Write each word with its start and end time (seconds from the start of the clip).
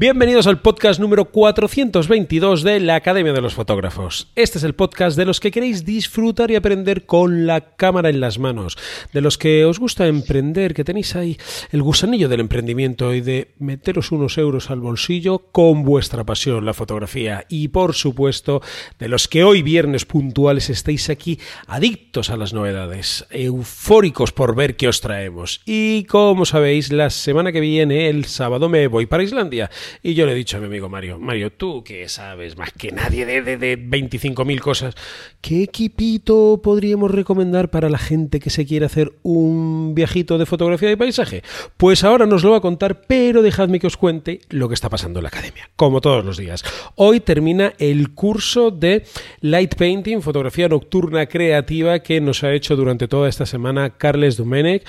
Bienvenidos 0.00 0.46
al 0.46 0.60
podcast 0.60 1.00
número 1.00 1.24
422 1.24 2.62
de 2.62 2.78
la 2.78 2.94
Academia 2.94 3.32
de 3.32 3.40
los 3.40 3.54
Fotógrafos. 3.54 4.30
Este 4.36 4.58
es 4.58 4.62
el 4.62 4.76
podcast 4.76 5.16
de 5.16 5.24
los 5.24 5.40
que 5.40 5.50
queréis 5.50 5.84
disfrutar 5.84 6.52
y 6.52 6.54
aprender 6.54 7.04
con 7.04 7.48
la 7.48 7.74
cámara 7.74 8.08
en 8.08 8.20
las 8.20 8.38
manos, 8.38 8.78
de 9.12 9.20
los 9.22 9.38
que 9.38 9.64
os 9.64 9.80
gusta 9.80 10.06
emprender, 10.06 10.72
que 10.72 10.84
tenéis 10.84 11.16
ahí 11.16 11.36
el 11.72 11.82
gusanillo 11.82 12.28
del 12.28 12.38
emprendimiento 12.38 13.12
y 13.12 13.22
de 13.22 13.54
meteros 13.58 14.12
unos 14.12 14.38
euros 14.38 14.70
al 14.70 14.78
bolsillo 14.78 15.40
con 15.50 15.82
vuestra 15.82 16.22
pasión, 16.22 16.64
la 16.64 16.74
fotografía. 16.74 17.44
Y 17.48 17.66
por 17.66 17.94
supuesto, 17.94 18.62
de 19.00 19.08
los 19.08 19.26
que 19.26 19.42
hoy 19.42 19.62
viernes 19.62 20.04
puntuales 20.04 20.70
estáis 20.70 21.10
aquí 21.10 21.40
adictos 21.66 22.30
a 22.30 22.36
las 22.36 22.54
novedades, 22.54 23.26
eufóricos 23.30 24.30
por 24.30 24.54
ver 24.54 24.76
qué 24.76 24.86
os 24.86 25.00
traemos. 25.00 25.60
Y 25.66 26.04
como 26.04 26.44
sabéis, 26.44 26.92
la 26.92 27.10
semana 27.10 27.50
que 27.50 27.58
viene, 27.58 28.08
el 28.08 28.26
sábado, 28.26 28.68
me 28.68 28.86
voy 28.86 29.06
para 29.06 29.24
Islandia 29.24 29.68
y 30.02 30.14
yo 30.14 30.26
le 30.26 30.32
he 30.32 30.34
dicho 30.34 30.56
a 30.56 30.60
mi 30.60 30.66
amigo 30.66 30.88
Mario, 30.88 31.18
Mario, 31.18 31.52
tú 31.52 31.82
que 31.84 32.08
sabes 32.08 32.56
más 32.56 32.72
que 32.72 32.92
nadie 32.92 33.26
de, 33.26 33.42
de, 33.42 33.56
de 33.56 33.78
25.000 33.78 34.60
cosas, 34.60 34.94
¿qué 35.40 35.62
equipito 35.62 36.60
podríamos 36.62 37.10
recomendar 37.10 37.70
para 37.70 37.88
la 37.88 37.98
gente 37.98 38.40
que 38.40 38.50
se 38.50 38.66
quiere 38.66 38.86
hacer 38.86 39.12
un 39.22 39.94
viajito 39.94 40.38
de 40.38 40.46
fotografía 40.46 40.88
de 40.88 40.96
paisaje? 40.96 41.42
Pues 41.76 42.04
ahora 42.04 42.26
nos 42.26 42.42
lo 42.42 42.50
va 42.50 42.58
a 42.58 42.60
contar, 42.60 43.02
pero 43.06 43.42
dejadme 43.42 43.80
que 43.80 43.86
os 43.86 43.96
cuente 43.96 44.40
lo 44.50 44.68
que 44.68 44.74
está 44.74 44.88
pasando 44.88 45.18
en 45.18 45.24
la 45.24 45.28
academia, 45.28 45.70
como 45.76 46.00
todos 46.00 46.24
los 46.24 46.36
días. 46.36 46.64
Hoy 46.96 47.20
termina 47.20 47.74
el 47.78 48.10
curso 48.10 48.70
de 48.70 49.04
Light 49.40 49.74
Painting, 49.74 50.22
fotografía 50.22 50.68
nocturna 50.68 51.26
creativa 51.26 52.00
que 52.00 52.20
nos 52.20 52.44
ha 52.44 52.52
hecho 52.52 52.76
durante 52.76 53.08
toda 53.08 53.28
esta 53.28 53.46
semana 53.46 53.90
Carles 53.90 54.36
Domenech. 54.36 54.84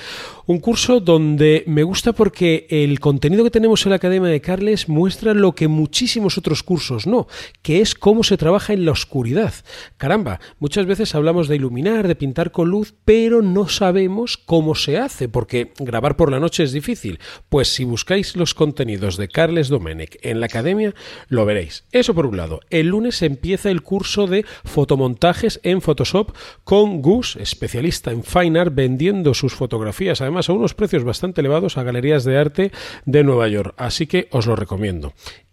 Un 0.45 0.59
curso 0.59 1.00
donde 1.00 1.63
me 1.67 1.84
gusta 1.84 2.13
porque 2.13 2.66
el 2.69 3.00
contenido 3.00 3.44
que 3.44 3.52
tenemos 3.52 3.86
en 3.86 3.91
la 3.91 3.97
academia 3.97 4.30
de 4.30 4.41
Carles 4.41 4.88
muestra 4.89 5.33
lo 5.33 5.53
que 5.53 5.67
muchísimos 5.67 6.37
otros 6.37 6.63
cursos 6.63 7.07
no, 7.07 7.27
que 7.61 7.81
es 7.81 7.95
cómo 7.95 8.23
se 8.23 8.37
trabaja 8.37 8.73
en 8.73 8.85
la 8.85 8.91
oscuridad. 8.91 9.53
Caramba, 9.97 10.39
muchas 10.59 10.85
veces 10.85 11.15
hablamos 11.15 11.47
de 11.47 11.55
iluminar, 11.55 12.07
de 12.07 12.15
pintar 12.15 12.51
con 12.51 12.69
luz, 12.69 12.93
pero 13.05 13.41
no 13.41 13.67
sabemos 13.69 14.37
cómo 14.37 14.75
se 14.75 14.97
hace, 14.97 15.29
porque 15.29 15.73
grabar 15.79 16.15
por 16.15 16.31
la 16.31 16.39
noche 16.39 16.63
es 16.63 16.71
difícil. 16.71 17.19
Pues 17.49 17.69
si 17.69 17.83
buscáis 17.83 18.35
los 18.35 18.53
contenidos 18.53 19.17
de 19.17 19.27
Carles 19.27 19.69
Domenech 19.69 20.17
en 20.21 20.39
la 20.39 20.47
academia, 20.47 20.93
lo 21.27 21.45
veréis. 21.45 21.85
Eso 21.91 22.13
por 22.13 22.25
un 22.25 22.37
lado. 22.37 22.59
El 22.69 22.87
lunes 22.87 23.21
empieza 23.21 23.69
el 23.69 23.81
curso 23.81 24.27
de 24.27 24.45
fotomontajes 24.63 25.59
en 25.63 25.81
Photoshop 25.81 26.35
con 26.63 27.01
Gus, 27.01 27.35
especialista 27.35 28.11
en 28.11 28.23
fine 28.23 28.59
art, 28.59 28.73
vendiendo 28.73 29.33
sus 29.33 29.53
fotografías, 29.53 30.21
además 30.21 30.49
a 30.49 30.53
unos 30.53 30.73
precios 30.73 31.03
bastante 31.03 31.41
elevados 31.41 31.77
a 31.77 31.83
galerías 31.83 32.23
de 32.23 32.37
arte 32.37 32.71
de 33.05 33.23
Nueva 33.23 33.47
York. 33.47 33.73
Así 33.77 34.07
que 34.07 34.27
os 34.31 34.47
lo 34.47 34.55
recomiendo. 34.55 34.78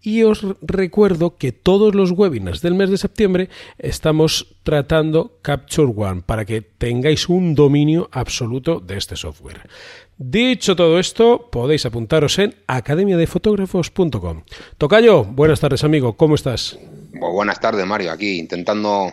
Y 0.00 0.22
os 0.22 0.46
recuerdo 0.62 1.36
que 1.36 1.50
todos 1.50 1.94
los 1.94 2.12
webinars 2.12 2.62
del 2.62 2.74
mes 2.74 2.90
de 2.90 2.98
septiembre 2.98 3.48
estamos 3.78 4.56
tratando 4.62 5.38
Capture 5.42 5.92
One 5.96 6.22
para 6.24 6.44
que 6.44 6.60
tengáis 6.60 7.28
un 7.28 7.54
dominio 7.54 8.08
absoluto 8.12 8.78
de 8.78 8.98
este 8.98 9.16
software. 9.16 9.68
Dicho 10.16 10.76
todo 10.76 11.00
esto, 11.00 11.48
podéis 11.50 11.84
apuntaros 11.86 12.38
en 12.38 12.54
academiadefotógrafos.com. 12.68 14.42
Tocayo, 14.78 15.24
buenas 15.24 15.60
tardes 15.60 15.82
amigo, 15.82 16.16
¿cómo 16.16 16.36
estás? 16.36 16.78
Pues 17.10 17.32
buenas 17.32 17.60
tardes 17.60 17.84
Mario, 17.84 18.12
aquí 18.12 18.38
intentando, 18.38 19.10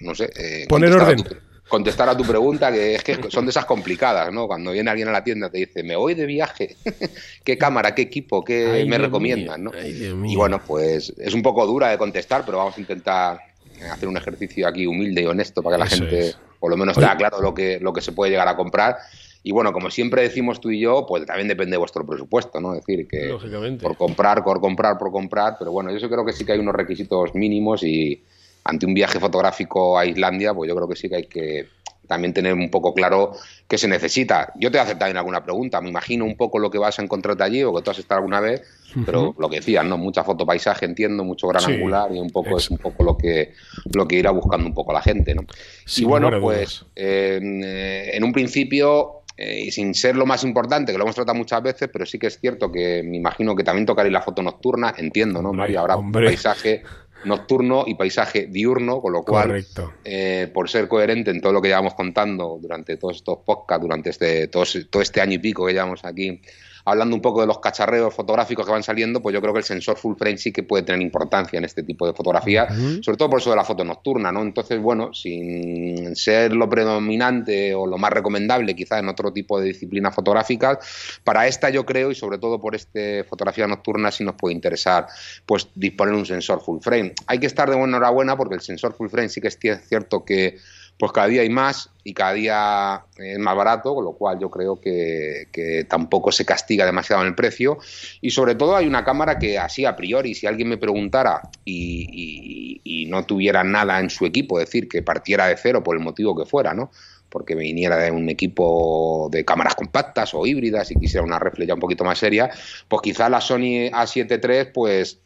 no 0.00 0.14
sé, 0.14 0.30
eh, 0.36 0.66
poner 0.68 0.92
orden. 0.92 1.22
Contestar 1.70 2.08
a 2.08 2.16
tu 2.16 2.24
pregunta, 2.24 2.70
que 2.70 2.96
es 2.96 3.02
que 3.02 3.30
son 3.30 3.46
de 3.46 3.50
esas 3.50 3.64
complicadas, 3.64 4.30
¿no? 4.32 4.46
Cuando 4.46 4.72
viene 4.72 4.90
alguien 4.90 5.08
a 5.08 5.12
la 5.12 5.24
tienda 5.24 5.48
te 5.48 5.58
dice, 5.58 5.82
me 5.82 5.96
voy 5.96 6.14
de 6.14 6.26
viaje, 6.26 6.76
¿qué 7.44 7.56
cámara, 7.56 7.94
qué 7.94 8.02
equipo, 8.02 8.44
qué 8.44 8.66
Ay, 8.66 8.88
me 8.88 8.98
recomiendan, 8.98 9.62
mío, 9.62 9.72
¿no? 9.72 9.78
ay, 9.80 10.32
y 10.32 10.36
bueno, 10.36 10.60
pues 10.66 11.14
es 11.16 11.32
un 11.32 11.42
poco 11.42 11.64
dura 11.66 11.88
de 11.88 11.96
contestar, 11.96 12.42
pero 12.44 12.58
vamos 12.58 12.76
a 12.76 12.80
intentar 12.80 13.40
hacer 13.88 14.08
un 14.08 14.16
ejercicio 14.16 14.66
aquí 14.66 14.86
humilde 14.86 15.22
y 15.22 15.26
honesto 15.26 15.62
para 15.62 15.76
que 15.76 15.80
la 15.84 15.86
gente 15.86 16.18
es. 16.18 16.38
por 16.58 16.70
lo 16.70 16.76
menos 16.76 16.96
tenga 16.96 17.16
claro 17.16 17.40
lo 17.40 17.54
que, 17.54 17.78
lo 17.80 17.92
que 17.92 18.00
se 18.00 18.12
puede 18.12 18.32
llegar 18.32 18.48
a 18.48 18.56
comprar. 18.56 18.96
Y 19.42 19.52
bueno, 19.52 19.72
como 19.72 19.90
siempre 19.90 20.22
decimos 20.22 20.60
tú 20.60 20.70
y 20.70 20.80
yo, 20.80 21.06
pues 21.08 21.24
también 21.24 21.48
depende 21.48 21.72
de 21.72 21.78
vuestro 21.78 22.04
presupuesto, 22.04 22.60
¿no? 22.60 22.74
Es 22.74 22.84
decir, 22.84 23.08
que 23.08 23.28
Lógicamente. 23.28 23.82
por 23.82 23.96
comprar, 23.96 24.44
por 24.44 24.60
comprar, 24.60 24.98
por 24.98 25.10
comprar, 25.10 25.56
pero 25.58 25.72
bueno, 25.72 25.96
yo 25.96 26.10
creo 26.10 26.26
que 26.26 26.32
sí 26.32 26.44
que 26.44 26.52
hay 26.52 26.58
unos 26.58 26.74
requisitos 26.74 27.34
mínimos 27.34 27.82
y 27.82 28.22
ante 28.64 28.86
un 28.86 28.94
viaje 28.94 29.18
fotográfico 29.20 29.98
a 29.98 30.06
Islandia, 30.06 30.54
pues 30.54 30.68
yo 30.68 30.76
creo 30.76 30.88
que 30.88 30.96
sí 30.96 31.08
que 31.08 31.16
hay 31.16 31.26
que 31.26 31.68
también 32.10 32.34
tener 32.34 32.54
un 32.54 32.70
poco 32.70 32.92
claro 32.92 33.34
qué 33.68 33.78
se 33.78 33.86
necesita. 33.86 34.52
Yo 34.56 34.68
te 34.68 34.78
voy 34.78 34.80
a 34.80 34.82
hacer 34.82 34.98
también 34.98 35.16
alguna 35.16 35.44
pregunta, 35.44 35.80
me 35.80 35.90
imagino 35.90 36.24
un 36.24 36.36
poco 36.36 36.58
lo 36.58 36.68
que 36.68 36.76
vas 36.76 36.98
a 36.98 37.02
encontrarte 37.02 37.44
allí 37.44 37.62
o 37.62 37.72
que 37.72 37.82
tú 37.82 37.92
has 37.92 38.00
estado 38.00 38.18
alguna 38.18 38.40
vez, 38.40 38.62
pero 39.06 39.32
lo 39.38 39.48
que 39.48 39.56
decías, 39.56 39.84
¿no? 39.84 39.96
Mucha 39.96 40.24
fotopaisaje, 40.24 40.86
entiendo, 40.86 41.22
mucho 41.22 41.46
gran 41.46 41.62
Sí, 41.62 41.74
angular 41.74 42.10
y 42.12 42.18
un 42.18 42.30
poco 42.30 42.58
es 42.58 42.68
un 42.68 42.78
poco 42.78 43.04
lo 43.04 43.16
que 43.16 43.52
lo 43.94 44.08
que 44.08 44.16
irá 44.16 44.32
buscando 44.32 44.66
un 44.66 44.74
poco 44.74 44.92
la 44.92 45.02
gente, 45.02 45.36
¿no? 45.36 45.42
Sin 45.84 46.04
y 46.04 46.06
bueno, 46.08 46.30
pues 46.40 46.84
eh, 46.96 48.10
en 48.12 48.24
un 48.24 48.32
principio, 48.32 49.22
eh, 49.36 49.60
y 49.66 49.70
sin 49.70 49.94
ser 49.94 50.16
lo 50.16 50.26
más 50.26 50.42
importante, 50.42 50.90
que 50.90 50.98
lo 50.98 51.04
hemos 51.04 51.14
tratado 51.14 51.38
muchas 51.38 51.62
veces, 51.62 51.88
pero 51.92 52.04
sí 52.06 52.18
que 52.18 52.26
es 52.26 52.40
cierto 52.40 52.72
que 52.72 53.04
me 53.04 53.18
imagino 53.18 53.54
que 53.54 53.62
también 53.62 53.86
tocaréis 53.86 54.12
la 54.12 54.22
foto 54.22 54.42
nocturna, 54.42 54.94
entiendo, 54.98 55.40
¿no, 55.40 55.50
Hombre, 55.50 55.62
Mario? 55.62 55.80
Habrá 55.80 55.96
hombre. 55.96 56.26
paisaje 56.26 56.82
nocturno 57.24 57.84
y 57.86 57.94
paisaje 57.94 58.46
diurno, 58.46 59.00
con 59.00 59.12
lo 59.12 59.22
cual, 59.22 59.64
eh, 60.04 60.50
por 60.52 60.68
ser 60.68 60.88
coherente 60.88 61.30
en 61.30 61.40
todo 61.40 61.52
lo 61.52 61.60
que 61.60 61.68
llevamos 61.68 61.94
contando 61.94 62.58
durante 62.60 62.96
todos 62.96 63.16
estos 63.16 63.38
podcasts, 63.44 63.82
durante 63.82 64.10
este, 64.10 64.48
todo, 64.48 64.64
todo 64.88 65.02
este 65.02 65.20
año 65.20 65.34
y 65.34 65.38
pico 65.38 65.66
que 65.66 65.72
llevamos 65.72 66.04
aquí, 66.04 66.40
hablando 66.84 67.14
un 67.14 67.22
poco 67.22 67.40
de 67.40 67.46
los 67.46 67.58
cacharreos 67.58 68.14
fotográficos 68.14 68.64
que 68.66 68.72
van 68.72 68.82
saliendo, 68.82 69.20
pues 69.20 69.34
yo 69.34 69.40
creo 69.40 69.52
que 69.52 69.58
el 69.60 69.64
sensor 69.64 69.96
full 69.96 70.16
frame 70.16 70.38
sí 70.38 70.52
que 70.52 70.62
puede 70.62 70.82
tener 70.82 71.02
importancia 71.02 71.58
en 71.58 71.64
este 71.64 71.82
tipo 71.82 72.06
de 72.06 72.12
fotografías, 72.12 72.76
Ujú. 72.76 73.02
sobre 73.02 73.16
todo 73.16 73.30
por 73.30 73.40
eso 73.40 73.50
de 73.50 73.56
la 73.56 73.64
foto 73.64 73.84
nocturna, 73.84 74.32
¿no? 74.32 74.42
Entonces, 74.42 74.80
bueno, 74.80 75.12
sin 75.12 76.14
ser 76.16 76.52
lo 76.52 76.68
predominante 76.68 77.74
o 77.74 77.86
lo 77.86 77.98
más 77.98 78.10
recomendable 78.12 78.74
quizá 78.74 78.98
en 78.98 79.08
otro 79.08 79.32
tipo 79.32 79.60
de 79.60 79.66
disciplinas 79.66 80.14
fotográficas, 80.14 80.78
para 81.24 81.46
esta 81.46 81.70
yo 81.70 81.84
creo, 81.84 82.10
y 82.10 82.14
sobre 82.14 82.38
todo 82.38 82.60
por 82.60 82.74
este 82.74 83.24
fotografía 83.24 83.66
nocturna, 83.66 84.10
sí 84.10 84.24
nos 84.24 84.34
puede 84.34 84.54
interesar 84.54 85.06
pues 85.46 85.68
disponer 85.74 86.14
un 86.14 86.26
sensor 86.26 86.60
full 86.60 86.80
frame. 86.80 87.14
Hay 87.26 87.38
que 87.38 87.46
estar 87.46 87.68
de 87.68 87.76
buena 87.76 87.96
enhorabuena 87.96 88.36
porque 88.36 88.54
el 88.54 88.60
sensor 88.60 88.94
full 88.94 89.08
frame 89.08 89.28
sí 89.28 89.40
que 89.40 89.48
es 89.48 89.58
cierto 89.88 90.24
que 90.24 90.58
pues 91.00 91.12
cada 91.12 91.28
día 91.28 91.40
hay 91.40 91.48
más 91.48 91.88
y 92.04 92.12
cada 92.12 92.34
día 92.34 93.04
es 93.16 93.38
más 93.38 93.56
barato, 93.56 93.94
con 93.94 94.04
lo 94.04 94.12
cual 94.12 94.38
yo 94.38 94.50
creo 94.50 94.78
que, 94.78 95.86
tampoco 95.88 96.30
se 96.30 96.44
castiga 96.44 96.84
demasiado 96.84 97.22
en 97.22 97.28
el 97.28 97.34
precio. 97.34 97.78
Y 98.20 98.32
sobre 98.32 98.54
todo 98.54 98.76
hay 98.76 98.86
una 98.86 99.02
cámara 99.02 99.38
que 99.38 99.58
así 99.58 99.86
a 99.86 99.96
priori, 99.96 100.34
si 100.34 100.46
alguien 100.46 100.68
me 100.68 100.76
preguntara 100.76 101.40
y, 101.64 102.06
y, 102.12 102.80
y 102.84 103.06
no 103.06 103.24
tuviera 103.24 103.64
nada 103.64 103.98
en 103.98 104.10
su 104.10 104.26
equipo, 104.26 104.60
es 104.60 104.66
decir, 104.66 104.90
que 104.90 105.00
partiera 105.00 105.46
de 105.46 105.56
cero 105.56 105.82
por 105.82 105.96
el 105.96 106.02
motivo 106.02 106.36
que 106.36 106.44
fuera, 106.44 106.74
¿no? 106.74 106.90
porque 107.30 107.54
viniera 107.54 107.96
de 107.96 108.10
un 108.10 108.28
equipo 108.28 109.28
de 109.30 109.44
cámaras 109.44 109.76
compactas 109.76 110.34
o 110.34 110.44
híbridas 110.44 110.90
y 110.90 110.96
quisiera 110.96 111.24
una 111.24 111.38
reflex 111.38 111.68
ya 111.68 111.74
un 111.74 111.80
poquito 111.80 112.04
más 112.04 112.18
seria, 112.18 112.50
pues 112.88 113.02
quizá 113.02 113.28
la 113.30 113.40
Sony 113.40 113.88
A7 113.92 114.64
III, 114.64 114.72
pues 114.74 115.20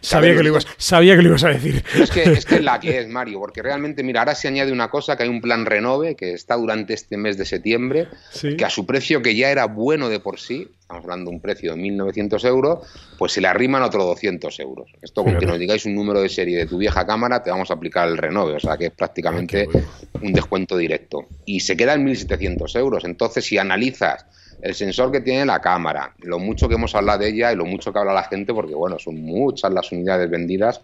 Sabía 0.00 0.36
que, 0.36 0.42
lo 0.42 0.48
ibas, 0.50 0.66
sabía 0.76 1.16
que 1.16 1.22
lo 1.22 1.30
ibas 1.30 1.44
a 1.44 1.48
decir. 1.48 1.82
Es 1.98 2.10
que, 2.10 2.22
es 2.24 2.44
que 2.44 2.60
la 2.60 2.78
que 2.78 2.98
es, 3.00 3.08
Mario, 3.08 3.40
porque 3.40 3.62
realmente, 3.62 4.02
mira, 4.02 4.20
ahora 4.20 4.34
se 4.34 4.48
añade 4.48 4.70
una 4.70 4.88
cosa, 4.90 5.16
que 5.16 5.22
hay 5.24 5.28
un 5.28 5.40
plan 5.40 5.64
renove 5.66 6.14
que 6.14 6.34
está 6.34 6.56
durante 6.56 6.94
este 6.94 7.16
mes 7.16 7.36
de 7.36 7.44
septiembre, 7.44 8.08
Sí. 8.30 8.56
que 8.56 8.64
a 8.64 8.70
su 8.70 8.86
precio, 8.86 9.22
que 9.22 9.34
ya 9.34 9.50
era 9.50 9.66
bueno 9.66 10.08
de 10.08 10.20
por 10.20 10.38
sí, 10.38 10.68
estamos 10.80 11.04
hablando 11.04 11.30
de 11.30 11.36
un 11.36 11.42
precio 11.42 11.74
de 11.74 11.80
1.900 11.80 12.44
euros, 12.46 12.86
pues 13.18 13.32
se 13.32 13.40
le 13.40 13.48
arriman 13.48 13.82
otros 13.82 14.04
200 14.04 14.60
euros. 14.60 14.90
Esto 15.00 15.24
con 15.24 15.38
que 15.38 15.46
nos 15.46 15.58
digáis 15.58 15.84
un 15.86 15.94
número 15.94 16.20
de 16.20 16.28
serie 16.28 16.58
de 16.58 16.66
tu 16.66 16.78
vieja 16.78 17.06
cámara, 17.06 17.42
te 17.42 17.50
vamos 17.50 17.70
a 17.70 17.74
aplicar 17.74 18.08
el 18.08 18.18
renove, 18.18 18.54
o 18.54 18.60
sea 18.60 18.76
que 18.76 18.86
es 18.86 18.92
prácticamente 18.92 19.66
Ah, 19.74 19.78
un 20.20 20.32
descuento 20.32 20.76
directo. 20.76 21.26
Y 21.46 21.60
se 21.60 21.76
queda 21.76 21.94
en 21.94 22.06
1.700 22.06 22.76
euros. 22.78 23.04
Entonces, 23.04 23.44
si 23.44 23.58
analizas 23.58 24.26
el 24.62 24.74
sensor 24.74 25.10
que 25.10 25.20
tiene 25.20 25.44
la 25.44 25.60
cámara, 25.60 26.14
lo 26.20 26.38
mucho 26.38 26.68
que 26.68 26.76
hemos 26.76 26.94
hablado 26.94 27.18
de 27.18 27.28
ella 27.28 27.52
y 27.52 27.56
lo 27.56 27.66
mucho 27.66 27.92
que 27.92 27.98
habla 27.98 28.14
la 28.14 28.22
gente, 28.22 28.54
porque 28.54 28.74
bueno, 28.74 28.98
son 28.98 29.20
muchas 29.20 29.72
las 29.72 29.90
unidades 29.90 30.30
vendidas 30.30 30.80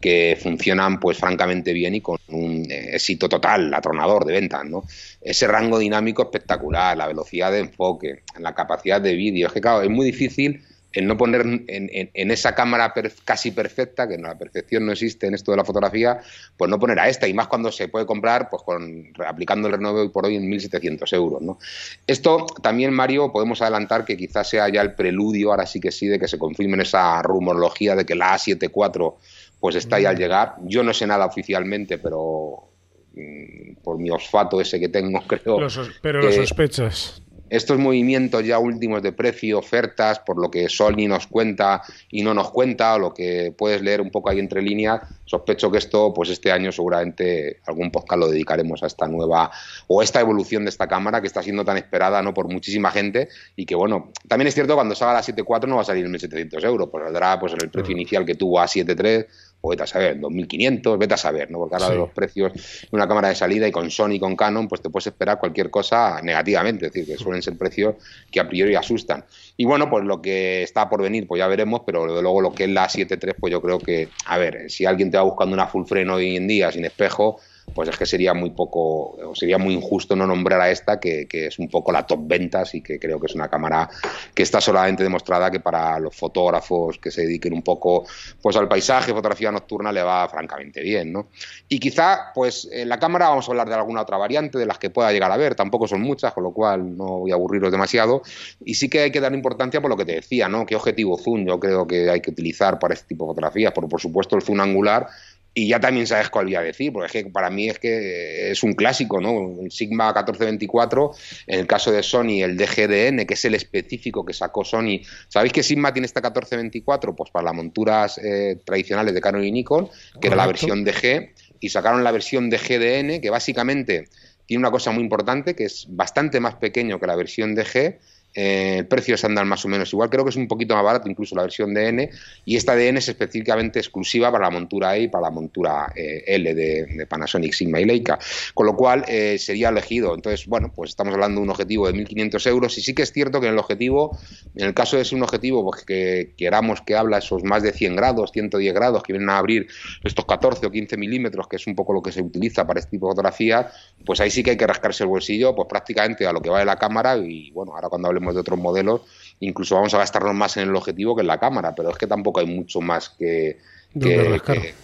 que 0.00 0.36
funcionan 0.42 0.98
pues 0.98 1.16
francamente 1.16 1.72
bien 1.72 1.94
y 1.94 2.00
con 2.00 2.18
un 2.28 2.66
eh, 2.68 2.96
éxito 2.96 3.28
total, 3.28 3.72
atronador 3.72 4.24
de 4.24 4.32
ventas, 4.32 4.64
¿no? 4.64 4.82
Ese 5.20 5.46
rango 5.46 5.78
dinámico 5.78 6.22
espectacular, 6.22 6.96
la 6.96 7.06
velocidad 7.06 7.52
de 7.52 7.60
enfoque, 7.60 8.22
la 8.40 8.52
capacidad 8.52 9.00
de 9.00 9.14
vídeo, 9.14 9.46
es 9.46 9.52
que 9.52 9.60
claro, 9.60 9.82
es 9.82 9.90
muy 9.90 10.04
difícil 10.04 10.60
el 10.92 11.06
no 11.06 11.16
poner 11.16 11.40
en, 11.42 11.64
en, 11.68 12.10
en 12.12 12.30
esa 12.30 12.54
cámara 12.54 12.92
per, 12.92 13.12
casi 13.24 13.50
perfecta, 13.50 14.06
que 14.06 14.18
la 14.18 14.36
perfección 14.36 14.84
no 14.84 14.92
existe 14.92 15.26
en 15.26 15.34
esto 15.34 15.50
de 15.50 15.56
la 15.56 15.64
fotografía, 15.64 16.20
pues 16.56 16.70
no 16.70 16.78
poner 16.78 16.98
a 17.00 17.08
esta, 17.08 17.26
y 17.26 17.34
más 17.34 17.46
cuando 17.48 17.72
se 17.72 17.88
puede 17.88 18.04
comprar 18.06 18.50
pues 18.50 18.62
con 18.62 19.12
aplicando 19.26 19.68
el 19.68 19.74
renove 19.74 20.00
hoy 20.02 20.08
por 20.10 20.26
hoy 20.26 20.36
en 20.36 20.50
1.700 20.50 21.12
euros. 21.14 21.40
¿no? 21.42 21.58
Esto 22.06 22.46
también, 22.62 22.92
Mario, 22.92 23.32
podemos 23.32 23.62
adelantar 23.62 24.04
que 24.04 24.16
quizás 24.16 24.48
sea 24.48 24.68
ya 24.68 24.82
el 24.82 24.94
preludio, 24.94 25.50
ahora 25.50 25.66
sí 25.66 25.80
que 25.80 25.90
sí, 25.90 26.08
de 26.08 26.18
que 26.18 26.28
se 26.28 26.38
confirme 26.38 26.74
en 26.74 26.82
esa 26.82 27.22
rumorología 27.22 27.96
de 27.96 28.04
que 28.04 28.14
la 28.14 28.34
A74 28.36 29.14
pues 29.60 29.76
está 29.76 29.96
ahí 29.96 30.04
al 30.06 30.16
llegar. 30.16 30.56
Yo 30.64 30.82
no 30.82 30.92
sé 30.92 31.06
nada 31.06 31.24
oficialmente, 31.24 31.96
pero 31.98 32.68
mm, 33.14 33.74
por 33.82 33.98
mi 33.98 34.10
olfato 34.10 34.60
ese 34.60 34.80
que 34.80 34.88
tengo, 34.88 35.22
creo. 35.26 35.58
Pero 36.02 36.20
que- 36.20 36.26
lo 36.26 36.32
sospechas. 36.32 37.22
Estos 37.52 37.78
movimientos 37.78 38.42
ya 38.44 38.58
últimos 38.58 39.02
de 39.02 39.12
precio, 39.12 39.58
ofertas, 39.58 40.20
por 40.20 40.40
lo 40.40 40.50
que 40.50 40.70
Sony 40.70 41.06
nos 41.06 41.26
cuenta 41.26 41.82
y 42.10 42.22
no 42.22 42.32
nos 42.32 42.50
cuenta, 42.50 42.94
o 42.94 42.98
lo 42.98 43.12
que 43.12 43.52
puedes 43.56 43.82
leer 43.82 44.00
un 44.00 44.10
poco 44.10 44.30
ahí 44.30 44.38
entre 44.38 44.62
líneas, 44.62 45.02
sospecho 45.26 45.70
que 45.70 45.76
esto, 45.76 46.14
pues 46.14 46.30
este 46.30 46.50
año 46.50 46.72
seguramente 46.72 47.60
algún 47.66 47.90
podcast 47.90 48.20
lo 48.20 48.28
dedicaremos 48.28 48.82
a 48.82 48.86
esta 48.86 49.06
nueva 49.06 49.50
o 49.86 50.02
esta 50.02 50.18
evolución 50.20 50.64
de 50.64 50.70
esta 50.70 50.88
cámara 50.88 51.20
que 51.20 51.26
está 51.26 51.42
siendo 51.42 51.62
tan 51.62 51.76
esperada 51.76 52.22
no 52.22 52.32
por 52.32 52.48
muchísima 52.48 52.90
gente 52.90 53.28
y 53.54 53.66
que 53.66 53.74
bueno, 53.74 54.12
también 54.26 54.48
es 54.48 54.54
cierto 54.54 54.74
cuando 54.74 54.94
salga 54.94 55.12
la 55.12 55.20
7.4 55.20 55.68
no 55.68 55.76
va 55.76 55.82
a 55.82 55.84
salir 55.84 56.06
en 56.06 56.12
1.700 56.14 56.64
euros, 56.64 56.88
pues 56.90 57.04
saldrá 57.04 57.38
pues 57.38 57.52
en 57.52 57.58
el 57.62 57.70
precio 57.70 57.92
inicial 57.92 58.24
que 58.24 58.34
tuvo 58.34 58.60
a 58.60 58.64
7.3 58.64 59.26
o 59.62 59.70
vete 59.70 59.84
a 59.84 59.86
saber, 59.86 60.20
2.500, 60.20 60.98
vete 60.98 61.14
a 61.14 61.16
saber, 61.16 61.50
¿no? 61.50 61.58
Porque 61.58 61.76
ahora 61.76 61.88
de 61.90 61.96
los 61.96 62.10
precios 62.10 62.52
de 62.52 62.88
una 62.90 63.08
cámara 63.08 63.28
de 63.28 63.34
salida 63.34 63.66
y 63.66 63.72
con 63.72 63.90
Sony 63.90 64.12
y 64.12 64.20
con 64.20 64.36
Canon, 64.36 64.68
pues 64.68 64.82
te 64.82 64.90
puedes 64.90 65.06
esperar 65.06 65.38
cualquier 65.38 65.70
cosa 65.70 66.20
negativamente, 66.20 66.86
es 66.86 66.92
decir, 66.92 67.16
que 67.16 67.22
suelen 67.22 67.42
ser 67.42 67.56
precios 67.56 67.94
que 68.30 68.40
a 68.40 68.48
priori 68.48 68.74
asustan. 68.74 69.24
Y 69.56 69.64
bueno, 69.64 69.88
pues 69.88 70.04
lo 70.04 70.20
que 70.20 70.62
está 70.62 70.90
por 70.90 71.00
venir, 71.00 71.26
pues 71.26 71.38
ya 71.38 71.46
veremos, 71.46 71.82
pero 71.86 72.06
luego 72.20 72.40
lo 72.40 72.52
que 72.52 72.64
es 72.64 72.70
la 72.70 72.88
7.3, 72.88 73.36
pues 73.38 73.52
yo 73.52 73.62
creo 73.62 73.78
que, 73.78 74.08
a 74.26 74.36
ver, 74.36 74.68
si 74.68 74.84
alguien 74.84 75.10
te 75.10 75.16
va 75.16 75.22
buscando 75.22 75.54
una 75.54 75.68
full 75.68 75.86
frame 75.86 76.10
hoy 76.10 76.36
en 76.36 76.48
día 76.48 76.72
sin 76.72 76.84
espejo, 76.84 77.38
pues 77.74 77.88
es 77.88 77.96
que 77.96 78.06
sería 78.06 78.34
muy 78.34 78.50
poco, 78.50 79.34
sería 79.34 79.58
muy 79.58 79.74
injusto 79.74 80.14
no 80.16 80.26
nombrar 80.26 80.60
a 80.60 80.70
esta, 80.70 81.00
que, 81.00 81.26
es 81.30 81.58
un 81.58 81.68
poco 81.68 81.92
la 81.92 82.06
top 82.06 82.20
ventas 82.24 82.74
y 82.74 82.82
que 82.82 82.98
creo 82.98 83.18
que 83.18 83.26
es 83.26 83.34
una 83.34 83.48
cámara 83.48 83.88
que 84.34 84.42
está 84.42 84.60
solamente 84.60 85.02
demostrada 85.02 85.50
que 85.50 85.60
para 85.60 85.98
los 85.98 86.14
fotógrafos 86.14 86.98
que 86.98 87.10
se 87.10 87.22
dediquen 87.22 87.52
un 87.52 87.62
poco 87.62 88.04
pues 88.40 88.56
al 88.56 88.68
paisaje, 88.68 89.12
fotografía 89.12 89.50
nocturna, 89.50 89.92
le 89.92 90.02
va 90.02 90.28
francamente 90.28 90.82
bien, 90.82 91.12
¿no? 91.12 91.28
Y 91.68 91.78
quizá, 91.78 92.32
pues 92.34 92.68
en 92.70 92.88
la 92.88 92.98
cámara 92.98 93.28
vamos 93.28 93.48
a 93.48 93.52
hablar 93.52 93.68
de 93.68 93.74
alguna 93.74 94.02
otra 94.02 94.16
variante 94.16 94.58
de 94.58 94.66
las 94.66 94.78
que 94.78 94.90
pueda 94.90 95.12
llegar 95.12 95.30
a 95.32 95.36
ver, 95.36 95.54
tampoco 95.54 95.88
son 95.88 96.02
muchas, 96.02 96.32
con 96.32 96.44
lo 96.44 96.52
cual 96.52 96.96
no 96.96 97.20
voy 97.20 97.30
a 97.30 97.34
aburriros 97.34 97.70
demasiado, 97.70 98.22
y 98.64 98.74
sí 98.74 98.88
que 98.88 99.00
hay 99.00 99.10
que 99.10 99.20
dar 99.20 99.32
importancia 99.32 99.80
por 99.80 99.90
lo 99.90 99.96
que 99.96 100.04
te 100.04 100.12
decía, 100.12 100.48
¿no? 100.48 100.66
¿Qué 100.66 100.76
objetivo 100.76 101.18
zoom 101.18 101.46
yo 101.46 101.58
creo 101.58 101.86
que 101.86 102.10
hay 102.10 102.20
que 102.20 102.30
utilizar 102.30 102.78
para 102.78 102.94
este 102.94 103.08
tipo 103.08 103.24
de 103.24 103.30
fotografías? 103.30 103.72
Por, 103.72 103.88
por 103.88 104.00
supuesto 104.00 104.36
el 104.36 104.42
zoom 104.42 104.60
angular, 104.60 105.06
y 105.54 105.68
ya 105.68 105.80
también 105.80 106.06
sabes 106.06 106.30
cuál 106.30 106.46
voy 106.46 106.54
a 106.54 106.62
decir, 106.62 106.92
porque 106.92 107.06
es 107.06 107.24
que 107.24 107.30
para 107.30 107.50
mí 107.50 107.68
es 107.68 107.78
que 107.78 108.50
es 108.50 108.62
un 108.62 108.72
clásico, 108.72 109.20
¿no? 109.20 109.62
El 109.62 109.70
Sigma 109.70 110.06
1424, 110.06 111.12
en 111.46 111.60
el 111.60 111.66
caso 111.66 111.92
de 111.92 112.02
Sony, 112.02 112.42
el 112.42 112.56
DGDN, 112.56 113.26
que 113.26 113.34
es 113.34 113.44
el 113.44 113.54
específico 113.54 114.24
que 114.24 114.32
sacó 114.32 114.64
Sony. 114.64 115.00
¿Sabéis 115.28 115.52
que 115.52 115.62
Sigma 115.62 115.92
tiene 115.92 116.06
esta 116.06 116.20
1424? 116.20 117.14
Pues 117.14 117.30
para 117.30 117.44
las 117.44 117.54
monturas 117.54 118.18
eh, 118.18 118.60
tradicionales 118.64 119.12
de 119.12 119.20
Canon 119.20 119.44
y 119.44 119.52
Nikon, 119.52 119.90
que 120.20 120.28
era 120.28 120.36
la 120.36 120.46
versión 120.46 120.84
DG, 120.84 121.34
y 121.60 121.68
sacaron 121.68 122.02
la 122.02 122.12
versión 122.12 122.48
de 122.48 122.56
GDN, 122.56 123.20
que 123.20 123.28
básicamente 123.28 124.08
tiene 124.46 124.60
una 124.60 124.70
cosa 124.70 124.90
muy 124.90 125.02
importante, 125.02 125.54
que 125.54 125.64
es 125.64 125.86
bastante 125.88 126.40
más 126.40 126.54
pequeño 126.54 126.98
que 126.98 127.06
la 127.06 127.14
versión 127.14 127.54
DG, 127.54 127.98
eh, 128.34 128.84
precios 128.88 129.24
andan 129.24 129.46
más 129.48 129.64
o 129.64 129.68
menos 129.68 129.92
igual, 129.92 130.10
creo 130.10 130.24
que 130.24 130.30
es 130.30 130.36
un 130.36 130.48
poquito 130.48 130.74
más 130.74 130.84
barato 130.84 131.08
incluso 131.08 131.34
la 131.34 131.42
versión 131.42 131.74
DN 131.74 132.10
y 132.44 132.56
esta 132.56 132.74
DN 132.74 132.98
es 132.98 133.08
específicamente 133.08 133.78
exclusiva 133.78 134.30
para 134.30 134.44
la 134.44 134.50
montura 134.50 134.96
E 134.96 135.02
y 135.02 135.08
para 135.08 135.22
la 135.22 135.30
montura 135.30 135.92
eh, 135.94 136.24
L 136.26 136.54
de, 136.54 137.06
Panasonic, 137.08 137.52
Sigma 137.52 137.80
y 137.80 137.84
Leica, 137.84 138.18
con 138.54 138.66
lo 138.66 138.76
cual 138.76 139.04
eh, 139.08 139.38
sería 139.38 139.68
elegido. 139.68 140.14
Entonces, 140.14 140.46
bueno, 140.46 140.72
pues 140.74 140.90
estamos 140.90 141.14
hablando 141.14 141.40
de 141.40 141.44
un 141.44 141.50
objetivo 141.50 141.90
de 141.90 141.94
1.500 141.94 142.48
euros. 142.48 142.78
Y 142.78 142.82
sí 142.82 142.94
que 142.94 143.02
es 143.02 143.12
cierto 143.12 143.40
que 143.40 143.46
en 143.46 143.52
el 143.54 143.58
objetivo, 143.58 144.18
en 144.54 144.66
el 144.66 144.74
caso 144.74 144.96
de 144.96 145.04
ser 145.04 145.16
un 145.16 145.24
objetivo 145.24 145.64
pues, 145.64 145.84
que 145.84 146.34
queramos 146.36 146.80
que 146.82 146.96
habla 146.96 147.18
esos 147.18 147.44
más 147.44 147.62
de 147.62 147.72
100 147.72 147.96
grados, 147.96 148.30
110 148.32 148.74
grados, 148.74 149.02
que 149.02 149.12
vienen 149.12 149.30
a 149.30 149.38
abrir 149.38 149.66
estos 150.04 150.24
14 150.24 150.66
o 150.66 150.70
15 150.70 150.96
milímetros, 150.96 151.48
que 151.48 151.56
es 151.56 151.66
un 151.66 151.74
poco 151.74 151.92
lo 151.92 152.02
que 152.02 152.12
se 152.12 152.22
utiliza 152.22 152.66
para 152.66 152.80
este 152.80 152.92
tipo 152.92 153.06
de 153.06 153.12
fotografía, 153.12 153.70
pues 154.04 154.20
ahí 154.20 154.30
sí 154.30 154.42
que 154.42 154.52
hay 154.52 154.56
que 154.56 154.66
rascarse 154.66 155.04
el 155.04 155.08
bolsillo, 155.08 155.54
pues 155.54 155.68
prácticamente 155.68 156.26
a 156.26 156.32
lo 156.32 156.40
que 156.40 156.50
va 156.50 156.60
de 156.60 156.64
la 156.64 156.76
cámara. 156.76 157.16
Y 157.16 157.50
bueno, 157.50 157.74
ahora 157.74 157.88
cuando 157.88 158.08
hablemos 158.08 158.21
de 158.30 158.40
otros 158.40 158.58
modelos, 158.58 159.02
incluso 159.40 159.74
vamos 159.74 159.92
a 159.94 159.98
gastarnos 159.98 160.34
más 160.34 160.56
en 160.56 160.68
el 160.68 160.76
objetivo 160.76 161.16
que 161.16 161.22
en 161.22 161.26
la 161.26 161.40
cámara, 161.40 161.74
pero 161.74 161.90
es 161.90 161.98
que 161.98 162.06
tampoco 162.06 162.40
hay 162.40 162.46
mucho 162.46 162.80
más 162.80 163.08
que, 163.08 163.58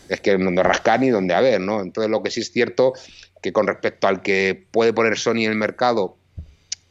es 0.08 0.20
que 0.20 0.36
donde 0.36 0.62
rascar 0.62 1.00
ni 1.00 1.10
donde 1.10 1.34
haber, 1.34 1.60
¿no? 1.60 1.80
Entonces 1.80 2.10
lo 2.10 2.22
que 2.22 2.30
sí 2.30 2.40
es 2.40 2.52
cierto 2.52 2.92
que 3.40 3.52
con 3.52 3.66
respecto 3.66 4.08
al 4.08 4.22
que 4.22 4.66
puede 4.70 4.92
poner 4.92 5.16
Sony 5.18 5.44
en 5.44 5.52
el 5.52 5.56
mercado, 5.56 6.16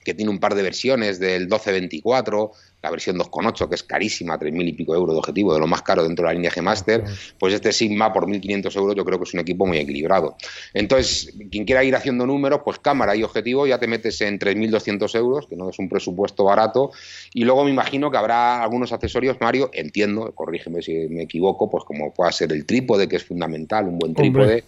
que 0.03 0.13
tiene 0.13 0.31
un 0.31 0.39
par 0.39 0.55
de 0.55 0.63
versiones 0.63 1.19
del 1.19 1.41
1224, 1.41 2.51
la 2.87 2.91
versión 2.91 3.17
2.8, 3.17 3.67
que 3.67 3.75
es 3.75 3.83
carísima, 3.83 4.39
3.000 4.39 4.69
y 4.69 4.73
pico 4.73 4.95
euros 4.95 5.13
de 5.13 5.19
objetivo, 5.19 5.53
de 5.53 5.59
lo 5.59 5.67
más 5.67 5.81
caro 5.81 6.03
dentro 6.03 6.23
de 6.23 6.29
la 6.29 6.33
línea 6.33 6.51
G-Master, 6.51 7.03
pues 7.37 7.53
este 7.53 7.71
Sigma 7.71 8.13
por 8.13 8.27
1.500 8.27 8.75
euros 8.77 8.95
yo 8.95 9.05
creo 9.05 9.19
que 9.19 9.25
es 9.25 9.33
un 9.33 9.41
equipo 9.41 9.65
muy 9.65 9.77
equilibrado. 9.77 10.37
Entonces, 10.73 11.33
quien 11.51 11.65
quiera 11.65 11.83
ir 11.83 11.95
haciendo 11.95 12.25
números, 12.25 12.61
pues 12.63 12.79
cámara 12.79 13.15
y 13.15 13.23
objetivo, 13.23 13.67
ya 13.67 13.79
te 13.79 13.87
metes 13.87 14.21
en 14.21 14.39
3.200 14.39 15.15
euros, 15.15 15.47
que 15.47 15.55
no 15.55 15.69
es 15.69 15.79
un 15.79 15.89
presupuesto 15.89 16.45
barato, 16.45 16.91
y 17.33 17.43
luego 17.43 17.65
me 17.65 17.71
imagino 17.71 18.09
que 18.09 18.17
habrá 18.17 18.63
algunos 18.63 18.91
accesorios, 18.93 19.37
Mario, 19.41 19.69
entiendo, 19.73 20.31
corrígeme 20.33 20.81
si 20.81 20.93
me 21.09 21.23
equivoco, 21.23 21.69
pues 21.69 21.83
como 21.83 22.13
pueda 22.13 22.31
ser 22.31 22.53
el 22.53 22.65
trípode, 22.65 23.07
que 23.07 23.17
es 23.17 23.25
fundamental, 23.25 23.87
un 23.87 23.99
buen 23.99 24.13
trípode. 24.13 24.63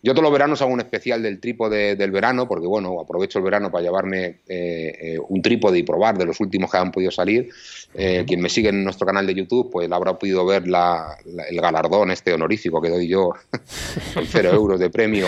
Yo 0.00 0.12
todos 0.12 0.22
los 0.22 0.32
veranos 0.32 0.62
hago 0.62 0.72
un 0.72 0.78
especial 0.78 1.20
del 1.24 1.40
trípode 1.40 1.96
del 1.96 2.12
verano, 2.12 2.46
porque 2.46 2.68
bueno, 2.68 3.00
aprovecho 3.00 3.40
el 3.40 3.44
verano 3.44 3.68
para 3.72 3.82
llevarme 3.82 4.42
eh, 4.46 4.96
eh, 5.00 5.18
un 5.28 5.42
trípode 5.42 5.76
y 5.76 5.82
probar 5.82 6.16
de 6.16 6.24
los 6.24 6.38
últimos 6.38 6.70
que 6.70 6.76
han 6.76 6.92
podido 6.92 7.10
salir. 7.10 7.50
Eh, 7.94 8.24
quien 8.24 8.40
me 8.40 8.48
sigue 8.48 8.68
en 8.68 8.84
nuestro 8.84 9.06
canal 9.06 9.26
de 9.26 9.34
YouTube, 9.34 9.70
pues 9.72 9.90
habrá 9.90 10.16
podido 10.16 10.46
ver 10.46 10.62
el 10.64 11.60
galardón 11.60 12.12
este 12.12 12.32
honorífico 12.32 12.80
que 12.80 12.90
doy 12.90 13.08
yo, 13.08 13.32
con 14.14 14.24
cero 14.24 14.50
euros 14.52 14.78
de 14.78 14.88
premio 14.88 15.26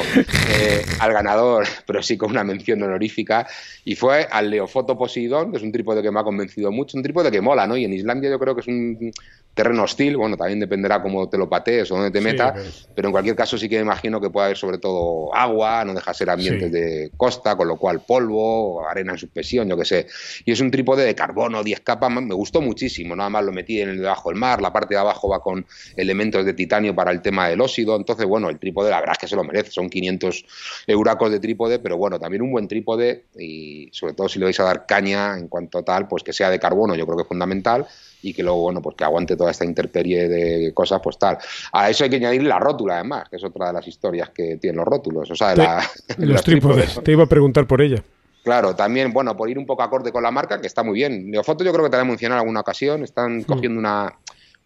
al 1.01 1.13
ganador, 1.13 1.67
pero 1.85 2.01
sí 2.01 2.17
con 2.17 2.31
una 2.31 2.45
mención 2.45 2.81
honorífica. 2.81 3.49
Y 3.85 3.97
fue 3.97 4.29
al 4.31 4.51
Leofoto 4.51 4.97
Poseidon, 4.97 5.51
que 5.51 5.57
es 5.57 5.65
un 5.65 5.73
trípode 5.73 6.01
que 6.01 6.13
me 6.13 6.21
ha 6.21 6.25
convencido 6.25 6.71
mucho, 6.71 6.97
un 6.97 7.03
trípode 7.03 7.33
que 7.33 7.41
mola, 7.41 7.67
¿no? 7.67 7.77
Y 7.77 7.87
en 7.87 7.93
Islandia 7.93 8.31
yo 8.31 8.39
creo 8.39 8.55
que 8.55 8.61
es 8.61 8.69
un 8.69 9.11
terreno 9.55 9.83
hostil, 9.83 10.17
bueno, 10.17 10.37
también 10.37 10.61
dependerá 10.61 11.03
cómo 11.03 11.29
te 11.29 11.37
lo 11.37 11.49
patees 11.49 11.91
o 11.91 11.97
dónde 11.97 12.11
te 12.11 12.21
metas, 12.21 12.89
pero... 12.95 13.09
en 13.09 13.13
cualquier 13.13 13.35
caso 13.35 13.59
sí 13.59 13.69
que 13.69 13.77
me 13.77 13.83
imagino 13.83 14.21
que 14.21 14.31
puede 14.31 14.47
haber 14.47 14.57
sobre 14.61 14.79
todo 14.79 15.35
agua, 15.35 15.85
no 15.85 15.95
deja 15.95 16.15
ser 16.15 16.31
ambientes 16.31 16.71
de 16.71 17.11
costa, 17.17 17.57
con 17.57 17.67
lo 17.67 17.77
cual 17.77 18.01
polvo, 18.07 18.87
arena 18.87 19.13
en 19.13 19.19
suspensión, 19.19 19.69
yo 19.69 19.77
qué 19.77 19.85
sé. 19.85 20.07
Y 20.45 20.53
es 20.53 20.61
un 20.61 20.71
trípode 20.71 21.05
de 21.05 21.15
carbono, 21.15 21.65
10 21.65 21.81
capas, 21.81 22.11
me 22.11 22.35
gustó 22.35 22.61
muchísimo, 22.61 23.17
nada 23.17 23.31
más 23.31 23.45
lo 23.45 23.53
metí 23.53 23.81
en 23.81 23.89
el 23.89 23.99
debajo 23.99 24.29
del 24.29 24.39
mar, 24.39 24.61
la 24.61 24.73
parte 24.73 24.95
de 24.95 25.01
abajo 25.01 25.29
va 25.29 25.41
con 25.41 25.67
elementos 25.97 26.45
de 26.45 26.53
titanio 26.53 26.95
para 26.95 27.11
el 27.11 27.23
tema 27.23 27.49
del 27.49 27.61
óxido, 27.61 27.97
entonces 27.97 28.27
bueno, 28.27 28.49
el 28.49 28.59
trípode 28.59 28.91
la 28.91 29.01
verdad 29.01 29.15
es 29.17 29.19
que 29.19 29.29
se 29.29 29.37
lo 29.37 29.45
merece, 29.45 29.71
son 29.71 29.89
500 29.89 30.45
euracos 30.87 31.31
de 31.31 31.41
trípode, 31.41 31.79
pero 31.79 31.97
bueno, 31.97 32.19
también 32.19 32.43
un 32.43 32.53
buen 32.53 32.69
trípode 32.69 33.25
y 33.39 33.89
sobre 33.93 34.15
todo 34.15 34.29
si 34.29 34.39
le 34.39 34.45
vais 34.45 34.61
a 34.61 34.65
dar 34.65 34.87
caña 34.87 35.39
en 35.39 35.49
cuanto 35.49 35.79
a 35.79 35.83
tal, 35.83 36.07
pues 36.07 36.23
que 36.23 36.33
sea 36.33 36.51
de 36.51 36.59
carbono, 36.59 36.95
yo 36.95 37.07
creo 37.07 37.17
que 37.17 37.23
es 37.23 37.29
fundamental 37.29 37.87
y 38.23 38.35
que 38.35 38.43
luego, 38.43 38.61
bueno, 38.61 38.83
pues 38.83 38.97
que 38.97 39.05
aguante 39.05 39.37
toda 39.37 39.51
esta 39.51 39.65
interperie 39.65 40.29
de 40.29 40.73
cosas, 40.75 41.01
pues 41.03 41.19
tal. 41.19 41.39
A 41.73 41.91
eso 41.91 42.05
hay 42.05 42.11
que 42.11 42.17
añadir 42.17 42.43
la 42.43 42.59
rótula, 42.59 42.97
además, 42.97 43.29
que 43.29 43.37
es 43.37 43.45
otra 43.45 43.69
de 43.69 43.73
las 43.73 43.87
historias 43.87 44.31
que 44.31 44.50
tienen 44.57 44.79
los 44.79 44.87
rótulos, 44.87 45.31
o 45.31 45.35
sea, 45.35 45.55
los, 46.19 46.43
trípodes. 46.43 47.01
Te 47.03 47.13
iba 47.13 47.25
a 47.25 47.27
preguntar 47.27 47.67
por 47.67 47.81
ella. 47.83 48.03
Claro, 48.43 48.75
también, 48.75 49.13
bueno, 49.13 49.37
por 49.37 49.51
ir 49.51 49.59
un 49.59 49.67
poco 49.67 49.83
acorde 49.83 50.13
con 50.13 50.23
la 50.23 50.31
marca, 50.31 50.61
que 50.61 50.67
está 50.67 50.83
muy 50.83 50.95
bien. 50.95 51.31
Neofoto 51.31 51.63
yo 51.63 51.73
creo 51.73 51.85
que 51.85 51.91
te 51.91 51.97
la 51.97 52.03
he 52.03 52.07
mencionado 52.07 52.39
en 52.39 52.41
alguna 52.41 52.61
ocasión, 52.61 53.03
están 53.03 53.39
mm. 53.39 53.43
cogiendo 53.45 53.79
una 53.79 54.15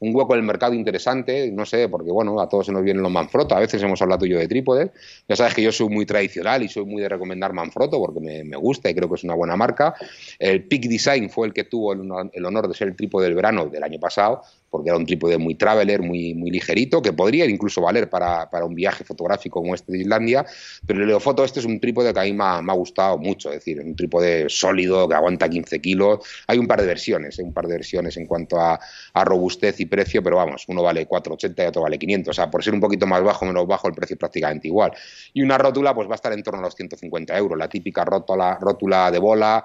un 0.00 0.14
hueco 0.14 0.34
en 0.34 0.40
el 0.40 0.46
mercado 0.46 0.74
interesante, 0.74 1.50
no 1.50 1.64
sé, 1.64 1.88
porque 1.88 2.10
bueno, 2.10 2.38
a 2.40 2.48
todos 2.48 2.66
se 2.66 2.72
nos 2.72 2.82
vienen 2.82 3.02
los 3.02 3.12
Manfrotto, 3.12 3.54
a 3.54 3.60
veces 3.60 3.82
hemos 3.82 4.00
hablado 4.02 4.26
yo 4.26 4.38
de 4.38 4.48
trípodes, 4.48 4.90
ya 5.28 5.36
sabes 5.36 5.54
que 5.54 5.62
yo 5.62 5.72
soy 5.72 5.88
muy 5.88 6.04
tradicional 6.04 6.62
y 6.62 6.68
soy 6.68 6.84
muy 6.84 7.00
de 7.00 7.08
recomendar 7.08 7.52
Manfrotto 7.52 7.98
porque 7.98 8.20
me, 8.20 8.56
gusta 8.56 8.90
y 8.90 8.94
creo 8.94 9.08
que 9.08 9.16
es 9.16 9.24
una 9.24 9.34
buena 9.34 9.56
marca. 9.56 9.94
El 10.38 10.64
Peak 10.64 10.82
Design 10.82 11.30
fue 11.30 11.46
el 11.46 11.52
que 11.52 11.64
tuvo 11.64 11.92
el 11.92 12.44
honor 12.44 12.68
de 12.68 12.74
ser 12.74 12.88
el 12.88 12.96
trípode 12.96 13.26
del 13.26 13.34
verano 13.34 13.66
del 13.66 13.82
año 13.82 13.98
pasado, 13.98 14.42
porque 14.74 14.90
era 14.90 14.98
un 14.98 15.06
trípode 15.06 15.38
muy 15.38 15.54
traveler, 15.54 16.02
muy, 16.02 16.34
muy 16.34 16.50
ligerito, 16.50 17.00
que 17.00 17.12
podría 17.12 17.46
incluso 17.46 17.80
valer 17.80 18.10
para, 18.10 18.48
un 18.64 18.74
viaje 18.74 19.04
fotográfico 19.04 19.60
como 19.60 19.72
este 19.72 19.92
de 19.92 19.98
Islandia, 20.00 20.44
pero 20.84 21.00
el 21.00 21.06
Leofoto 21.06 21.44
este 21.44 21.60
es 21.60 21.64
un 21.64 21.78
trípode 21.78 22.12
que 22.12 22.18
a 22.18 22.24
mí 22.24 22.32
me 22.32 22.42
ha, 22.42 22.74
gustado 22.74 23.16
mucho, 23.16 23.50
es 23.50 23.58
decir, 23.60 23.80
un 23.80 23.94
trípode 23.94 24.46
sólido 24.48 25.08
que 25.08 25.14
aguanta 25.14 25.48
15 25.48 25.80
kilos. 25.80 26.26
Hay 26.48 26.58
un 26.58 26.66
par 26.66 26.80
de 26.80 26.88
versiones, 26.88 27.38
¿eh? 27.38 27.44
un 27.44 27.52
par 27.52 27.68
de 27.68 27.74
versiones 27.74 28.16
en 28.16 28.26
cuanto 28.26 28.58
a, 28.58 28.80
robustez 29.24 29.78
y 29.78 29.86
precio, 29.86 30.24
pero 30.24 30.38
vamos, 30.38 30.64
uno 30.66 30.82
vale 30.82 31.06
480 31.06 31.62
y 31.62 31.66
otro 31.68 31.82
vale 31.82 31.96
500, 31.96 32.30
o 32.30 32.34
sea, 32.34 32.50
por 32.50 32.64
ser 32.64 32.74
un 32.74 32.80
poquito 32.80 33.06
más 33.06 33.22
bajo, 33.22 33.44
menos 33.44 33.68
bajo, 33.68 33.86
el 33.86 33.94
precio 33.94 34.14
es 34.14 34.18
prácticamente 34.18 34.66
igual. 34.66 34.90
Y 35.32 35.42
una 35.42 35.56
rótula 35.56 35.94
pues 35.94 36.08
va 36.08 36.14
a 36.14 36.16
estar 36.16 36.32
en 36.32 36.42
torno 36.42 36.58
a 36.58 36.62
los 36.64 36.74
150 36.74 37.38
euros, 37.38 37.56
la 37.56 37.68
típica 37.68 38.04
rótula, 38.04 38.58
rótula 38.60 39.12
de 39.12 39.20
bola, 39.20 39.64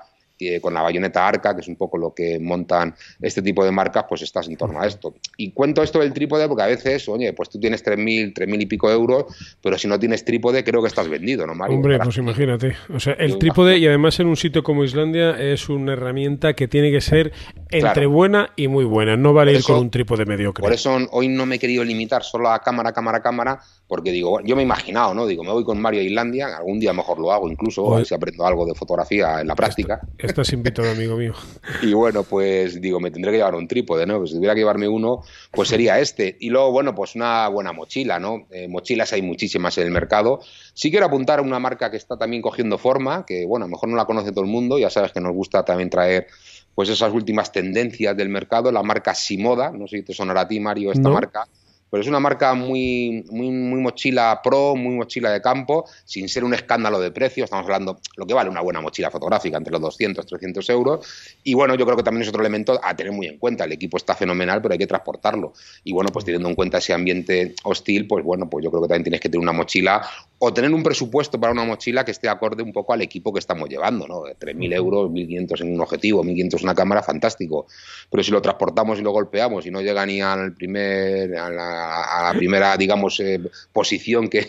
con 0.61 0.73
la 0.73 0.81
bayoneta 0.81 1.27
arca, 1.27 1.55
que 1.55 1.61
es 1.61 1.67
un 1.67 1.75
poco 1.75 1.97
lo 1.97 2.13
que 2.13 2.39
montan 2.39 2.95
este 3.21 3.41
tipo 3.41 3.63
de 3.65 3.71
marcas, 3.71 4.05
pues 4.07 4.21
estás 4.21 4.47
en 4.47 4.55
torno 4.55 4.81
a 4.81 4.87
esto. 4.87 5.13
Y 5.37 5.51
cuento 5.51 5.83
esto 5.83 5.99
del 5.99 6.13
trípode 6.13 6.47
porque 6.47 6.63
a 6.63 6.67
veces, 6.67 7.07
oye, 7.09 7.33
pues 7.33 7.49
tú 7.49 7.59
tienes 7.59 7.85
3.000, 7.85 8.33
3.000 8.33 8.61
y 8.61 8.65
pico 8.65 8.89
euros, 8.89 9.25
pero 9.61 9.77
si 9.77 9.87
no 9.87 9.99
tienes 9.99 10.23
trípode 10.23 10.63
creo 10.63 10.81
que 10.81 10.87
estás 10.87 11.09
vendido, 11.09 11.45
¿no, 11.45 11.55
Mario? 11.55 11.75
Hombre, 11.75 11.99
pues 11.99 12.17
imagínate. 12.17 12.75
O 12.93 12.99
sea, 12.99 13.13
el 13.13 13.37
trípode, 13.37 13.77
y 13.77 13.87
además 13.87 14.19
en 14.19 14.27
un 14.27 14.37
sitio 14.37 14.63
como 14.63 14.83
Islandia, 14.83 15.31
es 15.31 15.69
una 15.69 15.93
herramienta 15.93 16.53
que 16.53 16.67
tiene 16.67 16.91
que 16.91 17.01
ser 17.01 17.31
entre 17.69 18.05
buena 18.05 18.51
y 18.55 18.67
muy 18.67 18.85
buena. 18.85 19.17
No 19.17 19.33
vale 19.33 19.53
ir 19.53 19.63
con 19.63 19.77
un 19.77 19.89
trípode 19.89 20.25
mediocre. 20.25 20.61
Por 20.61 20.73
eso 20.73 20.97
hoy 21.11 21.27
no 21.27 21.45
me 21.45 21.55
he 21.55 21.59
querido 21.59 21.83
limitar 21.83 22.23
solo 22.23 22.49
a 22.49 22.59
cámara, 22.59 22.91
cámara, 22.93 23.21
cámara, 23.21 23.59
porque 23.89 24.11
digo, 24.11 24.39
yo 24.41 24.55
me 24.55 24.61
he 24.61 24.65
imaginado, 24.65 25.15
¿no? 25.15 25.25
Digo, 25.25 25.43
me 25.43 25.51
voy 25.51 25.63
con 25.63 25.81
Mario 25.81 26.01
a 26.01 26.03
Islandia, 26.03 26.55
algún 26.55 26.79
día 26.79 26.93
mejor 26.93 27.17
lo 27.17 27.31
hago 27.31 27.49
incluso, 27.49 27.91
a 27.91 27.97
ver 27.97 28.05
si 28.05 28.13
aprendo 28.13 28.45
algo 28.45 28.63
de 28.67 28.75
fotografía 28.75 29.41
en 29.41 29.47
la 29.47 29.55
práctica. 29.55 29.99
Estás 30.15 30.53
invitado, 30.53 30.91
amigo 30.91 31.17
mío. 31.17 31.33
Y 31.81 31.93
bueno, 31.93 32.21
pues 32.21 32.79
digo, 32.79 32.99
me 32.99 33.09
tendré 33.09 33.31
que 33.31 33.37
llevar 33.37 33.55
un 33.55 33.67
trípode, 33.67 34.05
¿no? 34.05 34.19
Pues 34.19 34.29
si 34.29 34.35
tuviera 34.35 34.53
que 34.53 34.59
llevarme 34.59 34.87
uno, 34.87 35.23
pues 35.49 35.69
sería 35.69 35.99
este. 35.99 36.37
Y 36.39 36.51
luego, 36.51 36.71
bueno, 36.71 36.93
pues 36.93 37.15
una 37.15 37.47
buena 37.47 37.73
mochila, 37.73 38.19
¿no? 38.19 38.45
Eh, 38.51 38.67
mochilas 38.67 39.11
hay 39.13 39.23
muchísimas 39.23 39.75
en 39.79 39.85
el 39.85 39.91
mercado. 39.91 40.39
Sí 40.75 40.91
quiero 40.91 41.07
apuntar 41.07 41.39
a 41.39 41.41
una 41.41 41.57
marca 41.57 41.89
que 41.89 41.97
está 41.97 42.15
también 42.15 42.43
cogiendo 42.43 42.77
forma, 42.77 43.25
que 43.25 43.47
bueno, 43.47 43.65
a 43.65 43.67
lo 43.67 43.71
mejor 43.71 43.89
no 43.89 43.95
la 43.95 44.05
conoce 44.05 44.31
todo 44.31 44.43
el 44.43 44.51
mundo, 44.51 44.77
ya 44.77 44.91
sabes 44.91 45.11
que 45.11 45.19
nos 45.19 45.33
gusta 45.33 45.65
también 45.65 45.89
traer 45.89 46.27
pues 46.75 46.89
esas 46.89 47.11
últimas 47.11 47.51
tendencias 47.51 48.15
del 48.15 48.29
mercado, 48.29 48.71
la 48.71 48.83
marca 48.83 49.15
Simoda, 49.15 49.71
no 49.71 49.87
sé 49.87 49.97
si 49.97 50.03
te 50.03 50.13
sonará 50.13 50.41
a 50.41 50.47
ti, 50.47 50.59
Mario, 50.59 50.91
esta 50.91 51.09
marca 51.09 51.47
pero 51.89 52.01
es 52.01 52.07
una 52.07 52.19
marca 52.19 52.53
muy, 52.53 53.25
muy, 53.29 53.49
mochila 53.49 54.41
pro, 54.43 54.75
muy 54.75 54.95
mochila 54.95 55.31
de 55.31 55.41
campo, 55.41 55.85
sin 56.05 56.29
ser 56.29 56.43
un 56.43 56.53
escándalo 56.53 56.99
de 56.99 57.11
precio. 57.11 57.43
Estamos 57.43 57.65
hablando 57.65 57.99
lo 58.15 58.25
que 58.25 58.33
vale 58.33 58.49
una 58.49 58.61
buena 58.61 58.81
mochila 58.81 59.09
fotográfica, 59.09 59.57
entre 59.57 59.71
los 59.71 59.81
200, 59.81 60.25
300 60.25 60.69
euros. 60.69 61.07
Y 61.43 61.53
bueno, 61.53 61.75
yo 61.75 61.85
creo 61.85 61.97
que 61.97 62.03
también 62.03 62.23
es 62.23 62.29
otro 62.29 62.41
elemento 62.41 62.79
a 62.83 62.95
tener 62.95 63.11
muy 63.11 63.27
en 63.27 63.37
cuenta. 63.37 63.65
El 63.65 63.71
equipo 63.71 63.97
está 63.97 64.15
fenomenal, 64.15 64.61
pero 64.61 64.73
hay 64.73 64.79
que 64.79 64.87
transportarlo. 64.87 65.53
Y 65.83 65.93
bueno, 65.93 66.09
pues 66.11 66.25
teniendo 66.25 66.49
en 66.49 66.55
cuenta 66.55 66.77
ese 66.77 66.93
ambiente 66.93 67.55
hostil, 67.63 68.07
pues 68.07 68.23
bueno, 68.23 68.49
pues 68.49 68.63
yo 68.63 68.71
creo 68.71 68.81
que 68.81 68.87
también 68.87 69.03
tienes 69.03 69.21
que 69.21 69.29
tener 69.29 69.41
una 69.41 69.53
mochila 69.53 70.01
o 70.41 70.53
tener 70.53 70.73
un 70.73 70.83
presupuesto 70.83 71.37
para 71.39 71.51
una 71.51 71.65
mochila 71.65 72.05
que 72.05 72.11
esté 72.11 72.29
acorde 72.29 72.63
un 72.63 72.71
poco 72.71 72.93
al 72.93 73.01
equipo 73.01 73.33
que 73.33 73.39
estamos 73.39 73.67
llevando, 73.67 74.07
¿no? 74.07 74.21
3.000 74.23 74.73
euros, 74.73 75.11
1.500 75.11 75.61
en 75.61 75.73
un 75.73 75.81
objetivo, 75.81 76.23
1.500 76.23 76.57
en 76.59 76.63
una 76.63 76.75
cámara, 76.75 77.03
fantástico. 77.03 77.67
Pero 78.09 78.23
si 78.23 78.31
lo 78.31 78.41
transportamos 78.41 78.99
y 78.99 79.01
lo 79.01 79.11
golpeamos 79.11 79.65
y 79.65 79.71
no 79.71 79.81
llega 79.81 80.05
ni 80.05 80.21
al 80.21 80.53
primer, 80.53 81.35
a 81.35 81.49
la, 81.49 82.33
primera, 82.37 82.77
digamos, 82.77 83.19
eh, 83.19 83.41
posición 83.73 84.29
que, 84.29 84.47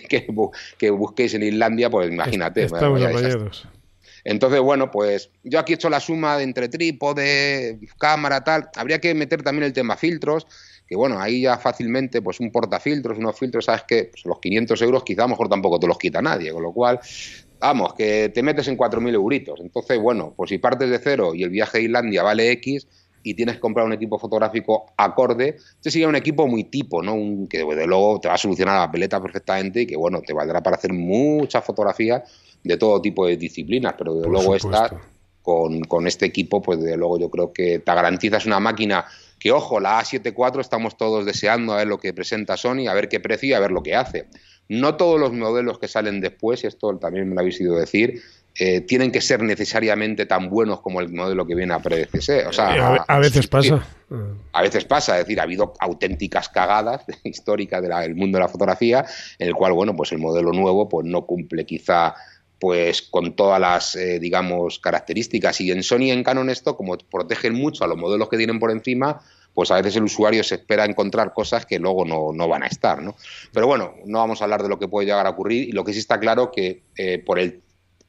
que, 0.79 0.91
busquéis 0.91 1.35
en 1.35 1.43
Islandia, 1.43 1.91
pues 1.91 2.09
imagínate. 2.09 2.63
Estamos 2.63 3.01
entonces, 4.25 4.61
bueno, 4.61 4.91
pues 4.91 5.31
yo 5.43 5.59
aquí 5.59 5.73
he 5.73 5.77
hecho 5.77 5.89
la 5.89 5.99
suma 5.99 6.37
de 6.37 6.45
entre 6.45 6.69
trípode, 6.69 7.79
cámara, 7.99 8.45
tal. 8.45 8.69
Habría 8.77 9.01
que 9.01 9.15
meter 9.15 9.43
también 9.43 9.65
el 9.65 9.73
tema 9.73 9.97
filtros 9.97 10.47
que 10.91 10.97
bueno, 10.97 11.21
ahí 11.21 11.43
ya 11.43 11.57
fácilmente, 11.57 12.21
pues 12.21 12.41
un 12.41 12.51
portafiltros, 12.51 13.17
unos 13.17 13.39
filtros, 13.39 13.67
sabes 13.67 13.85
que 13.87 14.11
pues 14.11 14.25
los 14.27 14.41
500 14.41 14.83
euros 14.83 15.05
quizá 15.05 15.23
a 15.23 15.27
lo 15.27 15.31
mejor 15.31 15.49
tampoco 15.49 15.79
te 15.79 15.87
los 15.87 15.97
quita 15.97 16.21
nadie, 16.21 16.51
con 16.51 16.65
lo 16.65 16.73
cual, 16.73 16.99
vamos, 17.61 17.95
que 17.95 18.31
te 18.31 18.43
metes 18.43 18.67
en 18.67 18.77
4.000 18.77 19.15
euritos. 19.15 19.61
Entonces, 19.61 20.01
bueno, 20.01 20.35
pues 20.37 20.51
si 20.51 20.59
partes 20.59 20.91
de 20.91 20.99
cero 20.99 21.33
y 21.33 21.45
el 21.45 21.51
viaje 21.51 21.79
a 21.79 21.81
Islandia 21.81 22.25
vale 22.25 22.51
X 22.51 22.89
y 23.23 23.35
tienes 23.35 23.55
que 23.55 23.61
comprar 23.61 23.87
un 23.87 23.93
equipo 23.93 24.19
fotográfico 24.19 24.87
acorde, 24.97 25.59
este 25.77 25.93
sería 25.93 26.09
un 26.09 26.17
equipo 26.17 26.49
muy 26.49 26.65
tipo, 26.65 27.01
¿no? 27.05 27.15
Un, 27.15 27.47
que 27.47 27.59
de 27.59 27.87
luego 27.87 28.19
te 28.19 28.27
va 28.27 28.35
a 28.35 28.39
solucionar 28.39 28.81
la 28.81 28.91
peleta 28.91 29.23
perfectamente 29.23 29.83
y 29.83 29.87
que, 29.87 29.97
bueno, 29.97 30.21
te 30.23 30.33
valdrá 30.33 30.61
para 30.61 30.75
hacer 30.75 30.93
muchas 30.93 31.65
fotografías 31.65 32.23
de 32.65 32.77
todo 32.77 33.01
tipo 33.01 33.29
de 33.29 33.37
disciplinas, 33.37 33.95
pero 33.97 34.17
de 34.17 34.29
luego 34.29 34.57
estás 34.57 34.91
con, 35.41 35.83
con 35.83 36.09
este 36.09 36.27
equipo, 36.27 36.61
pues 36.61 36.83
de 36.83 36.97
luego 36.97 37.17
yo 37.17 37.31
creo 37.31 37.53
que 37.53 37.79
te 37.79 37.95
garantizas 37.95 38.45
una 38.45 38.59
máquina 38.59 39.05
que 39.41 39.51
ojo, 39.51 39.81
la 39.81 40.01
A7 40.01 40.35
IV 40.37 40.61
estamos 40.61 40.97
todos 40.97 41.25
deseando 41.25 41.73
a 41.73 41.79
ver 41.79 41.89
lo 41.89 41.99
que 41.99 42.13
presenta 42.13 42.57
Sony, 42.57 42.87
a 42.89 42.95
ver 42.95 43.09
qué 43.09 43.19
precio 43.19 43.49
y 43.49 43.53
a 43.55 43.61
ver 43.61 43.73
lo 43.73 43.83
que 43.83 43.97
hace. 43.97 44.27
No 44.69 44.97
todos 44.97 45.19
los 45.19 45.33
modelos 45.33 45.79
que 45.79 45.89
salen 45.89 46.21
después, 46.21 46.63
y 46.63 46.69
esto 46.69 46.97
también 46.99 47.29
me 47.29 47.35
lo 47.35 47.41
habéis 47.41 47.61
ido 47.61 47.75
decir, 47.75 48.23
eh, 48.55 48.83
tienen 48.83 49.11
que 49.11 49.21
ser 49.21 49.43
necesariamente 49.43 50.27
tan 50.27 50.51
buenos 50.51 50.81
como 50.81 51.01
el 51.01 51.09
modelo 51.09 51.47
que 51.47 51.55
viene 51.55 51.73
a 51.73 51.79
predecesor. 51.79 52.47
O 52.49 52.53
sea, 52.53 53.05
a, 53.09 53.19
veces 53.19 53.47
pasa. 53.47 53.83
A 54.53 54.63
veces 54.63 54.85
pasa, 54.85 55.19
es 55.19 55.25
decir, 55.25 55.41
ha 55.41 55.45
habido 55.45 55.73
auténticas 55.81 56.51
cagadas 56.51 57.05
históricas 57.25 57.81
del 57.81 58.15
mundo 58.15 58.37
de 58.37 58.45
la 58.45 58.49
fotografía, 58.49 59.07
en 59.39 59.49
el 59.49 59.55
cual, 59.55 59.73
bueno, 59.73 59.97
pues 59.97 60.13
el 60.13 60.19
modelo 60.19 60.53
nuevo 60.53 60.89
pues 60.89 61.07
no 61.07 61.25
cumple 61.25 61.65
quizá 61.65 62.15
pues 62.61 63.03
con 63.03 63.35
todas 63.35 63.59
las, 63.59 63.97
eh, 63.97 64.21
digamos, 64.21 64.79
características. 64.79 65.61
Y 65.63 65.73
en 65.73 65.83
Sony 65.83 66.03
y 66.03 66.11
en 66.11 66.23
Canon 66.23 66.51
esto, 66.51 66.77
como 66.77 66.97
protegen 66.99 67.55
mucho 67.55 67.83
a 67.85 67.89
los 67.89 67.97
modelos 67.97 68.29
que 68.29 68.37
tienen 68.37 68.61
por 68.61 68.71
encima, 68.71 69.23
pues 69.55 69.71
a 69.71 69.77
veces 69.77 69.97
el 69.97 70.05
usuario 70.05 70.45
se 70.45 70.57
espera 70.57 70.85
encontrar 70.85 71.33
cosas 71.33 71.65
que 71.65 71.79
luego 71.79 72.05
no, 72.05 72.33
no, 72.33 72.49
van 72.49 72.63
a 72.63 72.67
estar, 72.67 73.03
¿no? 73.03 73.17
Pero 73.53 73.67
bueno, 73.67 73.95
no 74.05 74.19
vamos 74.19 74.41
a 74.41 74.45
hablar 74.45 74.63
de 74.63 74.69
lo 74.69 74.79
que 74.79 74.89
puede 74.89 75.07
llegar 75.07 75.27
a 75.27 75.31
ocurrir 75.31 75.69
y 75.71 75.73
lo 75.73 75.85
que 75.85 75.95
sí 75.95 75.99
está 75.99 76.21
claro 76.21 76.53
que 76.53 76.83
eh, 76.97 77.19
por 77.19 77.39
el 77.39 77.63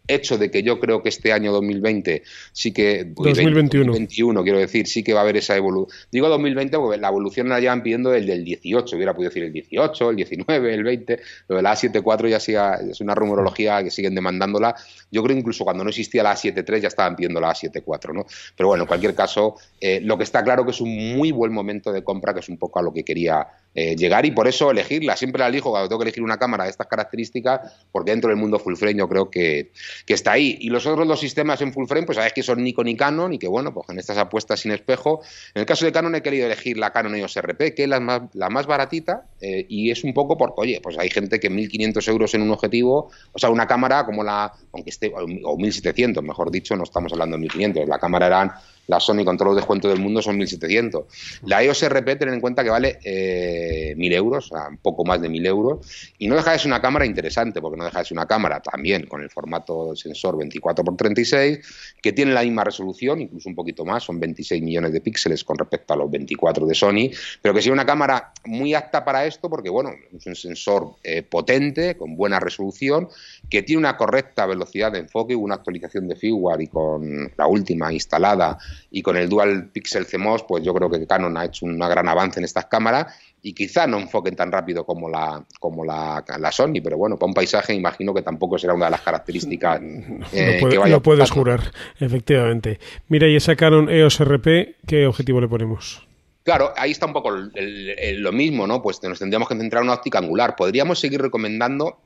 hecho 0.08 0.38
de 0.38 0.50
que 0.52 0.64
yo 0.64 0.80
creo 0.80 1.04
que 1.04 1.10
este 1.10 1.32
año 1.32 1.52
2020 1.52 2.24
sí 2.52 2.72
que 2.72 3.06
2021. 3.06 4.44
quiero 4.44 4.60
decir 4.60 4.88
sí 4.88 5.04
que 5.04 5.14
va 5.14 5.20
a 5.20 5.24
haber 5.24 5.38
esa 5.38 5.56
evolución 5.56 5.98
digo 6.12 6.28
2020 6.28 6.78
porque 6.78 6.98
la 6.98 7.10
evolución 7.10 7.50
la 7.50 7.60
llevan 7.60 7.84
pidiendo 7.84 8.14
el 8.14 8.26
del 8.26 8.44
18 8.44 8.96
hubiera 8.96 9.14
podido 9.14 9.30
decir 9.30 9.44
el 9.44 9.54
18 9.54 10.10
el 10.10 10.16
19 10.16 10.74
el 10.74 10.84
20 10.84 11.20
lo 11.48 11.56
de 11.56 11.62
la 11.62 11.74
A74 11.74 12.30
ya 12.30 12.40
sea, 12.40 12.76
es 12.76 13.00
una 13.02 13.16
rumorología 13.16 13.84
que 13.84 13.92
siguen 13.92 14.16
demandándola 14.16 14.76
yo 15.12 15.24
creo 15.24 15.38
incluso 15.38 15.64
cuando 15.64 15.84
no 15.84 15.90
existía 15.90 16.24
la 16.24 16.36
A73 16.36 16.80
ya 16.80 16.88
estaban 16.88 17.16
pidiendo 17.16 17.40
la 17.40 17.54
A74 17.54 18.14
¿no? 18.14 18.26
pero 18.56 18.70
bueno 18.70 18.84
en 18.84 18.88
cualquier 18.88 19.16
caso 19.16 19.56
eh, 19.80 20.00
lo 20.02 20.18
que 20.18 20.24
está 20.24 20.44
claro 20.44 20.66
que 20.66 20.72
es 20.72 20.82
un 20.82 21.16
muy 21.16 21.32
buen 21.32 21.54
momento 21.54 21.92
de 21.92 22.04
compra 22.04 22.34
que 22.34 22.40
es 22.40 22.50
un 22.50 22.58
poco 22.58 22.80
a 22.80 22.82
lo 22.82 22.92
que 22.92 23.04
quería 23.04 23.48
eh, 23.74 23.96
llegar 23.96 24.26
y 24.26 24.32
por 24.32 24.48
eso 24.48 24.72
elegirla. 24.72 25.16
Siempre 25.16 25.40
la 25.40 25.48
elijo 25.48 25.70
cuando 25.70 25.88
tengo 25.88 26.00
que 26.00 26.10
elegir 26.10 26.24
una 26.24 26.38
cámara 26.38 26.66
de 26.66 26.72
estas 26.72 26.88
características, 26.88 27.72
porque 27.92 28.12
dentro 28.12 28.30
del 28.30 28.38
mundo 28.38 28.60
full 28.60 28.76
frame 28.76 29.00
yo 29.00 29.08
creo 29.08 29.30
que, 29.30 29.72
que, 30.06 30.14
está 30.14 30.34
ahí. 30.34 30.58
Y 30.60 30.70
los 30.70 30.86
otros 30.86 31.08
dos 31.08 31.20
sistemas 31.20 31.62
en 31.62 31.72
full 31.74 31.88
frame, 31.88 32.06
pues 32.06 32.18
sabes 32.18 32.34
que 32.34 32.44
son 32.44 32.64
Nikon 32.64 32.88
y 32.90 32.98
Canon 32.98 33.34
y 33.34 33.40
que 33.40 33.48
bueno, 33.48 33.74
pues 33.74 33.88
en 33.90 34.00
estas 34.00 34.18
apuestas 34.18 34.60
sin 34.60 34.72
espejo. 34.72 35.22
En 35.54 35.62
el 35.62 35.66
caso 35.66 35.86
de 35.86 35.92
Canon 35.92 36.16
he 36.16 36.22
querido 36.22 36.46
elegir 36.46 36.78
la 36.78 36.92
Canon 36.92 37.16
EOS 37.16 37.40
RP, 37.42 37.74
que 37.74 37.84
es 37.84 37.90
la 37.90 38.00
más, 38.00 38.24
la 38.34 38.50
más 38.50 38.66
baratita 38.68 39.26
eh, 39.40 39.66
y 39.70 39.90
es 39.90 40.04
un 40.04 40.14
poco 40.14 40.38
porque, 40.38 40.56
oye, 40.58 40.80
pues 40.82 40.98
hay 40.98 41.10
gente 41.10 41.40
que 41.40 41.50
1.500 41.50 42.08
euros 42.10 42.34
en 42.34 42.42
un 42.42 42.52
objetivo, 42.52 43.10
o 43.32 43.40
sea, 43.40 43.50
una 43.50 43.68
cámara 43.68 44.06
como 44.06 44.24
la, 44.24 44.52
aunque 44.74 44.90
esté, 44.90 45.12
o 45.16 45.58
1.700, 45.58 46.22
mejor 46.22 46.52
dicho, 46.52 46.76
no 46.76 46.84
estamos 46.84 47.14
hablando 47.14 47.38
de 47.38 47.48
1.500, 47.48 47.88
la 47.88 48.00
cámara 48.00 48.28
eran 48.28 48.52
la 48.88 49.00
Sony 49.00 49.24
con 49.24 49.38
todos 49.38 49.50
los 49.50 49.56
descuentos 49.56 49.92
del 49.92 50.00
mundo 50.00 50.22
son 50.22 50.40
1.700. 50.40 51.06
La 51.46 51.64
EOS 51.64 51.88
RP, 51.88 52.18
ten 52.18 52.30
en 52.30 52.42
cuenta 52.42 52.64
que 52.64 52.70
vale 52.70 53.00
eh, 53.04 53.96
1.000 53.98 54.14
euros, 54.14 54.52
un 54.52 54.78
poco 54.78 55.06
más 55.06 55.22
de 55.22 55.30
1.000 55.30 55.48
euros, 55.48 56.14
y 56.18 56.28
no 56.28 56.36
deja 56.36 56.52
de 56.52 56.60
ser 56.60 56.68
una 56.68 56.82
cámara 56.82 57.06
interesante, 57.06 57.62
porque 57.62 57.78
no 57.78 57.86
deja 57.86 58.00
de 58.00 58.06
ser 58.06 58.18
una 58.18 58.26
cámara 58.26 58.60
también 58.60 59.08
con 59.08 59.22
el 59.22 59.30
formato 59.30 59.96
sensor 59.96 60.36
24x36, 60.36 61.62
que 62.02 62.14
tiene 62.14 62.34
la 62.34 62.44
misma 62.44 62.64
resolución, 62.64 63.22
incluso 63.22 63.50
un 63.50 63.56
poquito 63.56 63.86
más, 63.86 64.04
son 64.04 64.20
26 64.20 64.62
millones 64.62 64.92
de 64.92 65.02
píxeles 65.02 65.44
con 65.44 65.58
respecto 65.58 65.94
a 65.94 65.98
los 65.98 66.10
24 66.12 66.66
de 66.66 66.76
Sony, 66.76 67.10
pero 67.42 67.54
que 67.54 67.62
sea 67.62 67.74
una 67.74 67.86
cámara 67.86 68.34
muy 68.46 68.74
apta 68.74 69.06
para 69.06 69.26
esto, 69.26 69.50
porque 69.50 69.70
bueno, 69.70 69.92
es 70.16 70.26
un 70.26 70.36
sensor 70.36 70.96
eh, 71.04 71.24
potente, 71.24 71.96
con 71.96 72.16
buena 72.16 72.40
resolución, 72.40 73.10
que 73.50 73.64
tiene 73.64 73.80
una 73.80 73.98
correcta 73.98 74.46
velocidad 74.46 74.92
de 74.92 75.00
enfoque, 75.00 75.36
una 75.36 75.56
actualización 75.56 76.08
de 76.08 76.16
firmware 76.16 76.62
y 76.62 76.68
con 76.68 77.32
la 77.38 77.48
última 77.48 77.94
instalada 77.94 78.58
y 78.90 79.02
con 79.02 79.18
el 79.18 79.30
Dual 79.30 79.70
Pixel 79.72 80.06
CMOS, 80.06 80.44
pues 80.44 80.64
yo 80.64 80.74
creo 80.74 80.90
que 80.90 81.06
Canon 81.06 81.38
ha 81.38 81.46
hecho 81.46 81.66
un 81.66 81.78
gran 81.78 82.08
avance 82.08 82.40
en 82.40 82.46
estas 82.46 82.66
cámaras 82.66 83.14
y 83.42 83.54
quizá 83.54 83.88
no 83.88 83.98
enfoquen 84.00 84.36
tan 84.36 84.52
rápido 84.52 84.86
como 84.86 85.10
la, 85.10 85.44
como 85.60 85.84
la, 85.84 86.24
Sony, 86.52 86.82
pero 86.84 86.98
bueno, 86.98 87.18
para 87.18 87.28
un 87.28 87.34
paisaje 87.34 87.74
imagino 87.74 88.14
que 88.14 88.22
tampoco 88.22 88.58
será 88.58 88.74
una 88.74 88.86
de 88.86 88.92
las 88.92 89.02
características 89.02 89.82
eh, 90.34 90.62
que 90.70 90.78
vaya 90.78 90.96
Lo 90.96 91.02
puedes 91.02 91.32
jurar, 91.32 91.72
efectivamente. 92.00 92.80
Mira, 93.08 93.28
y 93.28 93.36
esa 93.36 93.56
Canon 93.56 93.90
EOS 93.90 94.20
RP, 94.20 94.76
¿qué 94.86 95.08
objetivo 95.08 95.42
le 95.42 95.48
ponemos? 95.48 96.08
Claro, 96.44 96.74
ahí 96.76 96.92
está 96.92 97.06
un 97.06 97.14
poco 97.14 97.32
lo 97.32 98.32
mismo, 98.32 98.66
¿no? 98.66 98.82
Pues 98.82 99.02
nos 99.04 99.20
tendríamos 99.20 99.48
que 99.48 99.56
centrar 99.56 99.84
en 99.84 99.90
una 99.90 99.98
óptica 99.98 100.18
angular. 100.18 100.56
Podríamos 100.56 101.00
seguir 101.00 101.22
recomendando 101.22 102.00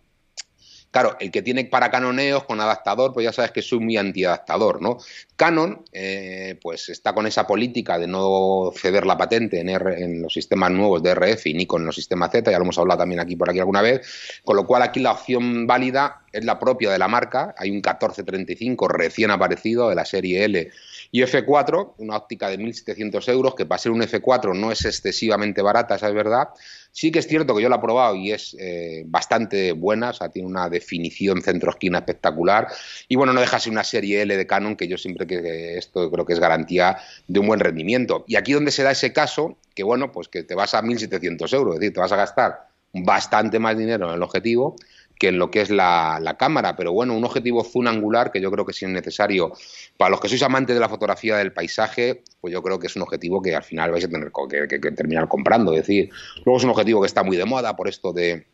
Claro, 0.96 1.18
el 1.20 1.30
que 1.30 1.42
tiene 1.42 1.66
para 1.66 1.92
canoneos 1.92 2.46
con 2.46 2.62
adaptador, 2.62 3.12
pues 3.12 3.26
ya 3.26 3.34
sabes 3.34 3.52
que 3.52 3.62
soy 3.62 3.80
muy 3.80 3.98
antiadaptador, 3.98 4.82
¿no? 4.82 5.00
Canon, 5.36 5.84
eh, 5.92 6.58
pues 6.62 6.88
está 6.88 7.12
con 7.12 7.28
esa 7.28 7.46
política 7.46 8.00
de 8.00 8.08
no 8.08 8.72
ceder 8.74 9.06
la 9.06 9.18
patente 9.18 9.60
en, 9.60 9.68
en, 9.68 10.22
los 10.22 10.32
sistemas 10.32 10.72
nuevos 10.72 11.04
de 11.04 11.14
RF 11.14 11.48
y 11.48 11.54
ni 11.54 11.66
con 11.66 11.86
los 11.86 11.96
sistemas 11.96 12.32
Z, 12.32 12.50
ya 12.50 12.58
lo 12.58 12.64
hemos 12.64 12.78
hablado 12.78 13.00
también 13.00 13.20
aquí 13.20 13.36
por 13.36 13.50
aquí 13.50 13.60
alguna 13.60 13.82
vez, 13.82 14.40
con 14.46 14.56
lo 14.56 14.66
cual 14.66 14.84
aquí 14.84 15.02
la 15.02 15.12
opción 15.12 15.68
válida 15.68 16.22
es 16.32 16.46
la 16.46 16.58
propia 16.58 16.90
de 16.92 16.98
la 16.98 17.10
marca, 17.10 17.54
hay 17.58 17.72
un 17.72 17.76
1435 17.76 18.88
recién 18.88 19.32
aparecido 19.32 19.90
de 19.90 19.96
la 19.96 20.06
serie 20.06 20.46
L 20.46 20.72
y 21.16 21.22
F4, 21.22 21.94
una 22.00 22.18
óptica 22.18 22.50
de 22.50 22.60
1.700 22.60 23.30
euros, 23.30 23.56
que 23.56 23.66
para 23.66 23.80
ser 23.80 23.94
un 23.94 24.02
F4 24.02 24.54
no 24.54 24.70
es 24.70 24.84
excesivamente 24.84 25.62
barata, 25.62 25.96
esa 25.96 26.10
es 26.10 26.14
verdad. 26.14 26.50
Sí 26.92 27.10
que 27.10 27.20
es 27.20 27.28
cierto 27.28 27.56
que 27.56 27.64
yo 27.64 27.70
la 27.70 27.78
he 27.78 27.80
probado 27.80 28.18
y 28.18 28.34
es 28.34 28.54
eh, 28.60 29.04
bastante 29.06 29.72
buena, 29.72 30.10
o 30.10 30.14
sea, 30.14 30.28
tiene 30.28 30.50
una 30.50 30.68
definición 30.70 31.42
centro-esquina 31.42 32.00
espectacular. 32.00 32.68
Y 33.08 33.16
bueno, 33.16 33.32
no 33.32 33.40
deja 33.40 33.62
ser 33.62 33.72
una 33.72 33.86
serie 33.86 34.24
L 34.24 34.36
de 34.36 34.46
Canon, 34.46 34.76
que 34.76 34.90
yo 34.90 34.98
siempre 34.98 35.26
que 35.26 35.78
esto 35.78 36.12
creo 36.12 36.26
que 36.26 36.34
es 36.34 36.40
garantía 36.42 36.98
de 37.30 37.40
un 37.40 37.48
buen 37.48 37.62
rendimiento. 37.62 38.26
Y 38.28 38.36
aquí 38.36 38.52
donde 38.52 38.72
se 38.72 38.84
da 38.84 38.92
ese 38.92 39.14
caso, 39.14 39.58
que 39.74 39.84
bueno, 39.84 40.12
pues 40.12 40.28
que 40.28 40.44
te 40.44 40.54
vas 40.54 40.74
a 40.74 40.82
1.700 40.82 41.54
euros, 41.54 41.76
es 41.76 41.80
decir, 41.80 41.94
te 41.94 42.02
vas 42.02 42.12
a 42.12 42.18
gastar 42.18 42.68
bastante 42.92 43.58
más 43.58 43.78
dinero 43.78 44.10
en 44.10 44.16
el 44.16 44.22
objetivo 44.22 44.76
que 45.18 45.30
en 45.30 45.40
lo 45.40 45.50
que 45.52 45.62
es 45.62 45.70
la, 45.70 46.36
cámara. 46.38 46.76
Pero 46.76 46.92
bueno, 46.94 47.16
un 47.16 47.24
objetivo 47.24 47.64
zoom 47.64 47.88
angular 47.88 48.32
que 48.32 48.42
yo 48.42 48.52
creo 48.52 48.66
que 48.66 48.74
sí 48.74 48.86
es 48.86 48.92
necesario 48.92 49.54
para 49.98 50.10
los 50.10 50.20
que 50.20 50.28
sois 50.28 50.44
amantes 50.44 50.76
de 50.76 50.80
la 50.80 50.90
fotografía 50.90 51.38
del 51.38 51.54
paisaje, 51.54 52.24
pues 52.42 52.54
yo 52.54 52.62
creo 52.62 52.80
que 52.80 52.88
es 52.88 52.96
un 52.96 53.04
objetivo 53.04 53.42
que 53.42 53.56
al 53.56 53.64
final 53.64 53.92
vais 53.92 54.06
a 54.06 54.10
tener 54.10 54.32
que, 54.68 54.80
terminar 54.92 55.28
comprando. 55.28 55.74
Es 55.74 55.80
decir, 55.80 56.10
luego 56.46 56.58
es 56.58 56.64
un 56.64 56.72
objetivo 56.72 57.02
que 57.02 57.08
está 57.08 57.24
muy 57.24 57.38
de 57.38 57.46
moda 57.46 57.76
por 57.76 57.88
esto 57.88 58.12
de 58.12 58.46